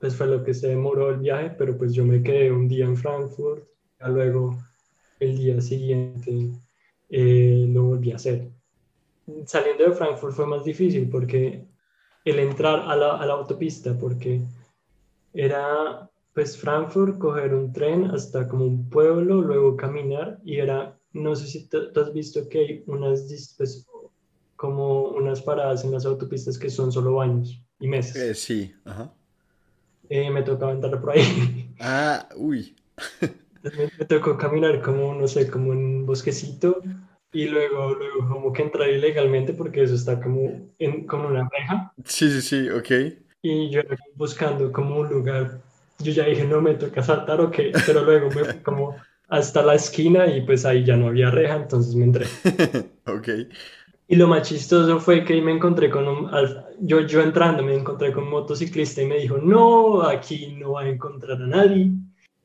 pues 0.00 0.16
fue 0.16 0.26
lo 0.26 0.42
que 0.42 0.54
se 0.54 0.68
demoró 0.68 1.10
el 1.10 1.18
viaje, 1.18 1.50
pero 1.58 1.76
pues 1.76 1.92
yo 1.92 2.04
me 2.04 2.22
quedé 2.22 2.50
un 2.50 2.66
día 2.68 2.86
en 2.86 2.96
Frankfurt, 2.96 3.64
y 4.00 4.10
luego 4.10 4.56
el 5.20 5.38
día 5.38 5.60
siguiente 5.60 6.50
eh, 7.08 7.66
lo 7.68 7.84
volví 7.84 8.12
a 8.12 8.16
hacer. 8.16 8.48
Saliendo 9.46 9.84
de 9.84 9.92
Frankfurt 9.92 10.34
fue 10.34 10.46
más 10.46 10.64
difícil 10.64 11.08
porque 11.08 11.64
el 12.24 12.38
entrar 12.38 12.80
a 12.80 12.96
la, 12.96 13.16
a 13.16 13.26
la 13.26 13.34
autopista, 13.34 13.96
porque 13.96 14.40
era 15.32 16.10
pues 16.34 16.56
Frankfurt, 16.56 17.18
coger 17.18 17.54
un 17.54 17.72
tren 17.72 18.04
hasta 18.06 18.46
como 18.48 18.64
un 18.64 18.88
pueblo, 18.88 19.42
luego 19.42 19.76
caminar 19.76 20.38
y 20.44 20.56
era, 20.56 20.98
no 21.12 21.34
sé 21.34 21.46
si 21.46 21.68
tú 21.68 21.78
has 21.96 22.12
visto 22.12 22.48
que 22.48 22.58
hay 22.58 22.84
unas, 22.86 23.54
pues, 23.58 23.86
como 24.56 25.08
unas 25.08 25.42
paradas 25.42 25.84
en 25.84 25.92
las 25.92 26.06
autopistas 26.06 26.58
que 26.58 26.70
son 26.70 26.92
solo 26.92 27.20
años 27.20 27.60
y 27.80 27.88
meses. 27.88 28.16
Eh, 28.16 28.34
sí, 28.34 28.74
ajá. 28.84 29.12
Eh, 30.08 30.30
me 30.30 30.42
tocaba 30.42 30.72
entrar 30.72 31.00
por 31.00 31.10
ahí. 31.10 31.66
Ah, 31.82 32.28
uy. 32.36 32.76
me, 33.62 34.04
tocó 34.06 34.36
caminar 34.36 34.80
como, 34.80 35.14
no 35.14 35.26
sé, 35.28 35.50
como 35.50 35.70
un 35.70 36.06
bosquecito 36.06 36.82
y 37.32 37.46
luego, 37.46 37.94
luego 37.94 38.28
como 38.28 38.52
que 38.52 38.62
entrar 38.62 38.88
ilegalmente 38.88 39.52
porque 39.52 39.82
eso 39.82 39.94
está 39.94 40.20
como 40.20 40.70
en 40.78 41.06
como 41.06 41.28
una 41.28 41.48
reja. 41.48 41.92
Sí, 42.04 42.30
sí, 42.30 42.42
sí, 42.42 42.70
ok. 42.70 42.90
Y 43.42 43.70
yo 43.70 43.82
buscando 44.14 44.72
como 44.72 45.00
un 45.00 45.08
lugar, 45.08 45.60
yo 45.98 46.12
ya 46.12 46.24
dije, 46.26 46.44
no 46.44 46.60
me 46.60 46.74
toca 46.74 47.02
saltar, 47.02 47.40
ok, 47.40 47.56
pero 47.86 48.04
luego 48.04 48.28
me 48.28 48.44
fui 48.44 48.58
como 48.62 48.96
hasta 49.28 49.62
la 49.62 49.74
esquina 49.74 50.26
y 50.26 50.42
pues 50.42 50.64
ahí 50.64 50.84
ya 50.84 50.96
no 50.96 51.08
había 51.08 51.30
reja, 51.30 51.56
entonces 51.56 51.94
me 51.94 52.04
entré. 52.04 52.26
ok. 53.06 53.28
Y 54.08 54.16
lo 54.16 54.26
más 54.26 54.48
chistoso 54.48 54.98
fue 54.98 55.24
que 55.24 55.40
me 55.40 55.52
encontré 55.52 55.88
con 55.88 56.08
un, 56.08 56.30
yo, 56.80 57.00
yo 57.02 57.22
entrando 57.22 57.62
me 57.62 57.76
encontré 57.76 58.12
con 58.12 58.24
un 58.24 58.30
motociclista 58.30 59.02
y 59.02 59.06
me 59.06 59.20
dijo, 59.20 59.38
no, 59.38 60.02
aquí 60.02 60.56
no 60.58 60.72
va 60.72 60.82
a 60.82 60.88
encontrar 60.88 61.40
a 61.40 61.46
nadie. 61.46 61.92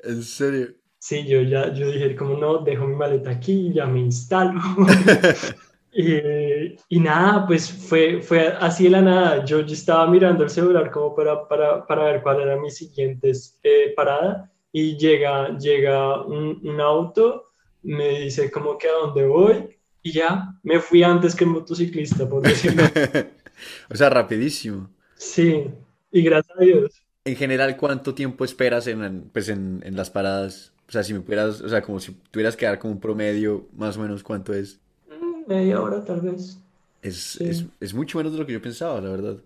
¿En 0.04 0.22
serio? 0.22 0.76
Sí, 1.08 1.24
yo 1.28 1.40
ya, 1.44 1.72
yo 1.72 1.92
dije, 1.92 2.16
como 2.16 2.36
no, 2.36 2.58
dejo 2.58 2.88
mi 2.88 2.96
maleta 2.96 3.30
aquí, 3.30 3.72
ya 3.72 3.86
me 3.86 4.00
instalo. 4.00 4.60
y, 5.94 6.74
y, 6.90 7.00
nada, 7.00 7.46
pues 7.46 7.72
fue, 7.72 8.24
fue 8.24 8.48
así 8.60 8.86
de 8.86 8.90
la 8.90 9.02
nada. 9.04 9.46
Yo, 9.46 9.62
yo 9.62 9.74
estaba 9.76 10.08
mirando 10.08 10.44
el 10.44 10.50
celular 10.50 10.90
como 10.90 11.14
para, 11.14 11.48
para, 11.48 11.86
para 11.86 12.06
ver 12.06 12.24
cuál 12.24 12.42
era 12.42 12.60
mi 12.60 12.72
siguiente 12.72 13.34
eh, 13.62 13.94
parada 13.96 14.52
y 14.72 14.98
llega, 14.98 15.56
llega 15.60 16.24
un, 16.24 16.60
un 16.64 16.82
auto, 16.82 17.52
me 17.84 18.22
dice 18.22 18.50
como 18.50 18.76
que 18.76 18.88
a 18.88 18.94
dónde 18.94 19.28
voy 19.28 19.78
y 20.02 20.12
ya 20.12 20.56
me 20.64 20.80
fui 20.80 21.04
antes 21.04 21.36
que 21.36 21.44
el 21.44 21.52
motociclista, 21.52 22.28
por 22.28 22.42
decirlo. 22.42 22.82
o 23.92 23.96
sea, 23.96 24.10
rapidísimo. 24.10 24.90
Sí, 25.18 25.68
y 26.12 26.24
gracias 26.24 26.58
a 26.58 26.64
Dios. 26.64 27.06
En 27.26 27.36
general, 27.36 27.78
¿cuánto 27.78 28.16
tiempo 28.16 28.44
esperas 28.44 28.88
en, 28.88 29.30
pues 29.32 29.50
en, 29.50 29.84
en 29.86 29.96
las 29.96 30.10
paradas? 30.10 30.72
O 30.88 30.92
sea, 30.92 31.04
si 31.04 31.14
me 31.14 31.22
pudieras, 31.22 31.62
o 31.62 31.70
sea, 31.70 31.82
como 31.82 32.00
si 32.00 32.12
tuvieras 32.32 32.56
que 32.56 32.66
dar 32.66 32.80
como 32.80 32.94
un 32.94 33.00
promedio, 33.00 33.68
más 33.76 33.98
o 33.98 34.02
menos, 34.02 34.24
¿cuánto 34.24 34.54
es? 34.54 34.80
Mm, 35.10 35.50
media 35.50 35.82
hora, 35.82 36.04
tal 36.04 36.22
vez. 36.22 36.60
Es, 37.02 37.40
es, 37.42 37.66
es, 37.80 37.94
mucho 37.94 38.18
menos 38.18 38.34
de 38.34 38.40
lo 38.40 38.46
que 38.46 38.54
yo 38.54 38.62
pensaba, 38.62 39.00
la 39.00 39.10
verdad. 39.10 39.38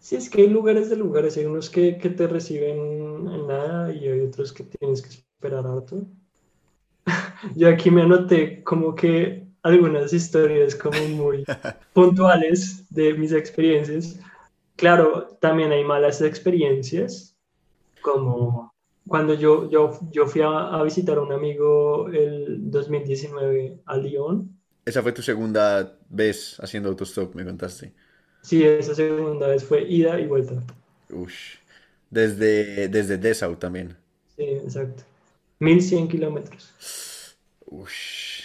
Sí, 0.00 0.16
es 0.16 0.30
que 0.30 0.42
hay 0.42 0.48
lugares 0.48 0.90
de 0.90 0.96
lugares. 0.96 1.36
Hay 1.36 1.44
unos 1.44 1.68
que, 1.70 1.98
que 1.98 2.10
te 2.10 2.26
reciben 2.26 3.28
en 3.28 3.46
nada 3.46 3.92
y 3.92 4.06
hay 4.06 4.20
otros 4.20 4.52
que 4.52 4.64
tienes 4.64 5.02
que 5.02 5.08
esperar 5.08 5.66
harto. 5.66 6.02
yo 7.56 7.68
aquí 7.68 7.90
me 7.90 8.02
anoté 8.02 8.62
como 8.62 8.94
que 8.94 9.48
algunas 9.62 10.12
historias 10.12 10.74
como 10.74 11.00
muy 11.08 11.44
puntuales 11.92 12.84
de 12.90 13.14
mis 13.14 13.32
experiencias. 13.32 14.18
Claro, 14.76 15.36
también 15.40 15.72
hay 15.72 15.84
malas 15.84 16.22
experiencias, 16.22 17.36
como 18.00 18.72
cuando 19.08 19.34
yo, 19.34 19.68
yo, 19.70 19.98
yo 20.12 20.26
fui 20.26 20.42
a, 20.44 20.82
visitar 20.82 21.18
a 21.18 21.22
un 21.22 21.32
amigo 21.32 22.08
el 22.08 22.70
2019 22.70 23.80
a 23.86 23.96
Lyon. 23.96 24.56
Esa 24.84 25.02
fue 25.02 25.12
tu 25.12 25.22
segunda 25.22 25.98
vez 26.08 26.56
haciendo 26.60 26.88
autostop, 26.88 27.34
me 27.34 27.44
contaste. 27.44 27.92
Sí, 28.42 28.64
esa 28.64 28.94
segunda 28.94 29.48
vez 29.48 29.64
fue 29.64 29.82
ida 29.82 30.20
y 30.20 30.26
vuelta. 30.26 30.62
Ush. 31.10 31.56
Desde, 32.10 32.88
desde 32.88 33.18
Dessau 33.18 33.56
también. 33.56 33.96
Sí, 34.36 34.44
exacto. 34.44 35.02
1100 35.58 36.08
kilómetros. 36.08 37.36
Ush, 37.66 38.44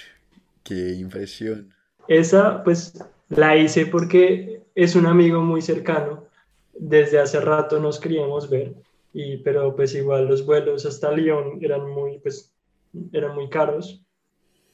qué 0.64 0.94
impresión. 0.94 1.74
Esa, 2.08 2.64
pues, 2.64 2.94
la 3.30 3.56
hice 3.56 3.86
porque 3.86 4.64
es 4.76 4.96
un 4.96 5.06
amigo 5.06 5.42
muy 5.42 5.62
cercano. 5.62 6.26
Desde 6.74 7.20
hace 7.20 7.40
rato 7.40 7.80
nos 7.80 8.00
queríamos 8.00 8.50
ver, 8.50 8.74
y, 9.14 9.38
pero 9.38 9.76
pues 9.76 9.94
igual 9.94 10.28
los 10.28 10.46
vuelos 10.46 10.86
hasta 10.86 11.12
Lyon 11.12 11.60
eran 11.62 11.90
muy, 11.90 12.20
pues, 12.20 12.54
eran 13.12 13.36
muy 13.36 13.48
caros. 13.50 14.04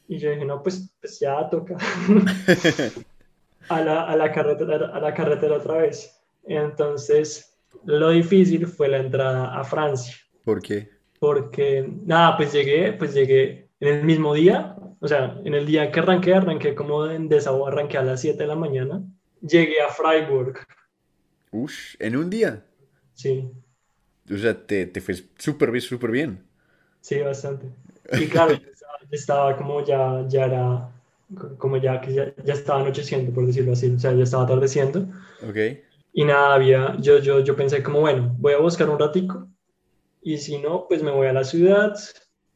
Y 0.07 0.17
yo 0.17 0.31
dije, 0.31 0.45
no, 0.45 0.63
pues, 0.63 0.91
pues 0.99 1.19
ya 1.19 1.47
toca 1.49 1.77
a, 3.69 3.81
la, 3.81 4.03
a, 4.05 4.15
la 4.15 4.31
carretera, 4.31 4.87
a 4.87 4.99
la 4.99 5.13
carretera 5.13 5.57
otra 5.57 5.77
vez. 5.77 6.19
Entonces, 6.45 7.55
lo 7.85 8.09
difícil 8.09 8.65
fue 8.65 8.87
la 8.87 8.97
entrada 8.97 9.59
a 9.59 9.63
Francia. 9.63 10.15
¿Por 10.43 10.61
qué? 10.61 10.89
Porque, 11.19 11.87
nada, 12.05 12.37
pues 12.37 12.53
llegué, 12.53 12.93
pues 12.93 13.13
llegué 13.13 13.69
en 13.81 13.87
el 13.89 14.03
mismo 14.03 14.33
día, 14.33 14.75
o 14.99 15.07
sea, 15.07 15.39
en 15.43 15.53
el 15.53 15.65
día 15.65 15.91
que 15.91 15.99
arranqué, 15.99 16.33
arranqué 16.33 16.73
como 16.73 17.05
en 17.05 17.29
Desau, 17.29 17.65
arranqué 17.65 17.97
a 17.97 18.03
las 18.03 18.21
7 18.21 18.37
de 18.37 18.47
la 18.47 18.55
mañana, 18.55 19.03
llegué 19.41 19.81
a 19.81 19.89
Freiburg. 19.89 20.59
Ush, 21.51 21.95
¿en 21.99 22.15
un 22.15 22.29
día? 22.29 22.65
Sí. 23.13 23.51
O 24.31 24.37
sea, 24.37 24.53
te, 24.65 24.85
te 24.85 25.01
fue 25.01 25.15
súper 25.37 25.71
bien, 25.71 25.81
súper 25.81 26.11
bien. 26.11 26.43
Sí, 27.01 27.19
bastante. 27.19 27.67
Y 28.19 28.27
claro, 28.27 28.53
yo 28.53 28.67
estaba, 29.11 29.55
como 29.57 29.83
ya, 29.83 30.25
ya 30.27 30.45
era, 30.45 30.89
como 31.57 31.77
ya 31.77 32.01
que 32.01 32.13
ya, 32.13 32.33
ya, 32.43 32.53
estaba 32.53 32.81
anocheciendo, 32.81 33.31
por 33.33 33.45
decirlo 33.45 33.73
así, 33.73 33.89
o 33.89 33.99
sea, 33.99 34.13
ya 34.13 34.23
estaba 34.23 34.43
atardeciendo. 34.43 35.07
Ok. 35.47 35.57
Y 36.13 36.25
nada, 36.25 36.55
había, 36.55 36.97
yo, 36.99 37.19
yo, 37.19 37.39
yo 37.39 37.55
pensé 37.55 37.81
como, 37.81 38.01
bueno, 38.01 38.35
voy 38.37 38.53
a 38.53 38.57
buscar 38.57 38.89
un 38.89 38.99
ratico, 38.99 39.47
y 40.21 40.37
si 40.37 40.57
no, 40.59 40.85
pues 40.87 41.01
me 41.01 41.11
voy 41.11 41.27
a 41.27 41.33
la 41.33 41.43
ciudad 41.43 41.97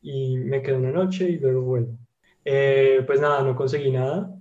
y 0.02 0.38
me 0.38 0.62
quedo 0.62 0.78
una 0.78 0.92
noche 0.92 1.30
y 1.30 1.40
luego 1.40 1.62
vuelvo. 1.62 1.98
Eh, 2.46 3.04
pues 3.08 3.22
nada, 3.22 3.42
no 3.42 3.56
conseguí 3.56 3.90
nada. 3.92 4.36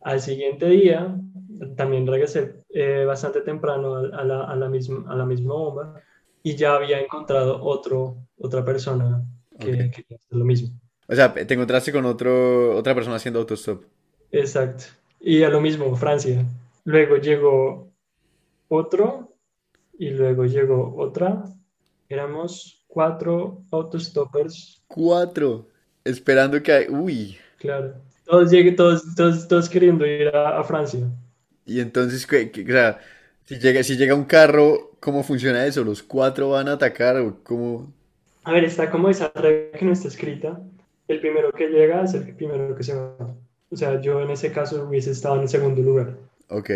Al 0.00 0.20
siguiente 0.20 0.66
día, 0.66 1.16
también 1.76 2.06
regresé 2.06 2.56
eh, 2.70 3.04
bastante 3.06 3.42
temprano 3.42 3.94
a, 3.94 4.24
la, 4.24 4.44
a, 4.44 4.56
la 4.56 4.68
misma, 4.68 5.04
a 5.08 5.14
la 5.14 5.24
misma 5.24 5.54
bomba 5.54 6.02
y 6.44 6.56
ya 6.56 6.76
había 6.76 7.00
encontrado 7.00 7.60
otro, 7.64 8.18
otra 8.38 8.64
persona 8.64 9.24
que 9.58 9.72
Ok. 9.72 9.76
quería 9.92 10.16
hacer 10.18 10.38
lo 10.38 10.44
mismo. 10.44 10.78
O 11.08 11.14
sea, 11.14 11.32
te 11.34 11.54
encontraste 11.54 11.92
con 11.92 12.04
otro, 12.06 12.76
otra 12.76 12.94
persona 12.94 13.16
haciendo 13.16 13.40
autostop. 13.40 13.84
Exacto. 14.32 14.84
Y 15.20 15.42
a 15.42 15.48
lo 15.48 15.60
mismo, 15.60 15.94
Francia. 15.96 16.44
Luego 16.84 17.16
llegó 17.16 17.90
otro 18.68 19.36
y 19.98 20.10
luego 20.10 20.44
llegó 20.46 20.96
otra. 20.96 21.44
Éramos 22.08 22.84
cuatro 22.88 23.64
autostoppers, 23.72 24.82
Cuatro. 24.86 25.68
Esperando 26.04 26.62
que 26.62 26.72
hay... 26.72 26.86
Uy. 26.88 27.38
claro. 27.58 27.94
Todos, 28.24 28.50
todos, 28.76 29.14
todos, 29.16 29.48
todos 29.48 29.68
queriendo 29.68 30.06
ir 30.06 30.28
a, 30.28 30.58
a 30.60 30.64
Francia. 30.64 31.00
Y 31.66 31.80
entonces, 31.80 32.26
¿qué- 32.26 32.50
qué- 32.50 32.62
o 32.64 32.66
sea, 32.68 33.00
si 33.44 33.58
llega, 33.58 33.82
si 33.82 33.96
llega 33.96 34.14
un 34.14 34.24
carro, 34.24 34.93
¿cómo 35.04 35.22
funciona 35.22 35.66
eso? 35.66 35.84
¿Los 35.84 36.02
cuatro 36.02 36.50
van 36.50 36.68
a 36.68 36.72
atacar 36.74 37.16
o 37.18 37.42
cómo? 37.44 37.92
A 38.44 38.52
ver, 38.52 38.64
está 38.64 38.90
como 38.90 39.08
esa 39.08 39.30
regla 39.34 39.78
que 39.78 39.84
no 39.84 39.92
está 39.92 40.08
escrita. 40.08 40.60
El 41.08 41.20
primero 41.20 41.52
que 41.52 41.68
llega 41.68 42.02
es 42.04 42.14
el 42.14 42.34
primero 42.36 42.74
que 42.76 42.82
se 42.82 42.94
va. 42.94 43.16
O 43.70 43.76
sea, 43.76 44.00
yo 44.00 44.20
en 44.22 44.30
ese 44.30 44.52
caso 44.52 44.84
hubiese 44.88 45.10
estado 45.10 45.36
en 45.36 45.42
el 45.42 45.48
segundo 45.48 45.82
lugar. 45.82 46.16
Ok. 46.48 46.70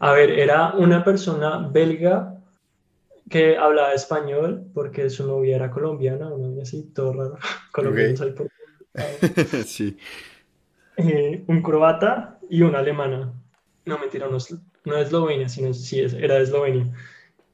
A 0.00 0.12
ver, 0.12 0.30
era 0.30 0.74
una 0.74 1.04
persona 1.04 1.68
belga 1.68 2.38
que 3.30 3.56
hablaba 3.56 3.94
español 3.94 4.66
porque 4.74 5.10
su 5.10 5.26
novia 5.26 5.56
era 5.56 5.70
colombiana, 5.70 6.28
una 6.28 6.48
novia 6.48 6.62
así, 6.64 6.84
todo 6.94 7.12
raro. 7.14 7.38
Colombianos 7.72 8.20
Ok. 8.20 8.26
ahí 8.26 8.32
por... 8.32 8.48
Sí. 9.66 9.96
Eh, 10.96 11.44
un 11.48 11.62
croata 11.62 12.38
y 12.50 12.62
una 12.62 12.78
alemana. 12.80 13.32
No, 13.86 13.98
mentira, 13.98 14.28
no 14.28 14.36
es, 14.36 14.54
no 14.84 14.96
es 14.96 15.06
Eslovenia, 15.06 15.48
sino 15.48 15.72
sí, 15.74 16.00
es- 16.00 16.12
era 16.14 16.36
de 16.36 16.42
Eslovenia. 16.42 16.92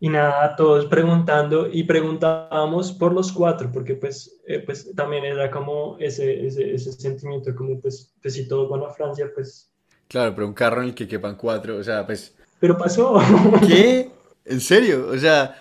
Y 0.00 0.08
nada, 0.08 0.54
todos 0.54 0.86
preguntando 0.86 1.68
y 1.70 1.82
preguntábamos 1.82 2.92
por 2.92 3.12
los 3.12 3.32
cuatro, 3.32 3.70
porque 3.72 3.94
pues, 3.94 4.40
eh, 4.46 4.60
pues 4.64 4.94
también 4.94 5.24
era 5.24 5.50
como 5.50 5.96
ese, 5.98 6.46
ese, 6.46 6.72
ese 6.72 6.92
sentimiento, 6.92 7.54
como 7.54 7.80
pues, 7.80 8.14
pues 8.22 8.34
si 8.34 8.46
todos 8.46 8.70
van 8.70 8.88
a 8.88 8.94
Francia, 8.94 9.28
pues... 9.34 9.72
Claro, 10.06 10.34
pero 10.34 10.46
un 10.46 10.54
carro 10.54 10.82
en 10.82 10.88
el 10.88 10.94
que 10.94 11.08
quepan 11.08 11.36
cuatro, 11.36 11.76
o 11.76 11.82
sea, 11.82 12.06
pues... 12.06 12.36
Pero 12.60 12.78
pasó. 12.78 13.20
¿Qué? 13.66 14.10
¿En 14.44 14.60
serio? 14.60 15.08
O 15.10 15.18
sea, 15.18 15.60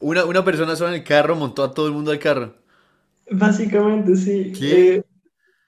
una, 0.00 0.24
una 0.26 0.44
persona 0.44 0.76
sola 0.76 0.90
en 0.90 0.96
el 0.96 1.04
carro 1.04 1.34
montó 1.34 1.64
a 1.64 1.72
todo 1.72 1.86
el 1.86 1.92
mundo 1.92 2.10
al 2.10 2.18
carro. 2.18 2.54
Básicamente, 3.30 4.16
sí. 4.16 4.52
¿Qué? 4.56 4.96
Eh, 4.96 5.04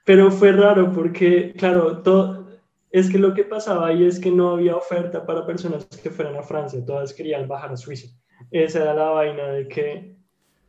pero 0.05 0.31
fue 0.31 0.53
raro 0.53 0.93
porque, 0.93 1.55
claro, 1.57 1.99
todo, 1.99 2.50
es 2.91 3.11
que 3.11 3.19
lo 3.19 3.35
que 3.35 3.45
pasaba 3.45 3.89
ahí 3.89 4.05
es 4.05 4.19
que 4.19 4.31
no 4.31 4.51
había 4.51 4.77
oferta 4.77 5.25
para 5.25 5.47
personas 5.47 5.87
que 5.87 6.11
fueran 6.11 6.37
a 6.37 6.43
Francia, 6.43 6.85
todas 6.85 7.15
querían 7.15 7.47
bajar 7.47 7.73
a 7.73 7.77
Suiza. 7.77 8.09
Esa 8.51 8.83
era 8.83 8.95
la 8.95 9.11
vaina 9.11 9.49
de 9.49 9.69
que 9.69 10.17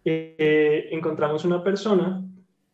eh, 0.05 0.89
encontramos 0.91 1.45
una 1.45 1.63
persona 1.63 2.23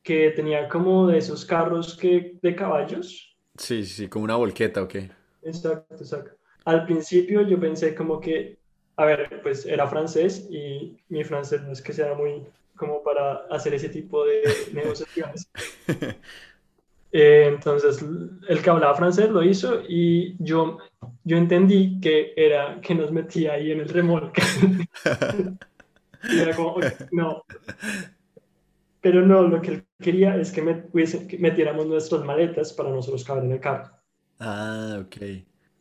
que 0.03 0.31
tenía 0.31 0.67
como 0.67 1.07
de 1.07 1.17
esos 1.17 1.45
carros 1.45 1.95
que, 1.97 2.37
de 2.41 2.55
caballos. 2.55 3.37
Sí, 3.57 3.85
sí, 3.85 4.07
como 4.07 4.25
una 4.25 4.35
volqueta, 4.35 4.81
¿o 4.81 4.87
qué? 4.87 5.11
Exacto, 5.43 5.95
exacto. 5.95 6.31
Al 6.65 6.85
principio 6.85 7.41
yo 7.41 7.59
pensé 7.59 7.95
como 7.95 8.19
que, 8.19 8.57
a 8.97 9.05
ver, 9.05 9.41
pues 9.41 9.65
era 9.65 9.87
francés 9.87 10.47
y 10.49 10.97
mi 11.09 11.23
francés 11.23 11.61
no 11.63 11.71
es 11.71 11.81
que 11.81 11.93
sea 11.93 12.13
muy 12.13 12.45
como 12.75 13.03
para 13.03 13.47
hacer 13.49 13.73
ese 13.73 13.89
tipo 13.89 14.25
de 14.25 14.41
negociaciones. 14.73 15.49
Eh, 17.19 17.45
entonces, 17.47 18.05
el 18.47 18.61
que 18.61 18.69
hablaba 18.69 18.93
francés 18.95 19.29
lo 19.31 19.43
hizo 19.43 19.81
y 19.87 20.35
yo, 20.43 20.77
yo 21.23 21.37
entendí 21.37 21.99
que 21.99 22.33
era 22.37 22.79
que 22.81 22.93
nos 22.93 23.11
metía 23.11 23.53
ahí 23.53 23.71
en 23.71 23.79
el 23.81 23.89
remolque. 23.89 24.41
Y 26.29 26.39
era 26.39 26.55
como, 26.55 26.73
"Oye, 26.73 26.97
no. 27.11 27.43
Pero 29.01 29.25
no, 29.25 29.41
lo 29.47 29.59
que 29.61 29.71
él 29.71 29.87
quería 29.99 30.35
es 30.37 30.51
que, 30.51 30.63
met- 30.63 31.27
que 31.27 31.37
metiéramos 31.39 31.87
nuestras 31.87 32.23
maletas 32.23 32.73
para 32.73 32.91
nosotros 32.91 33.23
caber 33.23 33.45
en 33.45 33.53
el 33.53 33.59
carro. 33.59 33.91
Ah, 34.39 34.97
ok. 35.01 35.17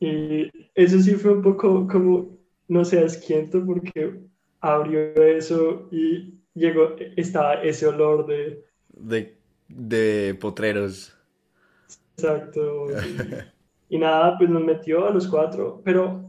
Y 0.00 0.50
eso 0.74 1.00
sí 1.00 1.14
fue 1.14 1.32
un 1.34 1.42
poco 1.42 1.86
como, 1.86 2.38
no 2.68 2.84
sé, 2.84 3.00
asquiento 3.04 3.64
porque 3.64 4.20
abrió 4.60 5.00
eso 5.22 5.88
y 5.92 6.40
llegó, 6.54 6.96
estaba 7.16 7.54
ese 7.62 7.86
olor 7.86 8.26
de, 8.26 8.64
De, 8.88 9.36
de 9.68 10.34
potreros. 10.40 11.15
Exacto. 12.16 12.86
Y, 13.88 13.98
nada, 13.98 14.36
pues 14.36 14.50
nos 14.50 14.64
metió 14.64 15.06
a 15.06 15.10
los 15.10 15.28
cuatro, 15.28 15.80
pero 15.84 16.28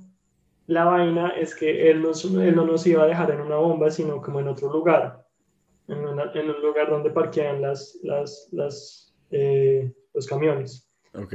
la 0.68 0.86
vaina 0.86 1.30
es 1.30 1.56
que 1.56 1.90
él, 1.90 2.04
nos- 2.04 2.24
él 2.24 2.56
no 2.56 2.66
nos 2.66 2.86
iba 2.86 3.02
a 3.02 3.08
dejar 3.08 3.32
en 3.32 3.42
una 3.42 3.56
bomba, 3.56 3.90
sino 3.90 4.22
como 4.22 4.40
en 4.40 4.48
otro 4.48 4.72
lugar, 4.72 5.26
en, 5.88 6.06
una- 6.06 6.32
en 6.36 6.52
un 6.52 6.62
lugar 6.62 6.92
donde 6.92 7.10
parquean 7.10 7.60
las, 7.64 7.98
las, 8.04 8.48
las, 8.52 9.12
eh, 9.32 9.92
los 10.14 10.28
camiones. 10.28 10.88
Ok. 11.16 11.34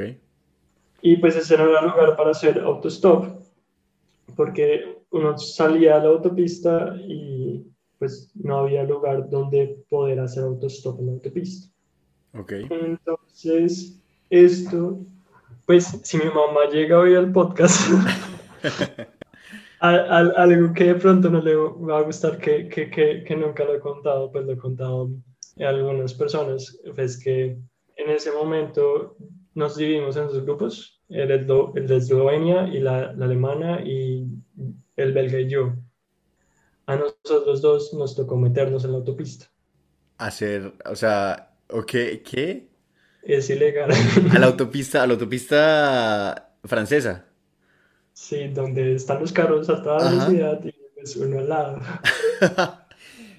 Y 1.01 1.17
pues 1.17 1.35
ese 1.35 1.59
no 1.59 1.69
era 1.69 1.81
el 1.81 1.87
lugar 1.89 2.17
para 2.17 2.31
hacer 2.31 2.61
autostop, 2.61 3.27
porque 4.37 4.99
uno 5.11 5.37
salía 5.39 5.97
a 5.97 6.05
la 6.05 6.11
autopista 6.11 6.95
y 7.05 7.67
pues 7.99 8.31
no 8.37 8.59
había 8.59 8.85
lugar 8.85 9.29
donde 9.29 9.85
poder 9.89 10.21
hacer 10.21 10.45
autostop 10.45 11.01
en 11.01 11.07
la 11.07 11.13
autopista. 11.15 11.69
Ok. 12.35 12.53
Entonces, 12.71 13.99
esto, 14.33 14.99
pues 15.67 15.85
si 16.03 16.17
mi 16.17 16.25
mamá 16.25 16.65
llega 16.73 16.99
hoy 16.99 17.15
al 17.15 17.31
podcast, 17.33 17.91
al- 19.81 20.11
al- 20.13 20.35
algo 20.37 20.73
que 20.75 20.85
de 20.85 20.95
pronto 20.95 21.29
no 21.31 21.41
le 21.43 21.55
va 21.55 21.99
a 21.99 22.03
gustar, 22.03 22.39
que, 22.39 22.69
que, 22.69 22.91
que, 22.91 23.25
que 23.25 23.37
nunca 23.37 23.65
lo 23.65 23.75
he 23.75 23.81
contado, 23.81 24.31
pues 24.33 24.45
lo 24.47 24.53
he 24.53 24.57
contado 24.57 25.11
a 25.61 25.69
algunas 25.69 26.15
personas, 26.15 26.79
es 26.97 27.23
que 27.23 27.59
en 27.97 28.11
ese 28.11 28.33
momento 28.33 29.17
nos 29.55 29.77
dividimos 29.77 30.17
en 30.17 30.29
dos 30.29 30.43
grupos, 30.45 31.03
el, 31.11 31.31
el 31.31 31.87
de 31.87 31.97
Eslovenia 31.97 32.69
y 32.69 32.81
la, 32.81 33.13
la 33.13 33.25
alemana 33.27 33.83
y 33.85 34.27
el 34.97 35.13
belga 35.13 35.41
y 35.41 35.49
yo. 35.51 35.75
A 36.87 36.97
nosotros 36.97 37.61
dos 37.61 37.93
nos 37.95 38.17
tocó 38.17 38.37
meternos 38.37 38.85
en 38.85 38.93
la 38.93 38.99
autopista. 38.99 39.47
Hacer, 40.19 40.73
o 40.91 40.97
sea, 40.97 41.55
ok, 41.69 41.91
¿qué? 42.25 42.72
Es 43.23 43.51
ilegal. 43.51 43.91
A 44.29 44.39
la 44.39 44.47
autopista, 44.47 45.03
a 45.03 45.07
la 45.07 45.13
autopista 45.15 46.57
francesa. 46.65 47.27
Sí, 48.15 48.49
donde 48.49 48.95
están 48.95 49.21
los 49.21 49.33
carros 49.33 49.69
a 49.71 49.83
toda 49.83 49.99
Ajá. 49.99 50.11
velocidad 50.11 50.61
y 50.65 50.73
pues 50.95 51.17
uno 51.17 51.39
al 51.39 51.49
lado. 51.49 51.81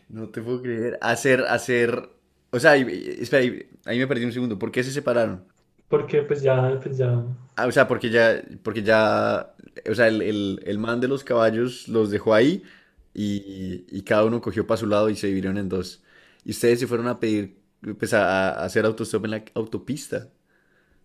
No 0.09 0.29
te 0.29 0.41
puedo 0.41 0.61
creer. 0.61 0.97
Hacer, 1.01 1.41
hacer, 1.41 2.09
o 2.51 2.59
sea, 2.59 2.77
y- 2.77 3.17
espera, 3.21 3.43
y- 3.45 3.67
ahí 3.85 3.99
me 3.99 4.07
perdí 4.07 4.25
un 4.25 4.31
segundo. 4.33 4.59
¿Por 4.59 4.71
qué 4.71 4.83
se 4.83 4.91
separaron? 4.91 5.45
Porque 5.87 6.23
pues 6.23 6.41
ya, 6.41 6.77
pues 6.83 6.97
ya, 6.97 7.23
Ah, 7.55 7.67
o 7.67 7.71
sea, 7.71 7.87
porque 7.87 8.09
ya, 8.09 8.41
porque 8.63 8.81
ya, 8.83 9.53
o 9.89 9.93
sea, 9.95 10.07
el, 10.07 10.21
el, 10.23 10.59
el 10.65 10.77
man 10.79 10.99
de 10.99 11.07
los 11.07 11.23
caballos 11.23 11.87
los 11.87 12.09
dejó 12.09 12.33
ahí 12.33 12.63
y, 13.13 13.85
y 13.91 14.01
cada 14.03 14.25
uno 14.25 14.41
cogió 14.41 14.65
para 14.65 14.77
su 14.79 14.87
lado 14.87 15.09
y 15.09 15.15
se 15.15 15.27
dividieron 15.27 15.57
en 15.57 15.69
dos. 15.69 16.03
Y 16.43 16.51
ustedes 16.51 16.79
se 16.79 16.87
fueron 16.87 17.07
a 17.07 17.19
pedir 17.19 17.57
pues, 17.97 18.13
a, 18.13 18.63
hacer 18.63 18.85
autostop 18.85 19.25
en 19.25 19.31
la 19.31 19.43
autopista. 19.55 20.29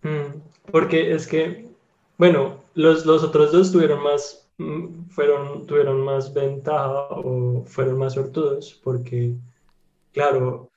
Mm, 0.01 0.39
porque 0.71 1.13
es 1.13 1.27
que, 1.27 1.67
bueno, 2.17 2.63
los, 2.73 3.05
los 3.05 3.23
otros 3.23 3.51
dos 3.51 3.71
tuvieron 3.71 4.01
más, 4.01 4.49
mm, 4.57 5.09
fueron, 5.09 5.65
tuvieron 5.65 6.01
más 6.01 6.33
ventaja 6.33 7.07
o 7.09 7.63
fueron 7.65 7.97
más 7.97 8.13
sortudos 8.13 8.79
porque, 8.83 9.35
claro, 10.13 10.69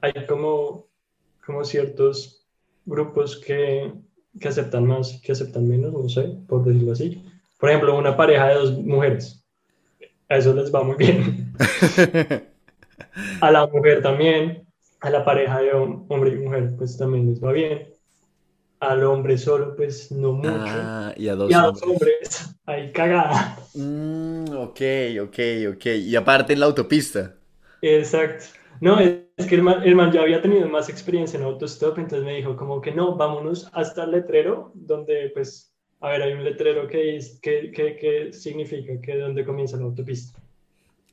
hay 0.00 0.12
como, 0.26 0.86
como 1.44 1.64
ciertos 1.64 2.44
grupos 2.84 3.36
que, 3.36 3.92
que 4.40 4.48
aceptan 4.48 4.86
más, 4.86 5.20
que 5.22 5.32
aceptan 5.32 5.68
menos, 5.68 5.92
no 5.92 6.08
sé, 6.08 6.38
por 6.46 6.64
decirlo 6.64 6.92
así. 6.92 7.22
Por 7.58 7.70
ejemplo, 7.70 7.98
una 7.98 8.16
pareja 8.16 8.48
de 8.48 8.54
dos 8.54 8.78
mujeres, 8.78 9.44
a 10.28 10.36
eso 10.36 10.54
les 10.54 10.74
va 10.74 10.82
muy 10.82 10.96
bien. 10.96 11.52
a 13.40 13.50
la 13.50 13.66
mujer 13.66 14.02
también, 14.02 14.65
a 15.06 15.10
la 15.10 15.24
pareja 15.24 15.60
de 15.60 15.72
hombre 15.72 16.32
y 16.32 16.36
mujer, 16.36 16.74
pues 16.76 16.98
también 16.98 17.26
les 17.28 17.42
va 17.42 17.52
bien. 17.52 17.88
Al 18.80 19.04
hombre 19.04 19.38
solo, 19.38 19.74
pues 19.76 20.10
no 20.10 20.32
mucho. 20.32 20.50
Ah, 20.52 21.14
y 21.16 21.28
a 21.28 21.34
dos, 21.34 21.52
hombres. 21.82 22.54
ahí 22.66 22.92
cagada. 22.92 23.56
Mm, 23.74 24.48
ok, 24.50 24.80
ok, 25.22 25.38
ok. 25.74 25.86
Y 25.86 26.16
aparte 26.16 26.52
en 26.52 26.60
la 26.60 26.66
autopista. 26.66 27.36
Exacto. 27.80 28.46
No, 28.80 28.98
es 28.98 29.46
que 29.48 29.54
el 29.54 29.62
man, 29.62 30.12
ya 30.12 30.20
había 30.20 30.42
tenido 30.42 30.68
más 30.68 30.88
experiencia 30.88 31.38
en 31.38 31.44
autostop, 31.44 31.98
entonces 31.98 32.24
me 32.24 32.36
dijo 32.36 32.56
como 32.56 32.80
que 32.80 32.92
no, 32.92 33.16
vámonos 33.16 33.70
hasta 33.72 34.04
el 34.04 34.10
letrero, 34.10 34.72
donde 34.74 35.30
pues, 35.32 35.72
a 36.00 36.10
ver, 36.10 36.22
hay 36.22 36.32
un 36.32 36.44
letrero 36.44 36.86
que, 36.86 37.18
que, 37.40 37.70
que, 37.70 37.96
que 37.96 38.32
significa 38.32 39.00
que 39.00 39.16
donde 39.16 39.44
comienza 39.44 39.76
la 39.76 39.84
autopista. 39.84 40.38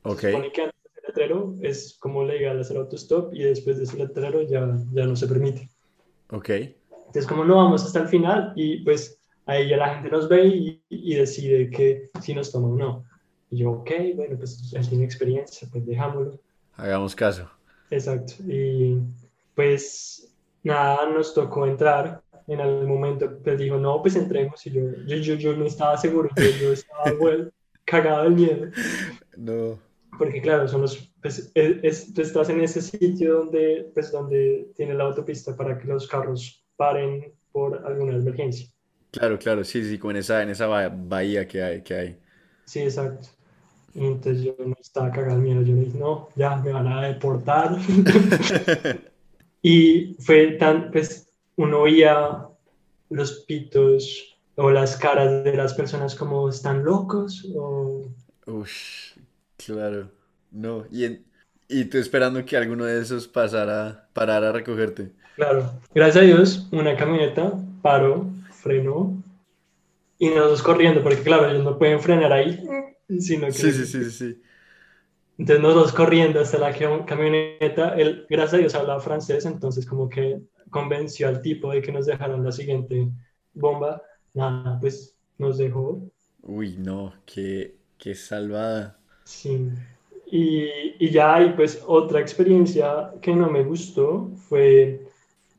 Ok. 0.01 0.19
Se 0.19 0.31
supone 0.31 0.51
que 0.51 0.72
letrero 1.07 1.55
es 1.61 1.97
como 1.99 2.23
legal 2.23 2.59
hacer 2.59 2.77
autostop 2.77 3.33
y 3.33 3.43
después 3.43 3.77
de 3.77 3.83
ese 3.83 3.97
letrero 3.97 4.41
ya, 4.41 4.77
ya 4.91 5.05
no 5.05 5.15
se 5.15 5.27
permite. 5.27 5.69
Ok. 6.29 6.49
Entonces 6.49 7.27
como 7.27 7.45
no 7.45 7.57
vamos 7.57 7.83
hasta 7.83 7.99
el 7.99 8.07
final 8.07 8.53
y 8.55 8.83
pues 8.83 9.19
ahí 9.45 9.69
ya 9.69 9.77
la 9.77 9.95
gente 9.95 10.09
nos 10.09 10.27
ve 10.29 10.47
y, 10.47 10.81
y 10.89 11.15
decide 11.15 11.69
que 11.69 12.09
si 12.21 12.33
nos 12.33 12.51
toma 12.51 12.69
o 12.69 12.75
no. 12.75 13.05
Y 13.49 13.57
yo, 13.57 13.71
ok, 13.71 13.91
bueno, 14.15 14.37
pues 14.37 14.73
él 14.73 14.89
tiene 14.89 15.05
experiencia, 15.05 15.67
pues 15.71 15.85
dejámoslo. 15.85 16.39
Hagamos 16.75 17.15
caso. 17.15 17.47
Exacto. 17.91 18.33
Y 18.47 18.97
pues 19.53 20.33
nada, 20.63 21.07
nos 21.09 21.33
tocó 21.33 21.67
entrar. 21.67 22.21
En 22.47 22.59
algún 22.59 22.87
momento 22.87 23.39
pues 23.43 23.59
dijo, 23.59 23.77
no, 23.77 24.01
pues 24.01 24.15
entremos. 24.15 24.65
Y 24.65 24.71
yo, 24.71 24.81
yo, 25.05 25.17
yo, 25.17 25.35
yo 25.35 25.55
no 25.55 25.65
estaba 25.65 25.97
seguro, 25.97 26.29
yo, 26.35 26.43
yo 26.61 26.73
estaba 26.73 27.11
bueno, 27.19 27.49
cagado 27.85 28.23
del 28.23 28.33
miedo. 28.33 28.67
No. 29.37 29.79
Porque 30.17 30.41
claro, 30.41 30.67
son 30.67 30.81
los, 30.81 31.11
pues, 31.21 31.51
es, 31.55 32.13
tú 32.13 32.21
estás 32.21 32.49
en 32.49 32.61
ese 32.61 32.81
sitio 32.81 33.39
donde, 33.39 33.89
pues, 33.93 34.11
donde 34.11 34.71
tiene 34.75 34.93
la 34.93 35.05
autopista 35.05 35.55
para 35.55 35.77
que 35.77 35.87
los 35.87 36.07
carros 36.07 36.63
paren 36.75 37.33
por 37.51 37.85
alguna 37.85 38.15
emergencia. 38.15 38.67
Claro, 39.11 39.37
claro, 39.37 39.63
sí, 39.63 39.83
sí, 39.83 39.97
como 39.97 40.11
en 40.11 40.17
esa, 40.17 40.41
en 40.41 40.49
esa 40.49 40.67
bahía 40.67 41.47
que 41.47 41.61
hay, 41.61 41.81
que 41.81 41.93
hay. 41.93 42.17
Sí, 42.65 42.81
exacto. 42.81 43.29
Y 43.95 44.05
entonces 44.05 44.43
yo 44.43 44.55
no 44.65 44.75
estaba 44.79 45.11
cagado 45.11 45.39
miedo, 45.39 45.61
yo 45.61 45.75
le 45.75 45.81
dije, 45.81 45.99
no, 45.99 46.29
ya 46.35 46.55
me 46.57 46.71
van 46.71 46.87
a 46.87 47.07
deportar. 47.07 47.77
y 49.61 50.15
fue 50.19 50.53
tan, 50.53 50.89
pues 50.91 51.29
uno 51.57 51.81
oía 51.81 52.47
los 53.09 53.43
pitos 53.47 54.35
o 54.55 54.71
las 54.71 54.97
caras 54.97 55.43
de 55.43 55.55
las 55.55 55.73
personas 55.73 56.15
como 56.15 56.49
están 56.49 56.83
locos 56.83 57.47
o... 57.55 58.09
Ush, 58.47 59.13
claro, 59.65 60.11
no, 60.51 60.85
y, 60.91 61.19
y 61.67 61.85
tú 61.85 61.97
esperando 61.97 62.45
que 62.45 62.57
alguno 62.57 62.85
de 62.85 63.01
esos 63.01 63.27
pasara, 63.27 64.09
parara 64.13 64.49
a 64.49 64.51
recogerte. 64.53 65.11
Claro, 65.35 65.71
gracias 65.93 66.23
a 66.23 66.27
Dios, 66.27 66.67
una 66.71 66.95
camioneta 66.95 67.53
paró, 67.81 68.27
frenó 68.51 69.23
y 70.19 70.29
nosotros 70.29 70.63
corriendo, 70.63 71.01
porque 71.01 71.23
claro, 71.23 71.49
ellos 71.49 71.63
no 71.63 71.77
pueden 71.77 71.99
frenar 71.99 72.31
ahí 72.31 72.63
sí, 73.19 73.71
sí, 73.71 73.85
sí, 73.85 74.11
sí. 74.11 74.41
Entonces 75.37 75.63
nosotros 75.63 75.93
corriendo 75.93 76.39
hasta 76.39 76.57
la 76.59 76.73
camioneta, 77.05 77.95
él, 77.95 78.25
gracias 78.29 78.53
a 78.53 78.57
Dios, 78.57 78.75
hablaba 78.75 78.99
francés, 78.99 79.45
entonces 79.45 79.85
como 79.85 80.07
que 80.07 80.41
convenció 80.69 81.27
al 81.27 81.41
tipo 81.41 81.71
de 81.71 81.81
que 81.81 81.91
nos 81.91 82.05
dejaran 82.05 82.43
la 82.43 82.51
siguiente 82.51 83.09
bomba. 83.53 84.01
Nada, 84.33 84.79
pues 84.79 85.15
nos 85.37 85.57
dejó. 85.57 86.01
Uy, 86.43 86.77
no, 86.77 87.13
qué, 87.25 87.77
qué 87.97 88.15
salvada. 88.15 88.99
Sí. 89.25 89.69
Y, 90.31 90.67
y 90.99 91.11
ya 91.11 91.35
hay 91.35 91.53
pues 91.53 91.83
otra 91.85 92.19
experiencia 92.19 93.11
que 93.21 93.35
no 93.35 93.49
me 93.49 93.63
gustó 93.63 94.31
fue 94.49 95.01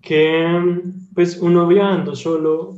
que 0.02 0.82
pues 1.14 1.38
uno 1.38 1.66
viajando 1.68 2.16
solo 2.16 2.76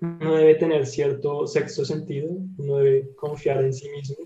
uno 0.00 0.34
debe 0.36 0.56
tener 0.56 0.86
cierto 0.86 1.46
sexto 1.46 1.84
sentido, 1.84 2.30
uno 2.58 2.78
debe 2.78 3.14
confiar 3.16 3.64
en 3.64 3.72
sí 3.74 3.88
mismo. 3.90 4.16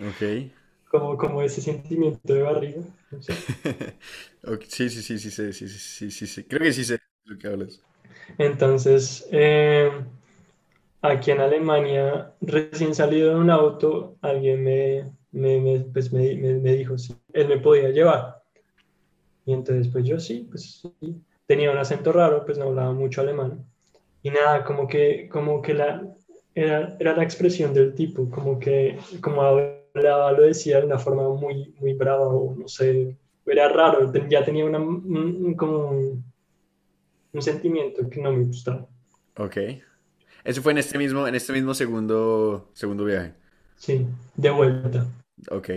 Ok. 0.00 0.22
Como, 0.90 1.16
como 1.16 1.40
ese 1.42 1.60
sentimiento 1.62 2.34
de 2.34 2.42
barriga. 2.42 2.82
sí, 4.68 4.88
sí, 4.90 5.02
sí, 5.02 5.18
sí, 5.18 5.30
sí, 5.30 5.52
sí, 5.52 5.68
sí, 5.68 6.10
sí, 6.10 6.26
sí, 6.26 6.44
creo 6.44 6.60
que 6.62 6.72
sí 6.72 6.84
sé 6.84 6.98
lo 7.24 7.38
que 7.38 7.48
hablas. 7.48 7.80
Entonces, 8.38 9.26
eh, 9.32 9.90
aquí 11.02 11.30
en 11.30 11.40
Alemania, 11.40 12.32
recién 12.40 12.94
salido 12.94 13.30
de 13.30 13.40
un 13.40 13.50
auto, 13.50 14.16
alguien 14.20 14.62
me, 14.62 15.04
me, 15.32 15.60
me, 15.60 15.80
pues 15.80 16.12
me, 16.12 16.34
me, 16.34 16.72
dijo 16.74 16.98
si 16.98 17.14
él 17.32 17.48
me 17.48 17.58
podía 17.58 17.90
llevar. 17.90 18.42
Y 19.46 19.52
entonces, 19.52 19.88
pues 19.88 20.04
yo 20.04 20.18
sí, 20.18 20.46
pues 20.50 20.82
sí. 21.00 21.22
Tenía 21.46 21.70
un 21.70 21.78
acento 21.78 22.12
raro, 22.12 22.44
pues 22.44 22.58
no 22.58 22.66
hablaba 22.66 22.92
mucho 22.92 23.22
alemán 23.22 23.64
y 24.22 24.30
nada, 24.30 24.64
como 24.64 24.86
que, 24.86 25.28
como 25.30 25.62
que 25.62 25.74
la, 25.74 26.02
era, 26.54 26.96
era, 26.98 27.16
la 27.16 27.22
expresión 27.22 27.72
del 27.72 27.94
tipo, 27.94 28.28
como 28.30 28.58
que 28.58 28.98
como 29.20 29.42
hablaba, 29.42 30.32
lo 30.32 30.42
decía 30.42 30.80
de 30.80 30.86
una 30.86 30.98
forma 30.98 31.28
muy, 31.28 31.74
muy 31.80 31.94
brava 31.94 32.26
o 32.26 32.54
no 32.54 32.68
sé, 32.68 33.16
era 33.46 33.68
raro, 33.68 34.12
ya 34.28 34.44
tenía 34.44 34.64
una, 34.64 34.78
un, 34.78 35.54
como 35.54 35.90
un, 35.90 37.42
sentimiento 37.42 38.10
que 38.10 38.20
no 38.20 38.32
me 38.32 38.44
gustaba. 38.44 38.86
Ok. 39.36 39.56
Eso 40.44 40.62
fue 40.62 40.72
en 40.72 40.78
este 40.78 40.98
mismo, 40.98 41.26
en 41.26 41.34
este 41.34 41.52
mismo 41.52 41.74
segundo, 41.74 42.68
segundo 42.72 43.04
viaje. 43.04 43.34
Sí, 43.76 44.06
de 44.36 44.50
vuelta. 44.50 45.06
Ok. 45.50 45.70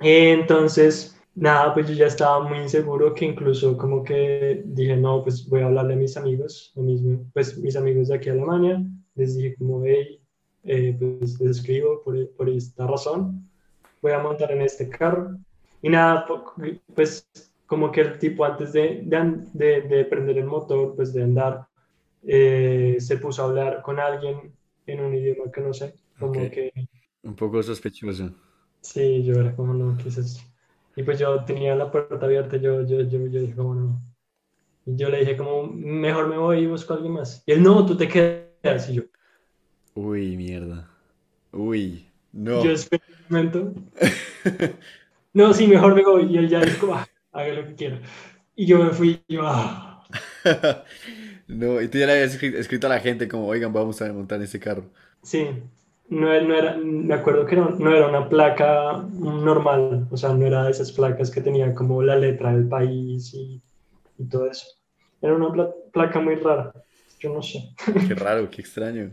Entonces, 0.00 1.18
nada, 1.34 1.74
pues 1.74 1.88
yo 1.88 1.94
ya 1.94 2.06
estaba 2.06 2.48
muy 2.48 2.58
inseguro 2.58 3.14
que 3.14 3.24
incluso 3.24 3.76
como 3.76 4.02
que 4.02 4.62
dije, 4.66 4.96
no, 4.96 5.22
pues 5.22 5.48
voy 5.48 5.60
a 5.60 5.66
hablarle 5.66 5.94
a 5.94 5.96
mis 5.96 6.16
amigos, 6.16 6.72
a 6.76 6.80
mis, 6.80 7.00
pues 7.32 7.56
mis 7.58 7.76
amigos 7.76 8.08
de 8.08 8.16
aquí 8.16 8.28
a 8.28 8.32
Alemania, 8.32 8.82
les 9.14 9.36
dije 9.36 9.56
como, 9.56 9.84
hey, 9.84 10.20
eh, 10.64 10.96
pues 10.98 11.40
les 11.40 11.58
escribo 11.58 12.02
por, 12.02 12.28
por, 12.34 12.48
esta 12.48 12.86
razón, 12.86 13.48
voy 14.02 14.12
a 14.12 14.18
montar 14.18 14.52
en 14.52 14.62
este 14.62 14.88
carro. 14.88 15.36
Y 15.80 15.88
nada, 15.88 16.26
pues 16.94 17.28
como 17.66 17.92
que 17.92 18.00
el 18.00 18.18
tipo 18.18 18.44
antes 18.44 18.72
de, 18.72 19.02
de, 19.04 19.82
de, 19.82 20.04
prender 20.06 20.38
el 20.38 20.46
motor, 20.46 20.96
pues 20.96 21.12
de 21.12 21.22
andar, 21.22 21.67
eh, 22.22 22.96
se 22.98 23.18
puso 23.18 23.42
a 23.42 23.46
hablar 23.46 23.82
con 23.82 23.98
alguien 23.98 24.52
en 24.86 25.00
un 25.00 25.14
idioma 25.14 25.50
que 25.52 25.60
no 25.60 25.72
sé, 25.72 25.94
como 26.18 26.32
que... 26.32 26.72
Un 27.22 27.34
poco 27.34 27.62
sospechoso. 27.62 28.30
Sí, 28.80 29.24
yo 29.24 29.40
era 29.40 29.54
como, 29.54 29.74
no, 29.74 29.96
¿qué 29.98 30.08
es 30.08 30.18
eso? 30.18 30.40
Y 30.96 31.02
pues 31.02 31.18
yo 31.18 31.44
tenía 31.44 31.74
la 31.74 31.90
puerta 31.90 32.24
abierta, 32.24 32.56
yo, 32.56 32.82
yo, 32.82 33.02
yo, 33.02 33.26
yo 33.26 33.40
dije, 33.40 33.54
como 33.54 33.74
no. 33.74 34.00
Y 34.86 34.96
yo 34.96 35.10
le 35.10 35.20
dije, 35.20 35.36
como, 35.36 35.64
mejor 35.64 36.28
me 36.28 36.38
voy 36.38 36.60
y 36.60 36.66
busco 36.66 36.92
a 36.92 36.96
alguien 36.96 37.12
más. 37.12 37.42
Y 37.46 37.52
él, 37.52 37.62
no, 37.62 37.84
tú 37.84 37.96
te 37.96 38.08
quedas. 38.08 38.88
Y 38.90 38.94
yo, 38.94 39.02
uy, 39.94 40.36
mierda. 40.36 40.88
Uy, 41.52 42.08
no. 42.32 42.64
Yo 42.64 42.72
esperé 42.72 43.02
un 43.08 43.36
momento. 43.36 43.74
no, 45.34 45.52
sí, 45.52 45.66
mejor 45.66 45.94
me 45.94 46.02
voy. 46.02 46.32
Y 46.32 46.38
él 46.38 46.48
ya 46.48 46.60
dijo, 46.60 46.92
ah, 46.94 47.06
haga 47.32 47.52
lo 47.52 47.66
que 47.66 47.74
quiera. 47.74 48.00
Y 48.56 48.66
yo 48.66 48.82
me 48.82 48.90
fui, 48.90 49.22
y 49.28 49.34
yo, 49.34 49.42
ah. 49.44 50.02
no, 51.48 51.80
y 51.80 51.88
tú 51.88 51.98
ya 51.98 52.06
le 52.06 52.12
habías 52.12 52.42
escrito 52.42 52.86
a 52.86 52.90
la 52.90 53.00
gente 53.00 53.26
como, 53.26 53.46
oigan, 53.48 53.72
vamos 53.72 54.00
a 54.02 54.12
montar 54.12 54.40
ese 54.42 54.60
carro. 54.60 54.84
Sí, 55.22 55.48
no, 56.10 56.32
era, 56.32 56.76
me 56.76 57.14
acuerdo 57.14 57.46
que 57.46 57.56
no, 57.56 57.70
no, 57.70 57.94
era 57.94 58.08
una 58.08 58.28
placa 58.28 59.04
normal, 59.18 60.06
o 60.10 60.16
sea, 60.16 60.32
no 60.32 60.46
era 60.46 60.64
de 60.64 60.70
esas 60.70 60.92
placas 60.92 61.30
que 61.30 61.40
tenía 61.40 61.74
como 61.74 62.02
la 62.02 62.16
letra 62.16 62.52
del 62.52 62.68
país 62.68 63.32
y, 63.34 63.60
y 64.18 64.24
todo 64.24 64.50
eso. 64.50 64.66
Era 65.20 65.34
una 65.34 65.70
placa 65.92 66.20
muy 66.20 66.36
rara, 66.36 66.72
yo 67.18 67.32
no 67.32 67.42
sé. 67.42 67.74
Qué 68.08 68.14
raro, 68.14 68.48
qué 68.50 68.60
extraño. 68.62 69.10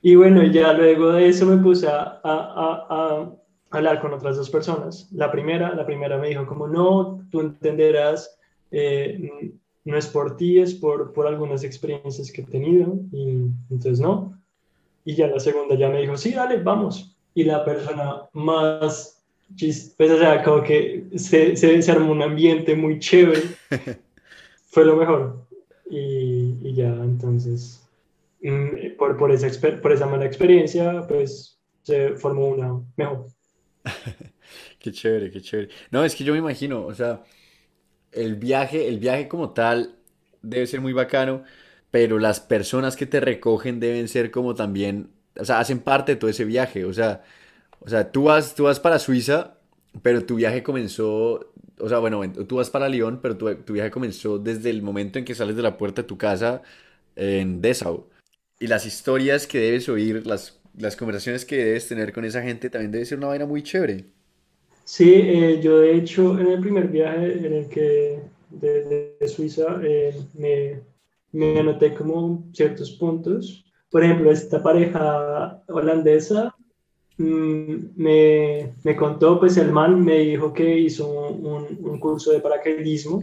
Y 0.00 0.14
bueno, 0.14 0.44
ya 0.44 0.72
luego 0.72 1.12
de 1.12 1.28
eso 1.28 1.44
me 1.44 1.62
puse 1.62 1.88
a, 1.88 2.20
a, 2.22 2.86
a, 2.88 3.32
hablar 3.70 4.00
con 4.00 4.12
otras 4.12 4.36
dos 4.36 4.48
personas. 4.48 5.08
La 5.12 5.30
primera, 5.30 5.74
la 5.74 5.84
primera 5.84 6.18
me 6.18 6.28
dijo 6.28 6.46
como, 6.46 6.68
no, 6.68 7.26
tú 7.30 7.40
entenderás, 7.40 8.38
eh, 8.70 9.52
no 9.88 9.96
es 9.96 10.06
por 10.06 10.36
ti, 10.36 10.58
es 10.58 10.74
por, 10.74 11.12
por 11.14 11.26
algunas 11.26 11.64
experiencias 11.64 12.30
que 12.30 12.42
he 12.42 12.44
tenido, 12.44 13.00
y 13.10 13.46
entonces 13.70 14.00
no. 14.00 14.38
Y 15.04 15.14
ya 15.14 15.28
la 15.28 15.40
segunda 15.40 15.74
ya 15.74 15.88
me 15.88 16.02
dijo, 16.02 16.16
sí, 16.18 16.32
dale, 16.32 16.58
vamos. 16.62 17.16
Y 17.34 17.44
la 17.44 17.64
persona 17.64 18.28
más 18.34 19.18
pues 19.96 20.10
o 20.10 20.18
sea, 20.18 20.42
como 20.42 20.62
que 20.62 21.06
se, 21.16 21.56
se, 21.56 21.90
armó 21.90 22.12
un 22.12 22.22
ambiente 22.22 22.74
muy 22.74 22.98
chévere. 22.98 23.42
Fue 24.70 24.84
lo 24.84 24.96
mejor. 24.96 25.46
Y, 25.90 26.58
y 26.62 26.74
ya, 26.74 26.88
entonces, 26.88 27.82
mm, 28.42 28.96
por, 28.98 29.16
por, 29.16 29.32
esa, 29.32 29.48
por 29.80 29.92
esa 29.92 30.06
mala 30.06 30.26
experiencia, 30.26 31.06
pues 31.08 31.58
se 31.82 32.10
formó 32.16 32.48
una 32.48 32.78
mejor. 32.96 33.28
qué 34.78 34.92
chévere, 34.92 35.30
qué 35.30 35.40
chévere. 35.40 35.70
No, 35.90 36.04
es 36.04 36.14
que 36.14 36.24
yo 36.24 36.34
me 36.34 36.40
imagino, 36.40 36.84
o 36.84 36.94
sea, 36.94 37.22
el 38.12 38.36
viaje, 38.36 38.88
el 38.88 38.98
viaje 38.98 39.28
como 39.28 39.50
tal 39.50 39.96
debe 40.42 40.66
ser 40.66 40.80
muy 40.80 40.92
bacano, 40.92 41.44
pero 41.90 42.18
las 42.18 42.40
personas 42.40 42.96
que 42.96 43.06
te 43.06 43.20
recogen 43.20 43.80
deben 43.80 44.08
ser 44.08 44.30
como 44.30 44.54
también, 44.54 45.10
o 45.38 45.44
sea, 45.44 45.60
hacen 45.60 45.80
parte 45.80 46.12
de 46.12 46.16
todo 46.16 46.30
ese 46.30 46.44
viaje, 46.44 46.84
o 46.84 46.92
sea, 46.92 47.22
o 47.80 47.88
sea, 47.88 48.10
tú 48.12 48.24
vas, 48.24 48.54
tú 48.54 48.64
vas 48.64 48.80
para 48.80 48.98
Suiza, 48.98 49.58
pero 50.02 50.24
tu 50.26 50.36
viaje 50.36 50.62
comenzó, 50.62 51.52
o 51.78 51.88
sea, 51.88 51.98
bueno, 51.98 52.22
tú 52.46 52.56
vas 52.56 52.70
para 52.70 52.88
Lyon, 52.88 53.20
pero 53.22 53.36
tu, 53.36 53.54
tu 53.56 53.72
viaje 53.74 53.90
comenzó 53.90 54.38
desde 54.38 54.70
el 54.70 54.82
momento 54.82 55.18
en 55.18 55.24
que 55.24 55.34
sales 55.34 55.56
de 55.56 55.62
la 55.62 55.76
puerta 55.78 56.02
de 56.02 56.08
tu 56.08 56.18
casa 56.18 56.62
en 57.16 57.60
Dessau. 57.62 58.08
Y 58.60 58.66
las 58.68 58.86
historias 58.86 59.46
que 59.46 59.60
debes 59.60 59.88
oír, 59.88 60.26
las, 60.26 60.60
las 60.76 60.96
conversaciones 60.96 61.44
que 61.44 61.56
debes 61.64 61.88
tener 61.88 62.12
con 62.12 62.24
esa 62.24 62.42
gente 62.42 62.70
también 62.70 62.92
debe 62.92 63.04
ser 63.06 63.18
una 63.18 63.28
vaina 63.28 63.46
muy 63.46 63.62
chévere. 63.62 64.06
Sí, 64.88 65.12
eh, 65.16 65.60
yo 65.60 65.80
de 65.80 65.96
hecho 65.96 66.38
en 66.38 66.46
el 66.46 66.60
primer 66.60 66.88
viaje 66.88 67.46
en 67.46 67.52
el 67.52 67.68
que 67.68 68.22
de, 68.48 69.18
Suiza 69.28 69.78
eh, 69.82 70.18
me, 70.32 70.80
me 71.30 71.60
anoté 71.60 71.92
como 71.92 72.48
ciertos 72.54 72.92
puntos. 72.92 73.66
Por 73.90 74.02
ejemplo, 74.02 74.30
esta 74.30 74.62
pareja 74.62 75.62
holandesa 75.68 76.54
mm, 77.18 77.74
me, 77.96 78.72
me, 78.82 78.96
contó, 78.96 79.38
pues 79.38 79.58
el 79.58 79.72
man 79.72 80.02
me 80.02 80.20
dijo 80.20 80.54
que 80.54 80.78
hizo 80.78 81.06
un, 81.06 81.78
un 81.82 82.00
curso 82.00 82.32
de 82.32 82.40
paracaidismo. 82.40 83.18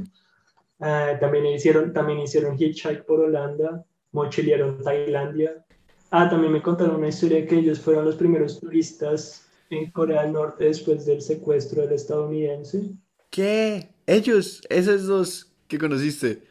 Uh, 0.78 1.18
también 1.20 1.48
hicieron, 1.48 1.92
también 1.94 2.20
hicieron 2.20 2.62
hitchhike 2.62 3.06
por 3.06 3.22
Holanda, 3.22 3.84
mochilearon 4.12 4.84
Tailandia. 4.84 5.66
Ah, 6.12 6.30
también 6.30 6.54
me 6.54 6.62
contaron 6.62 6.98
una 6.98 7.08
historia 7.08 7.48
que 7.48 7.58
ellos 7.58 7.80
fueron 7.80 8.06
los 8.06 8.18
primeros 8.18 8.60
turistas 8.60 9.45
en 9.70 9.92
Corea 9.92 10.24
del 10.24 10.34
Norte 10.34 10.66
después 10.66 11.06
del 11.06 11.22
secuestro 11.22 11.82
del 11.84 11.94
estadounidense. 11.94 12.92
¿Qué? 13.30 13.90
¿Ellos? 14.06 14.62
¿Esos 14.70 15.06
dos 15.08 15.52
que 15.68 15.78
conociste? 15.78 16.44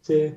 Sí. 0.00 0.34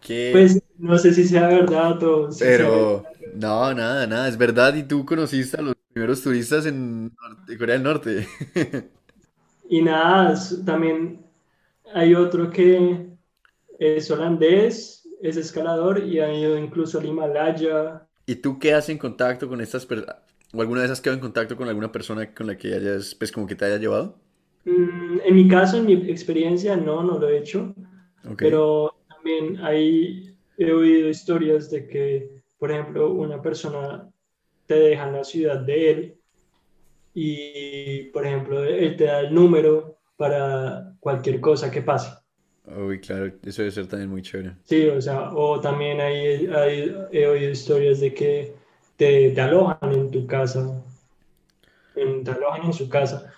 ¿Qué? 0.00 0.30
Pues 0.32 0.60
no 0.78 0.98
sé 0.98 1.12
si 1.12 1.24
sea 1.24 1.48
verdad 1.48 2.02
o... 2.02 2.30
Pero, 2.38 3.04
no, 3.34 3.74
nada, 3.74 4.06
nada, 4.06 4.28
es 4.28 4.36
verdad. 4.36 4.74
Y 4.74 4.84
tú 4.84 5.04
conociste 5.04 5.58
a 5.58 5.62
los 5.62 5.74
primeros 5.92 6.22
turistas 6.22 6.66
en 6.66 7.12
Corea 7.58 7.74
del 7.74 7.82
Norte. 7.82 8.26
y 9.68 9.82
nada, 9.82 10.38
también 10.64 11.24
hay 11.92 12.14
otro 12.14 12.50
que 12.50 13.08
es 13.78 14.10
holandés, 14.10 15.08
es 15.22 15.36
escalador 15.36 16.04
y 16.04 16.20
ha 16.20 16.32
ido 16.32 16.56
incluso 16.56 16.98
al 16.98 17.06
Himalaya. 17.06 18.06
¿Y 18.26 18.36
tú 18.36 18.58
quedas 18.58 18.88
en 18.88 18.98
contacto 18.98 19.48
con 19.48 19.60
estas 19.60 19.86
personas? 19.86 20.27
¿O 20.52 20.60
alguna 20.60 20.82
vez 20.82 20.90
has 20.90 21.00
quedado 21.00 21.16
en 21.16 21.22
contacto 21.22 21.56
con 21.56 21.68
alguna 21.68 21.92
persona 21.92 22.32
con 22.34 22.46
la 22.46 22.56
que 22.56 22.74
hayas, 22.74 23.14
pues 23.14 23.30
como 23.30 23.46
que 23.46 23.54
te 23.54 23.66
haya 23.66 23.76
llevado? 23.76 24.18
Mm, 24.64 25.20
en 25.24 25.34
mi 25.34 25.46
caso, 25.48 25.76
en 25.76 25.86
mi 25.86 25.92
experiencia, 26.10 26.76
no, 26.76 27.02
no 27.02 27.18
lo 27.18 27.28
he 27.28 27.38
hecho. 27.38 27.74
Pero 28.36 28.94
también 29.08 29.58
hay, 29.64 30.34
he 30.56 30.72
oído 30.72 31.08
historias 31.08 31.70
de 31.70 31.86
que, 31.86 32.42
por 32.58 32.70
ejemplo, 32.70 33.12
una 33.12 33.40
persona 33.40 34.08
te 34.66 34.74
deja 34.74 35.06
en 35.06 35.12
la 35.14 35.24
ciudad 35.24 35.60
de 35.60 35.90
él 35.90 36.14
y, 37.14 38.04
por 38.12 38.26
ejemplo, 38.26 38.62
él 38.64 38.96
te 38.96 39.04
da 39.04 39.20
el 39.20 39.34
número 39.34 39.98
para 40.16 40.94
cualquier 41.00 41.40
cosa 41.40 41.70
que 41.70 41.82
pase. 41.82 42.10
Uy, 42.66 43.00
claro, 43.00 43.32
eso 43.44 43.62
debe 43.62 43.72
ser 43.72 43.86
también 43.86 44.10
muy 44.10 44.20
chévere. 44.20 44.56
Sí, 44.64 44.86
o 44.86 45.00
sea, 45.00 45.30
o 45.32 45.58
también 45.58 46.00
hay, 46.00 46.46
hay, 46.46 46.94
he 47.12 47.26
oído 47.26 47.50
historias 47.50 48.00
de 48.00 48.12
que 48.12 48.57
te, 48.98 49.40
alojan 49.40 49.92
en 49.92 50.10
tu 50.10 50.26
casa, 50.26 50.82
te 51.94 52.30
alojan 52.30 52.66
en 52.66 52.72
su 52.72 52.88
casa, 52.88 53.32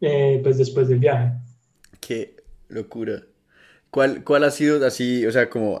eh, 0.00 0.40
pues 0.42 0.58
después 0.58 0.88
del 0.88 0.98
viaje. 0.98 1.32
Qué 2.00 2.36
locura. 2.68 3.22
¿Cuál, 3.90 4.24
¿Cuál 4.24 4.44
ha 4.44 4.50
sido 4.50 4.84
así, 4.84 5.24
o 5.24 5.30
sea, 5.30 5.48
como, 5.48 5.78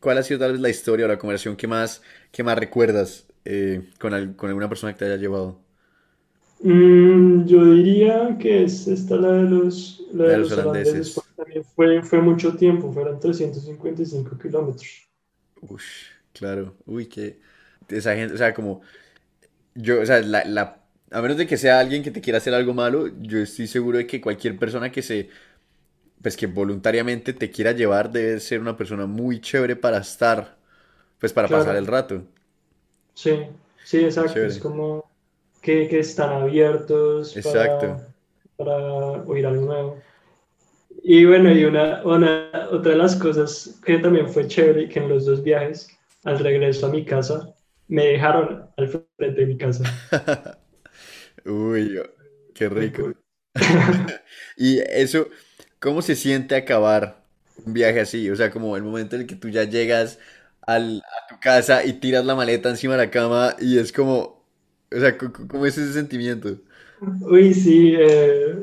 cuál 0.00 0.18
ha 0.18 0.22
sido 0.24 0.40
tal 0.40 0.52
vez 0.52 0.60
la 0.60 0.68
historia 0.68 1.06
o 1.06 1.08
la 1.08 1.18
conversación 1.18 1.56
que 1.56 1.68
más, 1.68 2.02
que 2.32 2.42
más 2.42 2.58
recuerdas 2.58 3.26
eh, 3.44 3.88
con, 4.00 4.34
con, 4.34 4.48
alguna 4.48 4.68
persona 4.68 4.92
que 4.92 4.98
te 4.98 5.04
haya 5.04 5.16
llevado? 5.16 5.60
Mm, 6.60 7.46
yo 7.46 7.64
diría 7.72 8.36
que 8.36 8.64
es 8.64 8.88
esta 8.88 9.14
la 9.14 9.32
de 9.32 9.48
los, 9.48 10.04
la 10.12 10.24
de, 10.24 10.38
los, 10.38 10.52
holandeses. 10.52 11.20
También 11.36 11.64
fue, 11.64 12.02
fue 12.02 12.20
mucho 12.20 12.56
tiempo, 12.56 12.92
fueron 12.92 13.20
355 13.20 14.36
kilómetros. 14.36 15.08
Uy, 15.62 15.80
claro. 16.32 16.74
Uy, 16.84 17.06
qué 17.06 17.38
esa 17.90 18.14
gente, 18.14 18.34
o 18.34 18.38
sea, 18.38 18.54
como 18.54 18.82
yo, 19.74 20.00
o 20.00 20.06
sea, 20.06 20.20
la, 20.20 20.44
la, 20.44 20.80
a 21.10 21.22
menos 21.22 21.36
de 21.36 21.46
que 21.46 21.56
sea 21.56 21.80
alguien 21.80 22.02
que 22.02 22.10
te 22.10 22.20
quiera 22.20 22.38
hacer 22.38 22.54
algo 22.54 22.74
malo, 22.74 23.08
yo 23.20 23.38
estoy 23.38 23.66
seguro 23.66 23.98
de 23.98 24.06
que 24.06 24.20
cualquier 24.20 24.58
persona 24.58 24.92
que 24.92 25.02
se, 25.02 25.28
pues 26.22 26.36
que 26.36 26.46
voluntariamente 26.46 27.32
te 27.32 27.50
quiera 27.50 27.72
llevar 27.72 28.10
debe 28.10 28.40
ser 28.40 28.60
una 28.60 28.76
persona 28.76 29.06
muy 29.06 29.40
chévere 29.40 29.76
para 29.76 29.98
estar, 29.98 30.56
pues 31.18 31.32
para 31.32 31.48
pasar 31.48 31.76
el 31.76 31.86
rato. 31.86 32.22
Sí, 33.14 33.38
sí, 33.84 34.04
exacto, 34.04 34.40
es 34.40 34.58
como 34.58 35.10
que, 35.60 35.88
que 35.88 35.98
están 35.98 36.30
abiertos 36.30 37.36
exacto. 37.36 38.00
Para, 38.56 38.76
oír 39.24 39.46
algo 39.46 39.66
nuevo. 39.66 39.98
Y 41.02 41.24
bueno, 41.24 41.50
y 41.50 41.64
una, 41.64 42.02
una, 42.04 42.50
otra 42.70 42.92
de 42.92 42.98
las 42.98 43.16
cosas 43.16 43.80
que 43.84 43.98
también 43.98 44.28
fue 44.28 44.46
chévere, 44.46 44.88
que 44.88 44.98
en 44.98 45.08
los 45.08 45.24
dos 45.24 45.42
viajes, 45.42 45.88
al 46.24 46.38
regreso 46.38 46.86
a 46.86 46.90
mi 46.90 47.04
casa, 47.04 47.54
me 47.90 48.06
dejaron 48.06 48.70
al 48.76 48.88
frente 48.88 49.40
de 49.40 49.46
mi 49.46 49.58
casa. 49.58 49.84
Uy, 51.44 52.00
qué 52.54 52.68
rico. 52.68 53.12
y 54.56 54.78
eso, 54.80 55.28
¿cómo 55.80 56.02
se 56.02 56.16
siente 56.16 56.54
acabar 56.56 57.24
un 57.66 57.74
viaje 57.74 58.00
así? 58.00 58.30
O 58.30 58.36
sea, 58.36 58.50
como 58.50 58.76
el 58.76 58.82
momento 58.82 59.16
en 59.16 59.22
el 59.22 59.28
que 59.28 59.36
tú 59.36 59.48
ya 59.48 59.64
llegas 59.64 60.20
al, 60.62 60.98
a 61.00 61.28
tu 61.28 61.40
casa 61.40 61.84
y 61.84 61.94
tiras 61.94 62.24
la 62.24 62.34
maleta 62.36 62.70
encima 62.70 62.96
de 62.96 63.06
la 63.06 63.10
cama 63.10 63.56
y 63.60 63.78
es 63.78 63.92
como, 63.92 64.46
o 64.92 65.00
sea, 65.00 65.18
¿cómo 65.18 65.66
es 65.66 65.78
ese 65.78 65.92
sentimiento? 65.92 66.58
Uy, 67.20 67.54
sí, 67.54 67.94
eh, 67.98 68.56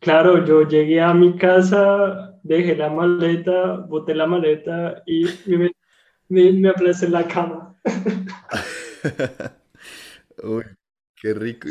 claro, 0.00 0.44
yo 0.44 0.68
llegué 0.68 1.00
a 1.00 1.14
mi 1.14 1.36
casa, 1.36 2.38
dejé 2.42 2.76
la 2.76 2.90
maleta, 2.90 3.78
boté 3.88 4.14
la 4.14 4.26
maleta 4.26 5.02
y 5.06 5.24
me, 5.46 5.73
me, 6.34 6.52
me 6.52 6.68
aplacé 6.68 7.06
en 7.06 7.12
la 7.12 7.26
cama. 7.26 7.80
Uy, 10.42 10.64
qué 11.20 11.34
rico, 11.34 11.68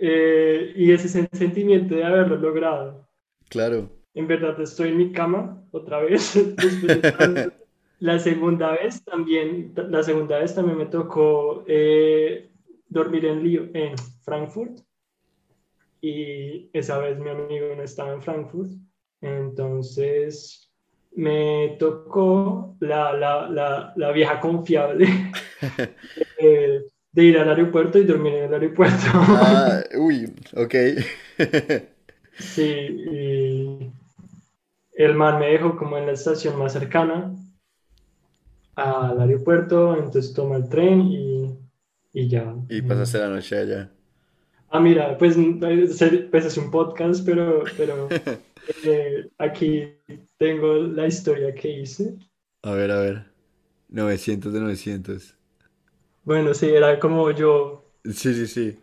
eh, 0.00 0.72
y 0.76 0.92
ese 0.92 1.08
sentimiento 1.32 1.94
de 1.94 2.04
haberlo 2.04 2.36
logrado. 2.36 3.08
Claro. 3.48 3.88
En 4.12 4.26
verdad 4.26 4.60
estoy 4.60 4.90
en 4.90 4.98
mi 4.98 5.12
cama 5.12 5.64
otra 5.70 6.00
vez. 6.00 6.34
la 8.00 8.18
segunda 8.18 8.72
vez 8.72 9.02
también, 9.04 9.72
la 9.74 10.02
segunda 10.02 10.40
vez 10.40 10.54
también 10.54 10.78
me 10.78 10.86
tocó 10.86 11.64
eh, 11.66 12.50
dormir 12.88 13.24
en, 13.24 13.42
Lío, 13.42 13.68
en 13.72 13.96
Frankfurt. 14.24 14.80
Y 16.00 16.68
esa 16.74 16.98
vez 16.98 17.18
mi 17.18 17.30
amigo 17.30 17.74
no 17.74 17.82
estaba 17.82 18.12
en 18.12 18.20
Frankfurt. 18.20 18.72
Entonces 19.22 20.63
me 21.16 21.76
tocó 21.78 22.76
la, 22.80 23.12
la, 23.12 23.48
la, 23.48 23.92
la 23.96 24.12
vieja 24.12 24.40
confiable 24.40 25.06
de, 26.40 27.24
ir 27.24 27.38
al 27.38 27.48
aeropuerto 27.48 27.98
y 27.98 28.04
dormir 28.04 28.34
en 28.34 28.44
el 28.44 28.54
aeropuerto. 28.54 29.06
Ah, 29.14 29.82
uy, 29.96 30.32
ok. 30.56 30.74
sí, 32.38 32.62
y 32.62 33.92
el 34.94 35.14
man 35.14 35.38
me 35.38 35.50
dejó 35.50 35.76
como 35.76 35.98
en 35.98 36.06
la 36.06 36.12
estación 36.12 36.58
más 36.58 36.72
cercana 36.72 37.34
al 38.74 39.20
aeropuerto, 39.20 39.96
entonces 39.96 40.34
toma 40.34 40.56
el 40.56 40.68
tren 40.68 41.02
y, 41.02 41.58
y 42.12 42.28
ya. 42.28 42.54
Y 42.68 42.82
pasaste 42.82 43.18
la 43.18 43.28
noche 43.28 43.58
allá. 43.58 43.90
Ah, 44.76 44.80
mira, 44.80 45.16
pues, 45.16 45.36
pues 46.32 46.44
es 46.44 46.56
un 46.56 46.68
podcast, 46.68 47.24
pero, 47.24 47.62
pero 47.76 48.08
eh, 48.84 49.30
aquí 49.38 49.84
tengo 50.36 50.74
la 50.78 51.06
historia 51.06 51.54
que 51.54 51.68
hice. 51.68 52.16
A 52.62 52.72
ver, 52.72 52.90
a 52.90 52.98
ver. 52.98 53.24
900 53.90 54.52
de 54.52 54.58
900. 54.58 55.36
Bueno, 56.24 56.52
sí, 56.54 56.70
era 56.70 56.98
como 56.98 57.30
yo. 57.30 57.88
Sí, 58.04 58.34
sí, 58.34 58.48
sí. 58.48 58.76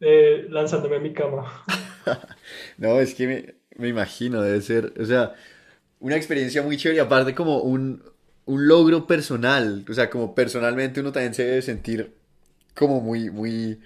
Eh, 0.00 0.46
lanzándome 0.50 0.96
a 0.96 1.00
mi 1.00 1.14
cama. 1.14 1.64
no, 2.76 3.00
es 3.00 3.14
que 3.14 3.26
me, 3.26 3.54
me, 3.78 3.88
imagino, 3.88 4.42
debe 4.42 4.60
ser, 4.60 4.92
o 5.00 5.06
sea, 5.06 5.32
una 6.00 6.16
experiencia 6.16 6.62
muy 6.62 6.76
chévere 6.76 7.00
aparte 7.00 7.34
como 7.34 7.62
un, 7.62 8.02
un 8.44 8.68
logro 8.68 9.06
personal. 9.06 9.86
O 9.88 9.94
sea, 9.94 10.10
como 10.10 10.34
personalmente 10.34 11.00
uno 11.00 11.12
también 11.12 11.32
se 11.32 11.44
debe 11.44 11.62
sentir 11.62 12.12
como 12.74 13.00
muy, 13.00 13.30
muy 13.30 13.80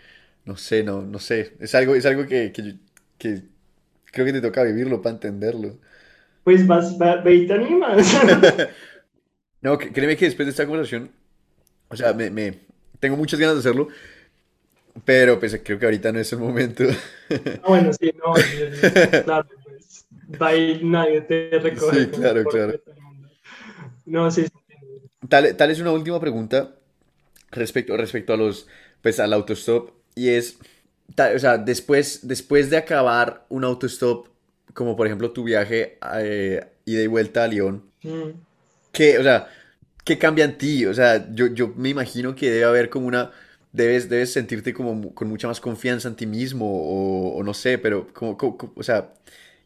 no 0.44 0.56
sé, 0.56 0.82
no, 0.84 1.02
no 1.02 1.18
sé. 1.18 1.56
Es 1.60 1.74
algo, 1.74 1.94
es 1.94 2.06
algo 2.06 2.26
que, 2.26 2.52
que, 2.52 2.76
que 3.18 3.44
creo 4.06 4.26
que 4.26 4.32
te 4.34 4.42
toca 4.42 4.62
vivirlo 4.64 5.02
para 5.02 5.14
entenderlo. 5.16 5.78
Pues 6.44 6.66
vas, 6.66 6.98
va, 7.00 7.16
ve 7.16 7.34
y 7.34 7.46
te 7.46 7.54
animas. 7.54 8.14
No, 9.60 9.78
créeme 9.78 10.16
que 10.16 10.24
después 10.26 10.46
de 10.46 10.50
esta 10.50 10.66
conversación, 10.66 11.12
o 11.88 11.96
sea, 11.96 12.12
me, 12.14 12.30
me- 12.30 12.60
tengo 13.00 13.16
muchas 13.16 13.40
ganas 13.40 13.56
de 13.56 13.60
hacerlo, 13.60 13.88
pero 15.04 15.38
pues 15.40 15.60
creo 15.64 15.78
que 15.78 15.84
ahorita 15.86 16.12
no 16.12 16.18
es 16.20 16.32
el 16.32 16.38
momento. 16.38 16.84
Ah, 17.62 17.68
bueno, 17.68 17.92
sí, 17.92 18.12
no, 18.18 18.34
claro, 19.22 19.48
pues 19.64 20.06
va 20.40 20.54
y 20.54 20.82
nadie 20.84 21.22
te 21.22 21.58
recoge 21.58 22.00
Sí, 22.00 22.10
claro, 22.10 22.46
claro. 22.48 22.80
No, 24.06 24.30
sí. 24.30 24.46
Tal, 25.28 25.56
tal 25.56 25.70
es 25.70 25.80
una 25.80 25.92
última 25.92 26.20
pregunta 26.20 26.74
respecto, 27.52 27.96
respecto 27.96 28.34
a 28.34 28.38
los, 28.38 28.68
pues 29.02 29.20
al 29.20 29.32
autostop, 29.34 29.90
y 30.14 30.30
es, 30.30 30.58
o 31.18 31.38
sea, 31.38 31.58
después, 31.58 32.20
después 32.26 32.70
de 32.70 32.76
acabar 32.78 33.46
un 33.48 33.64
autostop, 33.64 34.28
como 34.74 34.96
por 34.96 35.06
ejemplo 35.06 35.32
tu 35.32 35.44
viaje 35.44 35.98
eh, 36.18 36.66
ida 36.86 37.02
y 37.02 37.06
vuelta 37.06 37.44
a 37.44 37.48
Lyon, 37.48 37.84
Mm. 38.04 38.42
¿qué, 38.92 39.18
o 39.18 39.22
sea, 39.22 39.48
qué 40.04 40.18
cambia 40.18 40.44
en 40.44 40.58
ti? 40.58 40.86
O 40.86 40.94
sea, 40.94 41.28
yo, 41.34 41.46
yo 41.48 41.68
me 41.76 41.90
imagino 41.90 42.34
que 42.34 42.50
debe 42.50 42.64
haber 42.64 42.90
como 42.90 43.06
una, 43.06 43.32
debes, 43.72 44.08
debes 44.08 44.32
sentirte 44.32 44.74
como 44.74 45.14
con 45.14 45.28
mucha 45.28 45.48
más 45.48 45.60
confianza 45.60 46.08
en 46.08 46.16
ti 46.16 46.26
mismo, 46.26 46.66
o, 46.66 47.36
o 47.38 47.42
no 47.44 47.54
sé, 47.54 47.78
pero 47.78 48.12
como- 48.12 48.36
como- 48.36 48.72
o 48.76 48.82
sea, 48.82 49.14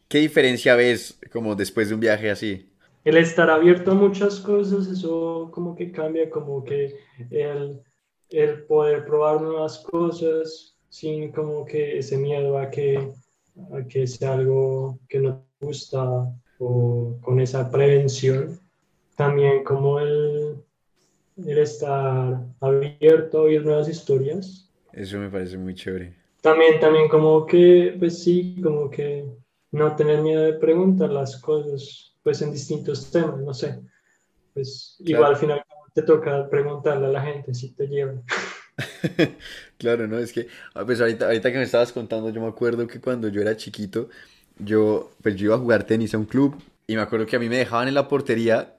¿qué 0.09 0.19
diferencia 0.19 0.75
ves 0.75 1.19
como 1.31 1.55
después 1.55 1.89
de 1.89 1.95
un 1.95 2.01
viaje 2.01 2.29
así? 2.31 2.69
El 3.03 3.17
estar 3.17 3.49
abierto 3.49 3.91
a 3.91 3.95
muchas 3.95 4.39
cosas, 4.39 4.87
eso 4.87 5.49
como 5.51 5.75
que 5.75 5.91
cambia, 5.91 6.29
como 6.29 6.63
que 6.63 6.95
el, 7.31 7.81
el 8.29 8.63
poder 8.63 9.05
probar 9.05 9.41
nuevas 9.41 9.79
cosas 9.79 10.75
sin 10.89 11.31
como 11.31 11.65
que 11.65 11.99
ese 11.99 12.17
miedo 12.17 12.57
a 12.57 12.69
que, 12.69 13.11
a 13.73 13.83
que 13.87 14.07
sea 14.07 14.33
algo 14.33 14.99
que 15.07 15.19
no 15.19 15.43
te 15.59 15.65
gusta 15.65 16.33
o 16.59 17.17
con 17.21 17.39
esa 17.39 17.69
prevención. 17.69 18.59
También 19.15 19.63
como 19.63 19.99
el, 19.99 20.57
el 21.37 21.57
estar 21.57 22.45
abierto 22.59 23.39
a 23.39 23.41
oír 23.41 23.63
nuevas 23.65 23.89
historias. 23.89 24.69
Eso 24.93 25.17
me 25.19 25.29
parece 25.29 25.57
muy 25.57 25.73
chévere. 25.75 26.13
También, 26.41 26.79
también 26.79 27.09
como 27.09 27.45
que, 27.45 27.95
pues 27.99 28.23
sí, 28.23 28.59
como 28.61 28.89
que 28.89 29.25
no 29.71 29.95
tener 29.95 30.21
miedo 30.21 30.41
de 30.43 30.53
preguntar 30.53 31.09
las 31.09 31.37
cosas, 31.37 32.15
pues 32.23 32.41
en 32.41 32.51
distintos 32.51 33.11
temas, 33.11 33.39
no 33.39 33.53
sé. 33.53 33.79
Pues 34.53 34.95
igual 34.99 35.19
Claro. 35.19 35.33
al 35.33 35.37
final 35.37 35.63
te 35.97 36.03
toca 36.03 36.47
preguntarle 36.47 37.07
a 37.07 37.09
la 37.09 37.21
gente 37.23 37.55
si 37.55 37.69
te 37.69 37.87
llevan. 37.87 38.21
Claro, 39.79 40.07
¿no? 40.07 40.19
Es 40.19 40.31
que, 40.31 40.47
ah, 40.75 40.83
pues 40.85 41.01
ahorita, 41.01 41.25
ahorita 41.25 41.51
que 41.51 41.57
me 41.57 41.63
estabas 41.63 41.91
contando, 41.91 42.29
yo 42.29 42.41
me 42.41 42.47
acuerdo 42.47 42.85
que 42.87 42.99
cuando 42.99 43.27
yo 43.27 43.41
era 43.41 43.55
chiquito, 43.57 44.09
yo, 44.59 45.11
pues 45.23 45.35
yo 45.35 45.45
iba 45.45 45.55
a 45.55 45.59
jugar 45.59 45.83
tenis 45.85 46.13
a 46.13 46.19
un 46.19 46.25
club 46.25 46.55
y 46.85 46.95
me 46.95 47.01
acuerdo 47.01 47.25
que 47.25 47.35
a 47.35 47.39
mí 47.39 47.49
me 47.49 47.57
dejaban 47.57 47.87
en 47.87 47.95
la 47.95 48.07
portería 48.07 48.75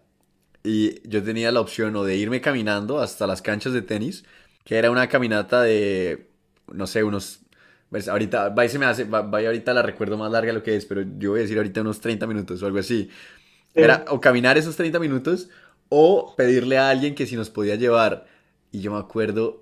y 0.62 1.08
yo 1.08 1.22
tenía 1.22 1.50
la 1.50 1.60
opción 1.60 1.94
o 1.96 2.04
de 2.04 2.16
irme 2.16 2.40
caminando 2.40 3.00
hasta 3.00 3.26
las 3.26 3.42
canchas 3.42 3.72
de 3.72 3.82
tenis, 3.82 4.24
que 4.64 4.76
era 4.76 4.90
una 4.90 5.08
caminata 5.08 5.62
de, 5.62 6.30
no 6.72 6.86
sé, 6.86 7.02
unos, 7.02 7.40
pues 7.90 8.06
ahorita, 8.08 8.50
va 8.50 8.64
y 8.64 8.68
se 8.68 8.78
me 8.78 8.86
hace, 8.86 9.04
va, 9.04 9.22
va 9.22 9.42
y 9.42 9.46
ahorita 9.46 9.74
la 9.74 9.82
recuerdo 9.82 10.16
más 10.16 10.30
larga 10.30 10.52
lo 10.52 10.62
que 10.62 10.76
es, 10.76 10.86
pero 10.86 11.02
yo 11.18 11.30
voy 11.30 11.40
a 11.40 11.42
decir 11.42 11.56
ahorita 11.56 11.80
unos 11.80 12.00
30 12.00 12.26
minutos 12.28 12.62
o 12.62 12.66
algo 12.66 12.78
así. 12.78 13.10
Era 13.74 14.04
o 14.08 14.20
caminar 14.20 14.58
esos 14.58 14.76
30 14.76 14.98
minutos 14.98 15.48
o 15.88 16.34
pedirle 16.36 16.78
a 16.78 16.90
alguien 16.90 17.14
que 17.14 17.26
si 17.26 17.36
nos 17.36 17.50
podía 17.50 17.76
llevar. 17.76 18.26
Y 18.72 18.80
yo 18.80 18.92
me 18.92 18.98
acuerdo 18.98 19.60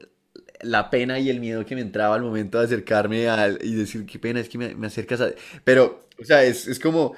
la 0.63 0.91
pena 0.91 1.19
y 1.19 1.31
el 1.31 1.41
miedo 1.41 1.65
que 1.67 1.75
me 1.75 1.81
entraba 1.83 2.15
al 2.15 2.23
momento 2.23 2.59
de 2.59 2.65
acercarme 2.67 3.27
y 3.63 3.75
decir, 3.75 4.07
qué 4.07 4.19
pena, 4.19 4.41
es 4.41 4.49
que 4.49 4.59
me, 4.59 4.75
me 4.75 4.87
acercas 4.87 5.21
a... 5.21 5.31
Pero, 5.65 6.05
o 6.21 6.25
sea, 6.25 6.45
es, 6.45 6.67
es 6.67 6.79
como 6.81 7.15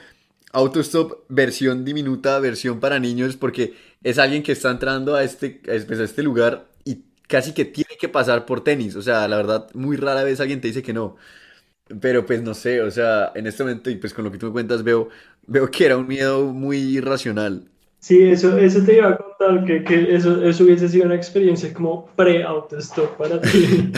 autostop 0.52 1.24
versión 1.28 1.84
diminuta, 1.84 2.38
versión 2.40 2.80
para 2.80 2.98
niños, 2.98 3.36
porque 3.36 3.74
es 4.02 4.18
alguien 4.18 4.42
que 4.42 4.52
está 4.52 4.70
entrando 4.70 5.14
a 5.14 5.24
este, 5.24 5.60
pues, 5.86 6.00
a 6.00 6.04
este 6.04 6.22
lugar 6.22 6.68
y 6.84 7.04
casi 7.28 7.52
que 7.52 7.64
tiene 7.64 7.96
que 8.00 8.08
pasar 8.08 8.46
por 8.46 8.64
tenis. 8.64 8.96
O 8.96 9.02
sea, 9.02 9.28
la 9.28 9.36
verdad, 9.36 9.68
muy 9.74 9.96
rara 9.96 10.24
vez 10.24 10.40
alguien 10.40 10.60
te 10.60 10.68
dice 10.68 10.82
que 10.82 10.92
no. 10.92 11.16
Pero 12.00 12.26
pues 12.26 12.42
no 12.42 12.54
sé, 12.54 12.82
o 12.82 12.90
sea, 12.90 13.32
en 13.34 13.46
este 13.46 13.62
momento 13.64 13.90
y 13.90 13.96
pues 13.96 14.12
con 14.14 14.24
lo 14.24 14.30
que 14.32 14.38
tú 14.38 14.46
me 14.46 14.52
cuentas 14.52 14.82
veo, 14.84 15.08
veo 15.46 15.70
que 15.70 15.86
era 15.86 15.96
un 15.96 16.06
miedo 16.06 16.46
muy 16.52 16.78
irracional. 16.78 17.70
Sí, 18.00 18.22
eso, 18.30 18.56
eso 18.58 18.84
te 18.84 18.96
iba 18.96 19.08
a 19.08 19.16
contar, 19.16 19.64
que, 19.64 19.82
que 19.84 20.14
eso, 20.14 20.42
eso 20.44 20.64
hubiese 20.64 20.88
sido 20.88 21.06
una 21.06 21.16
experiencia 21.16 21.72
como 21.74 22.06
pre-autostop 22.16 23.16
para 23.16 23.40
ti. 23.40 23.92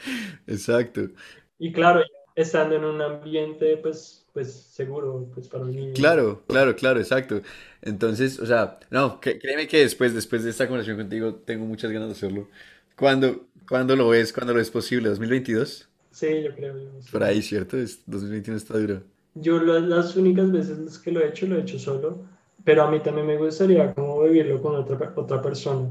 Exacto. 0.46 1.10
Y 1.58 1.72
claro, 1.72 2.00
estando 2.34 2.76
en 2.76 2.84
un 2.84 3.00
ambiente 3.00 3.76
pues, 3.78 4.26
pues 4.32 4.52
seguro 4.52 5.30
pues 5.34 5.48
para 5.48 5.64
un 5.64 5.72
niño. 5.74 5.94
Claro, 5.94 6.44
claro, 6.46 6.76
claro, 6.76 7.00
exacto. 7.00 7.42
Entonces, 7.80 8.38
o 8.38 8.46
sea, 8.46 8.78
no, 8.90 9.18
créeme 9.20 9.66
que 9.66 9.78
después, 9.80 10.14
después 10.14 10.44
de 10.44 10.50
esta 10.50 10.66
conversación 10.66 10.98
contigo, 10.98 11.34
tengo 11.36 11.64
muchas 11.64 11.90
ganas 11.90 12.08
de 12.08 12.12
hacerlo. 12.14 12.48
¿Cuándo, 12.96 13.46
cuándo 13.66 13.96
lo 13.96 14.08
ves? 14.08 14.32
¿Cuándo 14.32 14.52
lo 14.52 14.60
es 14.60 14.70
posible? 14.70 15.08
¿2022? 15.08 15.88
Sí, 16.10 16.42
yo 16.42 16.52
creo, 16.54 16.76
yo, 16.78 17.00
Por 17.10 17.22
sí. 17.22 17.24
ahí, 17.24 17.42
¿cierto? 17.42 17.76
Es, 17.78 18.02
2021 18.06 18.58
está 18.58 18.78
duro. 18.78 19.02
Yo 19.34 19.58
lo- 19.58 19.78
las 19.78 20.16
únicas 20.16 20.50
veces 20.50 20.98
que 20.98 21.12
lo 21.12 21.20
he 21.20 21.28
hecho, 21.28 21.46
lo 21.46 21.56
he 21.56 21.60
hecho 21.60 21.78
solo, 21.78 22.26
pero 22.66 22.84
a 22.84 22.90
mí 22.92 23.00
también 23.00 23.26
me 23.28 23.38
gustaría 23.38 23.94
como 23.94 24.22
vivirlo 24.24 24.62
con 24.62 24.76
otra, 24.76 25.14
otra 25.16 25.42
persona. 25.42 25.88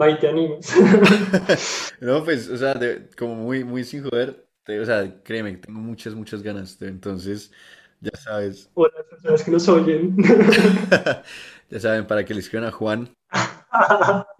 Va 0.00 0.10
y 0.10 0.18
te 0.20 0.28
animas. 0.28 0.72
No, 2.00 2.24
pues, 2.24 2.48
o 2.48 2.56
sea, 2.56 2.74
de- 2.74 3.08
como 3.16 3.34
muy, 3.36 3.64
muy 3.64 3.84
sin 3.84 4.02
joder, 4.04 4.48
te- 4.64 4.80
o 4.80 4.84
sea, 4.86 5.22
créeme, 5.22 5.56
tengo 5.56 5.80
muchas, 5.80 6.14
muchas 6.14 6.42
ganas. 6.42 6.78
de- 6.78 6.88
entonces, 6.88 7.52
ya 8.00 8.10
sabes, 8.18 8.70
O 8.74 8.86
las 8.86 9.04
personas 9.10 9.42
que 9.44 9.50
nos 9.50 9.68
oyen. 9.68 10.16
ya 11.70 11.80
saben, 11.80 12.06
para 12.06 12.24
que 12.24 12.34
le 12.34 12.40
escriban 12.40 12.68
a 12.68 12.72
Juan. 12.72 13.10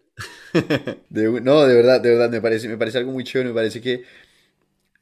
De 1.11 1.41
no, 1.41 1.63
de 1.67 1.75
verdad, 1.75 2.01
de 2.01 2.11
verdad, 2.11 2.31
me 2.31 2.41
parece, 2.41 2.69
me 2.69 2.77
parece 2.79 2.99
algo 2.99 3.13
muy 3.13 3.25
chévere, 3.25 3.51
me 3.51 3.55
parece 3.55 3.81
que, 3.81 4.05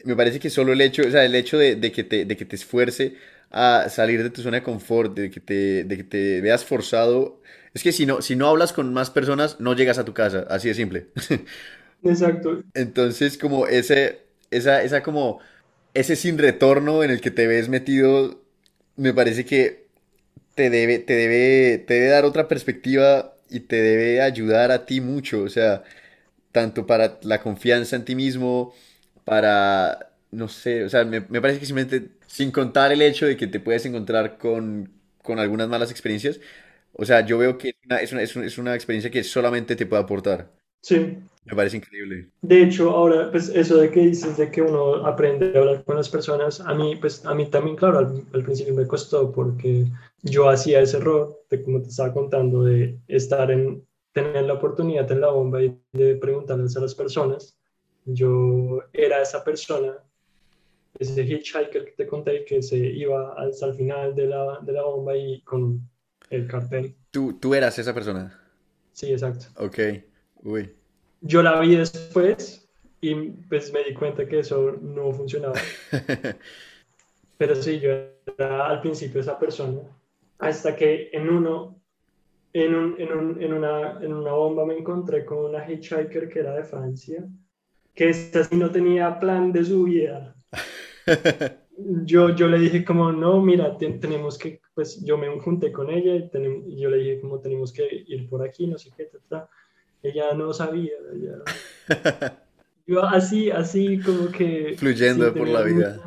me 0.04 0.16
parece 0.16 0.38
que 0.40 0.50
solo 0.50 0.72
el 0.72 0.80
hecho, 0.80 1.02
o 1.06 1.10
sea, 1.10 1.24
el 1.24 1.34
hecho 1.34 1.58
de, 1.58 1.76
de 1.76 1.92
que 1.92 2.04
te, 2.04 2.24
de 2.24 2.36
que 2.36 2.44
te 2.44 2.56
esfuerce 2.56 3.16
a 3.50 3.88
salir 3.90 4.22
de 4.22 4.30
tu 4.30 4.42
zona 4.42 4.58
de 4.58 4.62
confort, 4.62 5.14
de 5.16 5.30
que 5.30 5.40
te, 5.40 5.84
de 5.84 5.96
que 5.96 6.04
te 6.04 6.40
veas 6.40 6.64
forzado, 6.64 7.40
es 7.74 7.82
que 7.82 7.92
si 7.92 8.06
no, 8.06 8.22
si 8.22 8.36
no 8.36 8.48
hablas 8.48 8.72
con 8.72 8.92
más 8.94 9.10
personas, 9.10 9.60
no 9.60 9.74
llegas 9.74 9.98
a 9.98 10.04
tu 10.04 10.14
casa, 10.14 10.46
así 10.50 10.68
de 10.68 10.74
simple. 10.74 11.08
Exacto. 12.02 12.62
Entonces, 12.74 13.38
como 13.38 13.66
ese, 13.66 14.20
esa, 14.50 14.82
esa 14.82 15.02
como, 15.02 15.40
ese 15.94 16.16
sin 16.16 16.38
retorno 16.38 17.02
en 17.02 17.10
el 17.10 17.20
que 17.20 17.30
te 17.30 17.46
ves 17.46 17.68
metido, 17.68 18.42
me 18.96 19.14
parece 19.14 19.44
que 19.46 19.86
te 20.54 20.70
debe, 20.70 20.98
te 21.00 21.14
debe, 21.14 21.78
te 21.78 21.94
debe 21.94 22.08
dar 22.08 22.24
otra 22.26 22.48
perspectiva 22.48 23.34
y 23.50 23.60
te 23.62 23.76
debe 23.82 24.22
ayudar 24.22 24.72
a 24.72 24.86
ti 24.86 25.00
mucho, 25.02 25.42
o 25.42 25.48
sea, 25.50 25.84
tanto 26.52 26.86
para 26.86 27.18
la 27.24 27.42
confianza 27.42 27.96
en 27.96 28.04
ti 28.06 28.14
mismo, 28.16 28.74
para, 29.24 30.12
no 30.32 30.48
sé, 30.48 30.84
o 30.84 30.90
sea, 30.90 31.04
me, 31.04 31.22
me 31.22 31.40
parece 31.42 31.60
que 31.60 31.66
simplemente, 31.66 32.10
sin 32.26 32.50
contar 32.50 32.92
el 32.92 33.02
hecho 33.02 33.26
de 33.26 33.36
que 33.36 33.46
te 33.46 33.60
puedes 33.60 33.86
encontrar 33.86 34.38
con, 34.38 34.90
con 35.22 35.38
algunas 35.38 35.68
malas 35.68 35.90
experiencias, 35.90 36.40
o 36.92 37.04
sea, 37.04 37.24
yo 37.26 37.38
veo 37.38 37.58
que 37.58 37.70
es 37.70 37.76
una, 37.84 37.96
es 37.98 38.12
una, 38.12 38.22
es 38.22 38.36
una 38.36 38.46
es 38.46 38.58
una 38.58 38.74
experiencia 38.74 39.10
que 39.10 39.24
solamente 39.24 39.76
te 39.76 39.86
puede 39.86 40.02
aportar. 40.02 40.50
Sí. 40.82 41.18
Me 41.44 41.54
parece 41.54 41.76
increíble. 41.76 42.28
De 42.42 42.62
hecho, 42.62 42.90
ahora, 42.90 43.30
pues 43.30 43.48
eso 43.50 43.76
de 43.76 43.90
que 43.90 44.00
dices 44.00 44.36
de 44.36 44.50
que 44.50 44.62
uno 44.62 45.06
aprende 45.06 45.52
a 45.54 45.60
hablar 45.60 45.84
con 45.84 45.96
las 45.96 46.08
personas, 46.08 46.60
a 46.60 46.74
mí, 46.74 46.96
pues 46.96 47.24
a 47.24 47.34
mí 47.34 47.46
también, 47.46 47.76
claro, 47.76 47.98
al, 47.98 48.24
al 48.32 48.42
principio 48.42 48.74
me 48.74 48.86
costó 48.86 49.30
porque 49.30 49.86
yo 50.22 50.48
hacía 50.48 50.80
ese 50.80 50.96
error 50.96 51.40
de 51.50 51.62
como 51.62 51.82
te 51.82 51.88
estaba 51.88 52.12
contando, 52.12 52.64
de 52.64 52.98
estar 53.06 53.50
en, 53.50 53.86
tener 54.12 54.44
la 54.44 54.54
oportunidad 54.54 55.10
en 55.12 55.20
la 55.20 55.28
bomba 55.28 55.62
y 55.62 55.78
de 55.92 56.16
preguntarles 56.16 56.74
a 56.76 56.80
las 56.80 56.94
personas. 56.94 57.58
Yo 58.06 58.80
era 58.94 59.20
esa 59.20 59.44
persona, 59.44 59.92
ese 60.98 61.22
hitchhiker 61.22 61.84
que 61.84 61.92
te 61.96 62.06
conté, 62.06 62.44
que 62.44 62.62
se 62.62 62.76
iba 62.76 63.34
hasta 63.34 63.66
el 63.66 63.74
final 63.74 64.14
de 64.14 64.26
la, 64.26 64.58
de 64.62 64.72
la 64.72 64.82
bomba 64.82 65.16
y 65.16 65.40
con 65.42 65.80
el 66.30 66.46
cartel. 66.46 66.94
Tú, 67.10 67.38
tú 67.38 67.54
eras 67.54 67.78
esa 67.78 67.94
persona. 67.94 68.38
Sí, 68.92 69.12
exacto. 69.12 69.46
Ok. 69.56 69.78
Uy. 70.42 70.72
Yo 71.20 71.42
la 71.42 71.60
vi 71.60 71.76
después 71.76 72.68
y 73.00 73.14
pues 73.48 73.72
me 73.72 73.84
di 73.84 73.94
cuenta 73.94 74.26
que 74.26 74.40
eso 74.40 74.72
no 74.80 75.12
funcionaba. 75.12 75.54
Pero 77.38 77.54
sí, 77.54 77.78
yo 77.80 77.90
era 78.38 78.68
al 78.68 78.80
principio 78.80 79.20
esa 79.20 79.38
persona, 79.38 79.82
hasta 80.38 80.74
que 80.74 81.10
en 81.12 81.28
uno, 81.28 81.80
en, 82.52 82.74
un, 82.74 83.00
en, 83.00 83.12
un, 83.12 83.42
en, 83.42 83.52
una, 83.52 84.00
en 84.00 84.12
una 84.12 84.32
bomba 84.32 84.64
me 84.64 84.78
encontré 84.78 85.24
con 85.24 85.44
una 85.44 85.70
hitchhiker 85.70 86.28
que 86.28 86.38
era 86.38 86.54
de 86.54 86.64
Francia, 86.64 87.26
que 87.94 88.08
esta 88.08 88.44
sí 88.44 88.56
no 88.56 88.70
tenía 88.70 89.18
plan 89.18 89.52
de 89.52 89.64
su 89.64 89.84
vida. 89.84 90.35
Yo, 92.04 92.30
yo 92.34 92.48
le 92.48 92.58
dije 92.58 92.84
como, 92.84 93.12
no, 93.12 93.40
mira, 93.42 93.76
te- 93.76 93.92
tenemos 93.98 94.38
que, 94.38 94.60
pues 94.74 95.04
yo 95.04 95.18
me 95.18 95.28
junté 95.40 95.72
con 95.72 95.90
ella 95.90 96.14
y, 96.14 96.28
tenem- 96.30 96.64
y 96.66 96.80
yo 96.80 96.88
le 96.90 96.96
dije 96.98 97.20
como 97.20 97.40
tenemos 97.40 97.72
que 97.72 98.04
ir 98.06 98.28
por 98.28 98.42
aquí, 98.42 98.66
no 98.66 98.78
sé 98.78 98.90
qué, 98.96 99.04
ta, 99.04 99.18
ta. 99.28 99.50
Ella 100.02 100.34
no 100.34 100.52
sabía, 100.52 100.92
ella 101.14 101.42
Yo 102.86 103.04
así, 103.04 103.50
así 103.50 103.98
como 104.00 104.30
que... 104.30 104.74
Fluyendo 104.78 105.34
por 105.34 105.48
la 105.48 105.62
vida. 105.62 106.00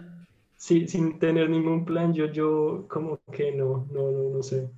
sí, 0.55 0.87
sin 0.87 1.19
tener 1.19 1.49
ningún 1.49 1.85
plan, 1.85 2.13
yo, 2.13 2.31
yo 2.31 2.85
como 2.89 3.19
que 3.31 3.51
no, 3.51 3.87
no, 3.91 4.11
no, 4.11 4.29
no 4.29 4.43
sé. 4.43 4.69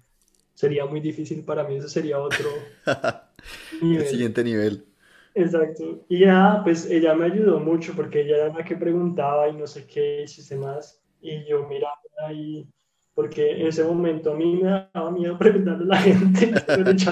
Sería 0.54 0.86
muy 0.86 1.00
difícil 1.00 1.44
para 1.44 1.64
mí, 1.64 1.78
eso 1.78 1.88
sería 1.88 2.20
otro 2.20 2.50
El 3.82 4.06
siguiente 4.08 4.44
nivel. 4.44 4.86
Exacto. 5.34 6.06
Y 6.10 6.20
ya, 6.20 6.62
pues 6.64 6.90
ella 6.90 7.14
me 7.14 7.26
ayudó 7.26 7.60
mucho 7.60 7.94
porque 7.96 8.22
ella 8.22 8.38
era 8.38 8.54
la 8.54 8.64
que 8.64 8.76
preguntaba 8.76 9.48
y 9.50 9.54
no 9.54 9.68
sé 9.68 9.86
qué, 9.86 10.26
y 10.26 10.56
más. 10.56 11.02
Y 11.22 11.46
yo 11.48 11.68
miraba 11.68 11.96
ahí, 12.28 12.68
porque 13.14 13.52
en 13.62 13.68
ese 13.68 13.84
momento 13.84 14.32
a 14.32 14.36
mí 14.36 14.62
me 14.62 14.88
daba 14.94 15.12
miedo 15.12 15.38
preguntarle 15.40 15.84
a 15.84 15.88
la 15.88 15.98
gente. 15.98 16.52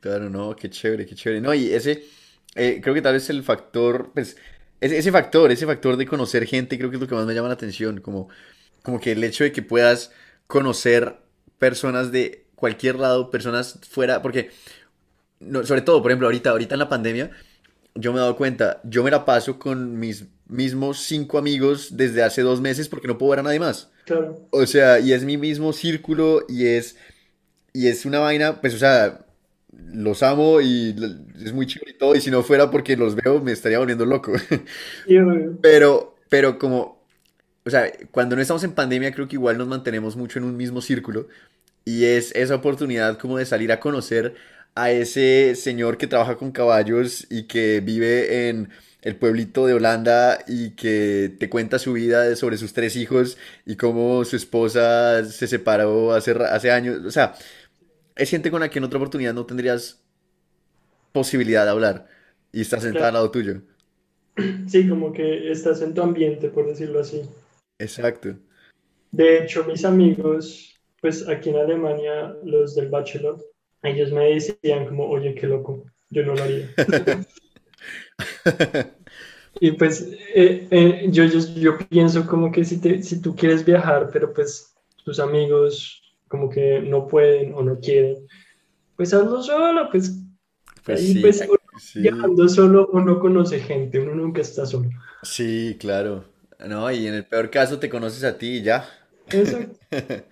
claro, 0.00 0.28
no, 0.28 0.54
qué 0.54 0.68
chévere, 0.68 1.06
qué 1.06 1.14
chévere. 1.14 1.40
No, 1.40 1.54
y 1.54 1.72
ese, 1.72 2.04
eh, 2.54 2.80
creo 2.82 2.94
que 2.94 3.02
tal 3.02 3.14
vez 3.14 3.30
el 3.30 3.42
factor, 3.42 4.10
pues, 4.12 4.36
ese, 4.80 4.98
ese, 4.98 5.12
factor, 5.12 5.50
ese 5.50 5.66
factor 5.66 5.96
de 5.96 6.06
conocer 6.06 6.46
gente, 6.46 6.76
creo 6.76 6.90
que 6.90 6.96
es 6.96 7.02
lo 7.02 7.08
que 7.08 7.14
más 7.14 7.26
me 7.26 7.34
llama 7.34 7.48
la 7.48 7.54
atención. 7.54 8.00
Como, 8.00 8.28
como 8.82 9.00
que 9.00 9.12
el 9.12 9.24
hecho 9.24 9.44
de 9.44 9.52
que 9.52 9.62
puedas 9.62 10.12
conocer 10.46 11.18
personas 11.58 12.12
de 12.12 12.46
cualquier 12.56 12.96
lado, 12.96 13.30
personas 13.30 13.80
fuera, 13.88 14.22
porque 14.22 14.50
sobre 15.64 15.82
todo, 15.82 16.02
por 16.02 16.10
ejemplo, 16.10 16.26
ahorita, 16.26 16.50
ahorita 16.50 16.74
en 16.74 16.78
la 16.78 16.88
pandemia, 16.88 17.30
yo 17.94 18.12
me 18.12 18.18
he 18.18 18.20
dado 18.20 18.36
cuenta, 18.36 18.80
yo 18.84 19.02
me 19.02 19.10
la 19.10 19.24
paso 19.24 19.58
con 19.58 19.98
mis 19.98 20.24
mismos 20.46 21.00
cinco 21.00 21.38
amigos 21.38 21.96
desde 21.96 22.22
hace 22.22 22.42
dos 22.42 22.60
meses 22.60 22.88
porque 22.88 23.08
no 23.08 23.18
puedo 23.18 23.30
ver 23.30 23.40
a 23.40 23.42
nadie 23.42 23.60
más. 23.60 23.90
Claro. 24.04 24.46
O 24.50 24.66
sea, 24.66 25.00
y 25.00 25.12
es 25.12 25.24
mi 25.24 25.36
mismo 25.36 25.72
círculo 25.72 26.44
y 26.48 26.66
es, 26.66 26.96
y 27.72 27.88
es 27.88 28.04
una 28.04 28.18
vaina, 28.18 28.60
pues, 28.60 28.74
o 28.74 28.78
sea, 28.78 29.24
los 29.92 30.22
amo 30.22 30.60
y 30.60 30.94
es 31.42 31.52
muy 31.52 31.66
chido 31.66 31.86
y 31.88 31.94
todo, 31.94 32.14
y 32.14 32.20
si 32.20 32.30
no 32.30 32.42
fuera 32.42 32.70
porque 32.70 32.96
los 32.96 33.14
veo 33.14 33.40
me 33.40 33.52
estaría 33.52 33.78
volviendo 33.78 34.06
loco. 34.06 34.32
pero, 35.62 36.16
pero 36.28 36.58
como, 36.58 37.02
o 37.64 37.70
sea, 37.70 37.90
cuando 38.10 38.36
no 38.36 38.42
estamos 38.42 38.64
en 38.64 38.72
pandemia 38.72 39.12
creo 39.12 39.28
que 39.28 39.36
igual 39.36 39.58
nos 39.58 39.68
mantenemos 39.68 40.16
mucho 40.16 40.38
en 40.38 40.44
un 40.44 40.56
mismo 40.56 40.80
círculo 40.80 41.28
y 41.84 42.04
es 42.04 42.32
esa 42.34 42.56
oportunidad 42.56 43.18
como 43.18 43.38
de 43.38 43.46
salir 43.46 43.72
a 43.72 43.80
conocer 43.80 44.34
a 44.74 44.90
ese 44.90 45.54
señor 45.54 45.98
que 45.98 46.06
trabaja 46.06 46.36
con 46.36 46.52
caballos 46.52 47.26
y 47.30 47.44
que 47.46 47.80
vive 47.80 48.48
en 48.48 48.70
el 49.02 49.16
pueblito 49.16 49.66
de 49.66 49.74
Holanda 49.74 50.38
y 50.46 50.70
que 50.70 51.34
te 51.38 51.50
cuenta 51.50 51.78
su 51.78 51.92
vida 51.92 52.34
sobre 52.36 52.56
sus 52.56 52.72
tres 52.72 52.96
hijos 52.96 53.36
y 53.66 53.76
cómo 53.76 54.24
su 54.24 54.36
esposa 54.36 55.24
se 55.24 55.46
separó 55.48 56.12
hace, 56.12 56.32
hace 56.32 56.70
años. 56.70 57.04
O 57.04 57.10
sea, 57.10 57.34
es 58.16 58.30
gente 58.30 58.50
con 58.50 58.60
la 58.60 58.70
que 58.70 58.78
en 58.78 58.84
otra 58.84 58.98
oportunidad 58.98 59.34
no 59.34 59.46
tendrías 59.46 60.00
posibilidad 61.12 61.64
de 61.64 61.70
hablar 61.70 62.08
y 62.52 62.60
está 62.60 62.80
sentada 62.80 63.08
al 63.08 63.14
lado 63.14 63.30
tuyo. 63.30 63.62
Sí, 64.66 64.88
como 64.88 65.12
que 65.12 65.50
estás 65.50 65.82
en 65.82 65.94
tu 65.94 66.02
ambiente, 66.02 66.48
por 66.48 66.66
decirlo 66.66 67.00
así. 67.00 67.22
Exacto. 67.78 68.34
De 69.10 69.42
hecho, 69.42 69.64
mis 69.64 69.84
amigos, 69.84 70.80
pues 71.00 71.28
aquí 71.28 71.50
en 71.50 71.56
Alemania, 71.56 72.34
los 72.44 72.74
del 72.74 72.88
Bachelor, 72.88 73.38
ellos 73.82 74.12
me 74.12 74.30
decían 74.30 74.86
como, 74.86 75.08
oye, 75.08 75.34
qué 75.34 75.46
loco, 75.46 75.84
yo 76.10 76.24
no 76.24 76.34
lo 76.34 76.42
haría. 76.42 76.70
y 79.60 79.72
pues 79.72 80.08
eh, 80.34 80.68
eh, 80.70 81.06
yo, 81.10 81.24
yo, 81.24 81.40
yo, 81.56 81.78
pienso 81.88 82.26
como 82.26 82.52
que 82.52 82.64
si, 82.64 82.80
te, 82.80 83.02
si 83.02 83.20
tú 83.20 83.34
quieres 83.34 83.64
viajar, 83.64 84.10
pero 84.12 84.32
pues 84.32 84.74
tus 85.04 85.18
amigos 85.18 86.00
como 86.28 86.48
que 86.48 86.80
no 86.80 87.08
pueden 87.08 87.52
o 87.54 87.62
no 87.62 87.78
quieren, 87.80 88.26
pues 88.96 89.12
hazlo 89.12 89.42
solo, 89.42 89.88
pues, 89.90 90.16
pues, 90.84 91.00
sí, 91.00 91.20
pues 91.20 91.46
viajando 91.94 92.48
solo 92.48 92.88
uno 92.92 93.18
conoce 93.18 93.60
gente, 93.60 93.98
uno 93.98 94.14
nunca 94.14 94.40
está 94.40 94.64
solo. 94.64 94.88
Sí, 95.22 95.76
claro. 95.78 96.24
No, 96.66 96.90
y 96.90 97.06
en 97.06 97.14
el 97.14 97.24
peor 97.24 97.50
caso 97.50 97.78
te 97.78 97.88
conoces 97.88 98.24
a 98.24 98.38
ti 98.38 98.58
y 98.58 98.62
ya. 98.62 98.88
Exacto. 99.28 99.78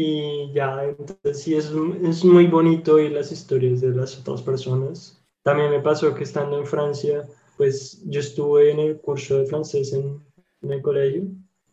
y 0.00 0.52
ya, 0.52 0.84
entonces 0.84 1.42
sí, 1.42 1.56
es, 1.56 1.72
es 2.04 2.24
muy 2.24 2.46
bonito 2.46 3.00
y 3.00 3.08
las 3.08 3.32
historias 3.32 3.80
de 3.80 3.88
las 3.88 4.16
otras 4.16 4.42
personas. 4.42 5.20
También 5.42 5.72
me 5.72 5.80
pasó 5.80 6.14
que 6.14 6.22
estando 6.22 6.56
en 6.56 6.64
Francia, 6.64 7.28
pues 7.56 8.00
yo 8.06 8.20
estuve 8.20 8.70
en 8.70 8.78
el 8.78 9.00
curso 9.00 9.40
de 9.40 9.46
francés 9.46 9.92
en, 9.92 10.22
en 10.62 10.72
el 10.72 10.82
colegio, 10.82 11.24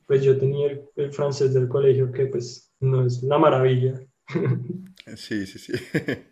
pues 0.08 0.24
yo 0.24 0.36
tenía 0.40 0.72
el, 0.96 1.14
francés 1.14 1.54
del 1.54 1.68
colegio 1.68 2.12
que 2.12 2.26
pues 2.26 2.74
no 2.80 3.06
es 3.06 3.22
la 3.22 3.38
maravilla. 3.38 4.02
Sí, 5.16 5.46
sí, 5.46 5.60
sí. 5.60 5.74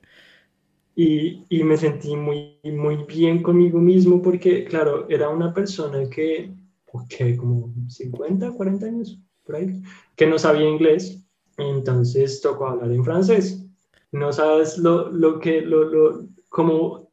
Y, 0.96 1.46
y, 1.50 1.64
me 1.64 1.76
sentí 1.76 2.16
muy, 2.16 2.60
muy 2.64 3.04
bien 3.08 3.42
conmigo 3.42 3.80
mismo 3.80 4.22
porque, 4.22 4.64
claro, 4.64 5.10
era 5.10 5.28
una 5.30 5.52
persona 5.52 6.08
que, 6.08 6.52
ok, 6.92 7.36
como 7.36 7.74
50, 7.88 8.52
40 8.52 8.86
años, 8.86 9.20
por 9.44 9.56
ahí, 9.56 9.82
que 10.16 10.28
no 10.28 10.38
sabía 10.38 10.70
inglés 10.70 11.23
entonces 11.58 12.42
tocó 12.42 12.68
hablar 12.68 12.92
en 12.92 13.04
francés. 13.04 13.66
No 14.12 14.32
sabes 14.32 14.78
lo, 14.78 15.10
lo 15.10 15.40
que, 15.40 15.62
lo, 15.62 15.86
lo, 15.86 16.28
como 16.50 17.12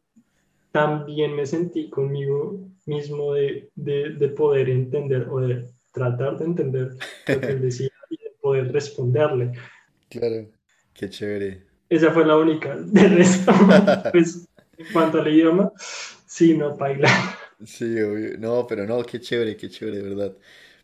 también 0.72 1.34
me 1.34 1.46
sentí 1.46 1.88
conmigo 1.88 2.58
mismo 2.86 3.34
de, 3.34 3.70
de, 3.74 4.10
de, 4.10 4.28
poder 4.28 4.68
entender 4.68 5.28
o 5.30 5.40
de 5.40 5.64
tratar 5.92 6.38
de 6.38 6.44
entender 6.44 6.90
lo 7.26 7.40
que 7.40 7.46
él 7.46 7.60
decía 7.62 7.90
y 8.10 8.16
de 8.16 8.30
poder 8.40 8.72
responderle. 8.72 9.52
Claro, 10.08 10.48
qué 10.92 11.08
chévere. 11.08 11.62
Esa 11.88 12.10
fue 12.12 12.24
la 12.24 12.36
única. 12.36 12.76
De 12.76 13.08
resto, 13.08 13.52
pues, 14.12 14.48
en 14.76 14.86
cuanto 14.92 15.20
al 15.20 15.28
idioma, 15.28 15.72
sí, 16.26 16.56
no, 16.56 16.76
baila. 16.76 17.08
Sí, 17.64 18.00
obvio. 18.00 18.38
No, 18.38 18.66
pero 18.66 18.86
no, 18.86 19.02
qué 19.02 19.20
chévere, 19.20 19.56
qué 19.56 19.68
chévere, 19.68 19.98
de 19.98 20.02
verdad. 20.02 20.36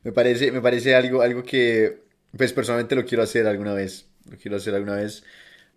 Me 0.03 0.13
parece, 0.13 0.53
me 0.53 0.61
parece 0.61 0.95
algo, 0.95 1.23
algo 1.23 1.43
que 1.43 2.06
pues 2.37 2.53
personalmente 2.53 2.95
lo 2.95 3.05
quiero 3.05 3.23
hacer 3.23 3.47
alguna 3.47 3.75
vez. 3.75 4.07
Lo 4.31 4.37
quiero 4.37 4.57
hacer 4.57 4.75
alguna 4.75 4.97
vez. 4.97 5.25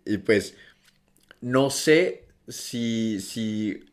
Y 0.04 0.18
pues 0.18 0.54
no 1.40 1.70
sé 1.70 2.24
si, 2.48 3.20
si 3.20 3.84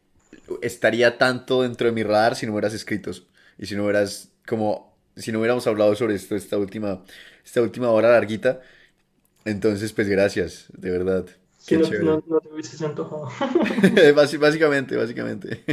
estaría 0.61 1.17
tanto 1.17 1.61
dentro 1.61 1.87
de 1.87 1.93
mi 1.93 2.03
radar 2.03 2.35
si 2.35 2.45
no 2.45 2.53
hubieras 2.53 2.73
escrito. 2.73 3.11
Y 3.57 3.65
si 3.65 3.75
no 3.75 3.83
hubieras 3.83 4.29
como 4.47 4.95
si 5.15 5.31
no 5.31 5.39
hubiéramos 5.39 5.65
hablado 5.67 5.95
sobre 5.95 6.15
esto 6.15 6.35
esta 6.35 6.57
última 6.57 7.03
esta 7.43 7.61
última 7.61 7.89
hora 7.89 8.11
larguita. 8.11 8.61
Entonces, 9.45 9.93
pues 9.93 10.09
gracias, 10.09 10.65
de 10.73 10.91
verdad. 10.91 11.25
Que 11.65 11.77
no, 11.77 12.23
no, 12.27 12.39
te 12.39 12.49
hubieses 12.49 12.81
antojado. 12.81 13.29
básicamente, 14.39 14.95
básicamente. 14.95 15.63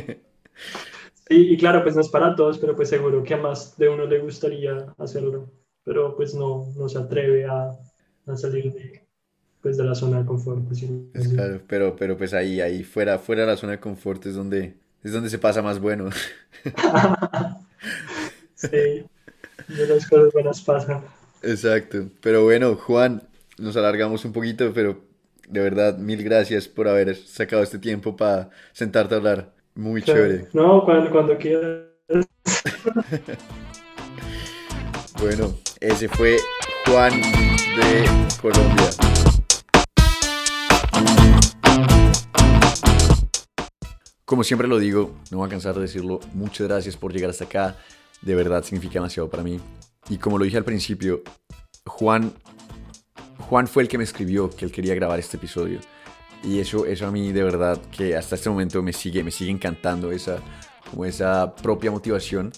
Sí, 1.28 1.52
y 1.52 1.56
claro, 1.56 1.82
pues 1.82 1.94
no 1.94 2.00
es 2.00 2.08
para 2.08 2.36
todos, 2.36 2.58
pero 2.58 2.76
pues 2.76 2.88
seguro 2.88 3.22
que 3.22 3.34
a 3.34 3.36
más 3.36 3.76
de 3.76 3.88
uno 3.88 4.06
le 4.06 4.18
gustaría 4.18 4.94
hacerlo 4.98 5.50
pero 5.84 6.16
pues 6.16 6.34
no, 6.34 6.66
no 6.76 6.88
se 6.88 6.98
atreve 6.98 7.46
a, 7.46 7.70
a 8.26 8.36
salir 8.36 8.72
de, 8.72 9.06
pues, 9.60 9.76
de 9.76 9.84
la 9.84 9.94
zona 9.94 10.20
de 10.20 10.26
confort. 10.26 10.64
Pues, 10.66 10.84
claro, 11.28 11.60
pero, 11.66 11.96
pero 11.96 12.16
pues 12.16 12.34
ahí, 12.34 12.60
ahí 12.60 12.82
fuera, 12.84 13.18
fuera 13.18 13.42
de 13.42 13.48
la 13.48 13.56
zona 13.56 13.72
de 13.72 13.80
confort 13.80 14.24
es 14.26 14.34
donde, 14.34 14.74
es 15.02 15.12
donde 15.12 15.30
se 15.30 15.38
pasa 15.38 15.62
más 15.62 15.80
bueno. 15.80 16.10
sí, 18.54 18.68
de 19.68 19.86
las 19.88 20.08
cosas 20.08 20.32
buenas 20.32 20.60
pasan. 20.62 21.04
Exacto, 21.42 22.08
pero 22.20 22.44
bueno, 22.44 22.74
Juan, 22.76 23.22
nos 23.58 23.76
alargamos 23.76 24.24
un 24.24 24.32
poquito, 24.32 24.72
pero 24.72 25.02
de 25.48 25.60
verdad, 25.60 25.98
mil 25.98 26.22
gracias 26.22 26.68
por 26.68 26.88
haber 26.88 27.14
sacado 27.16 27.62
este 27.62 27.78
tiempo 27.78 28.16
para 28.16 28.50
sentarte 28.72 29.14
a 29.14 29.18
hablar. 29.18 29.54
Muy 29.74 30.02
chévere. 30.02 30.48
No, 30.52 30.84
cuando, 30.84 31.10
cuando 31.10 31.36
quieras. 31.36 31.84
bueno, 35.18 35.54
ese 35.80 36.08
fue 36.08 36.38
Juan 36.86 37.20
de 37.20 38.04
Colombia. 38.40 38.90
Como 44.24 44.42
siempre 44.42 44.66
lo 44.66 44.78
digo, 44.78 45.14
no 45.30 45.38
voy 45.38 45.46
a 45.46 45.50
cansar 45.50 45.74
de 45.74 45.82
decirlo, 45.82 46.20
muchas 46.32 46.66
gracias 46.66 46.96
por 46.96 47.12
llegar 47.12 47.30
hasta 47.30 47.44
acá. 47.44 47.76
De 48.22 48.34
verdad 48.34 48.64
significa 48.64 48.94
demasiado 48.94 49.28
para 49.28 49.42
mí. 49.42 49.60
Y 50.08 50.16
como 50.18 50.38
lo 50.38 50.44
dije 50.44 50.56
al 50.56 50.64
principio, 50.64 51.22
Juan, 51.86 52.32
Juan 53.48 53.68
fue 53.68 53.82
el 53.82 53.88
que 53.88 53.98
me 53.98 54.04
escribió 54.04 54.50
que 54.50 54.64
él 54.64 54.72
quería 54.72 54.94
grabar 54.94 55.18
este 55.18 55.36
episodio. 55.36 55.80
Y 56.42 56.58
eso, 56.58 56.84
eso 56.86 57.06
a 57.06 57.10
mí 57.10 57.32
de 57.32 57.42
verdad 57.42 57.80
que 57.90 58.16
hasta 58.16 58.34
este 58.34 58.50
momento 58.50 58.82
me 58.82 58.92
sigue, 58.92 59.22
me 59.22 59.30
sigue 59.30 59.50
encantando 59.50 60.10
esa, 60.10 60.38
como 60.90 61.04
esa 61.04 61.54
propia 61.54 61.90
motivación. 61.90 62.52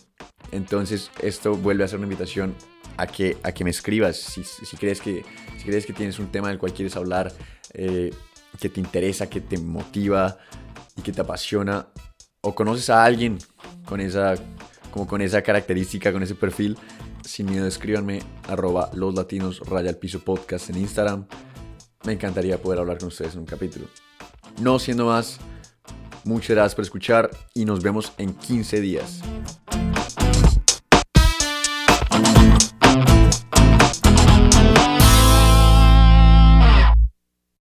Entonces 0.52 1.10
esto 1.22 1.56
vuelve 1.56 1.84
a 1.84 1.88
ser 1.88 1.98
una 1.98 2.06
invitación 2.06 2.54
a 2.96 3.06
que, 3.06 3.36
a 3.42 3.52
que 3.52 3.64
me 3.64 3.70
escribas 3.70 4.16
si, 4.16 4.44
si, 4.44 4.76
crees 4.76 5.00
que, 5.00 5.24
si 5.58 5.64
crees 5.64 5.86
que 5.86 5.92
tienes 5.92 6.18
un 6.18 6.28
tema 6.28 6.48
del 6.48 6.58
cual 6.58 6.72
quieres 6.72 6.96
hablar, 6.96 7.32
eh, 7.74 8.12
que 8.60 8.68
te 8.68 8.80
interesa, 8.80 9.28
que 9.28 9.40
te 9.40 9.58
motiva 9.58 10.38
y 10.96 11.02
que 11.02 11.12
te 11.12 11.20
apasiona, 11.20 11.88
o 12.40 12.54
conoces 12.54 12.88
a 12.90 13.04
alguien 13.04 13.38
con 13.84 14.00
esa, 14.00 14.34
como 14.90 15.06
con 15.06 15.20
esa 15.20 15.42
característica, 15.42 16.12
con 16.12 16.22
ese 16.22 16.34
perfil, 16.34 16.78
sin 17.24 17.46
miedo 17.46 17.66
escríbanme 17.66 18.20
arroba 18.48 18.90
los 18.94 19.14
latinos 19.14 19.60
raya 19.60 19.90
al 19.90 19.96
piso 19.96 20.20
podcast 20.20 20.70
en 20.70 20.78
Instagram. 20.78 21.26
Me 22.04 22.12
encantaría 22.12 22.62
poder 22.62 22.78
hablar 22.78 22.98
con 22.98 23.08
ustedes 23.08 23.34
en 23.34 23.40
un 23.40 23.46
capítulo. 23.46 23.86
No 24.60 24.78
siendo 24.78 25.06
más, 25.06 25.40
Muchas 26.26 26.56
gracias 26.56 26.74
por 26.74 26.82
escuchar 26.82 27.30
y 27.54 27.64
nos 27.64 27.84
vemos 27.84 28.12
en 28.18 28.34
15 28.34 28.80
días. 28.80 29.20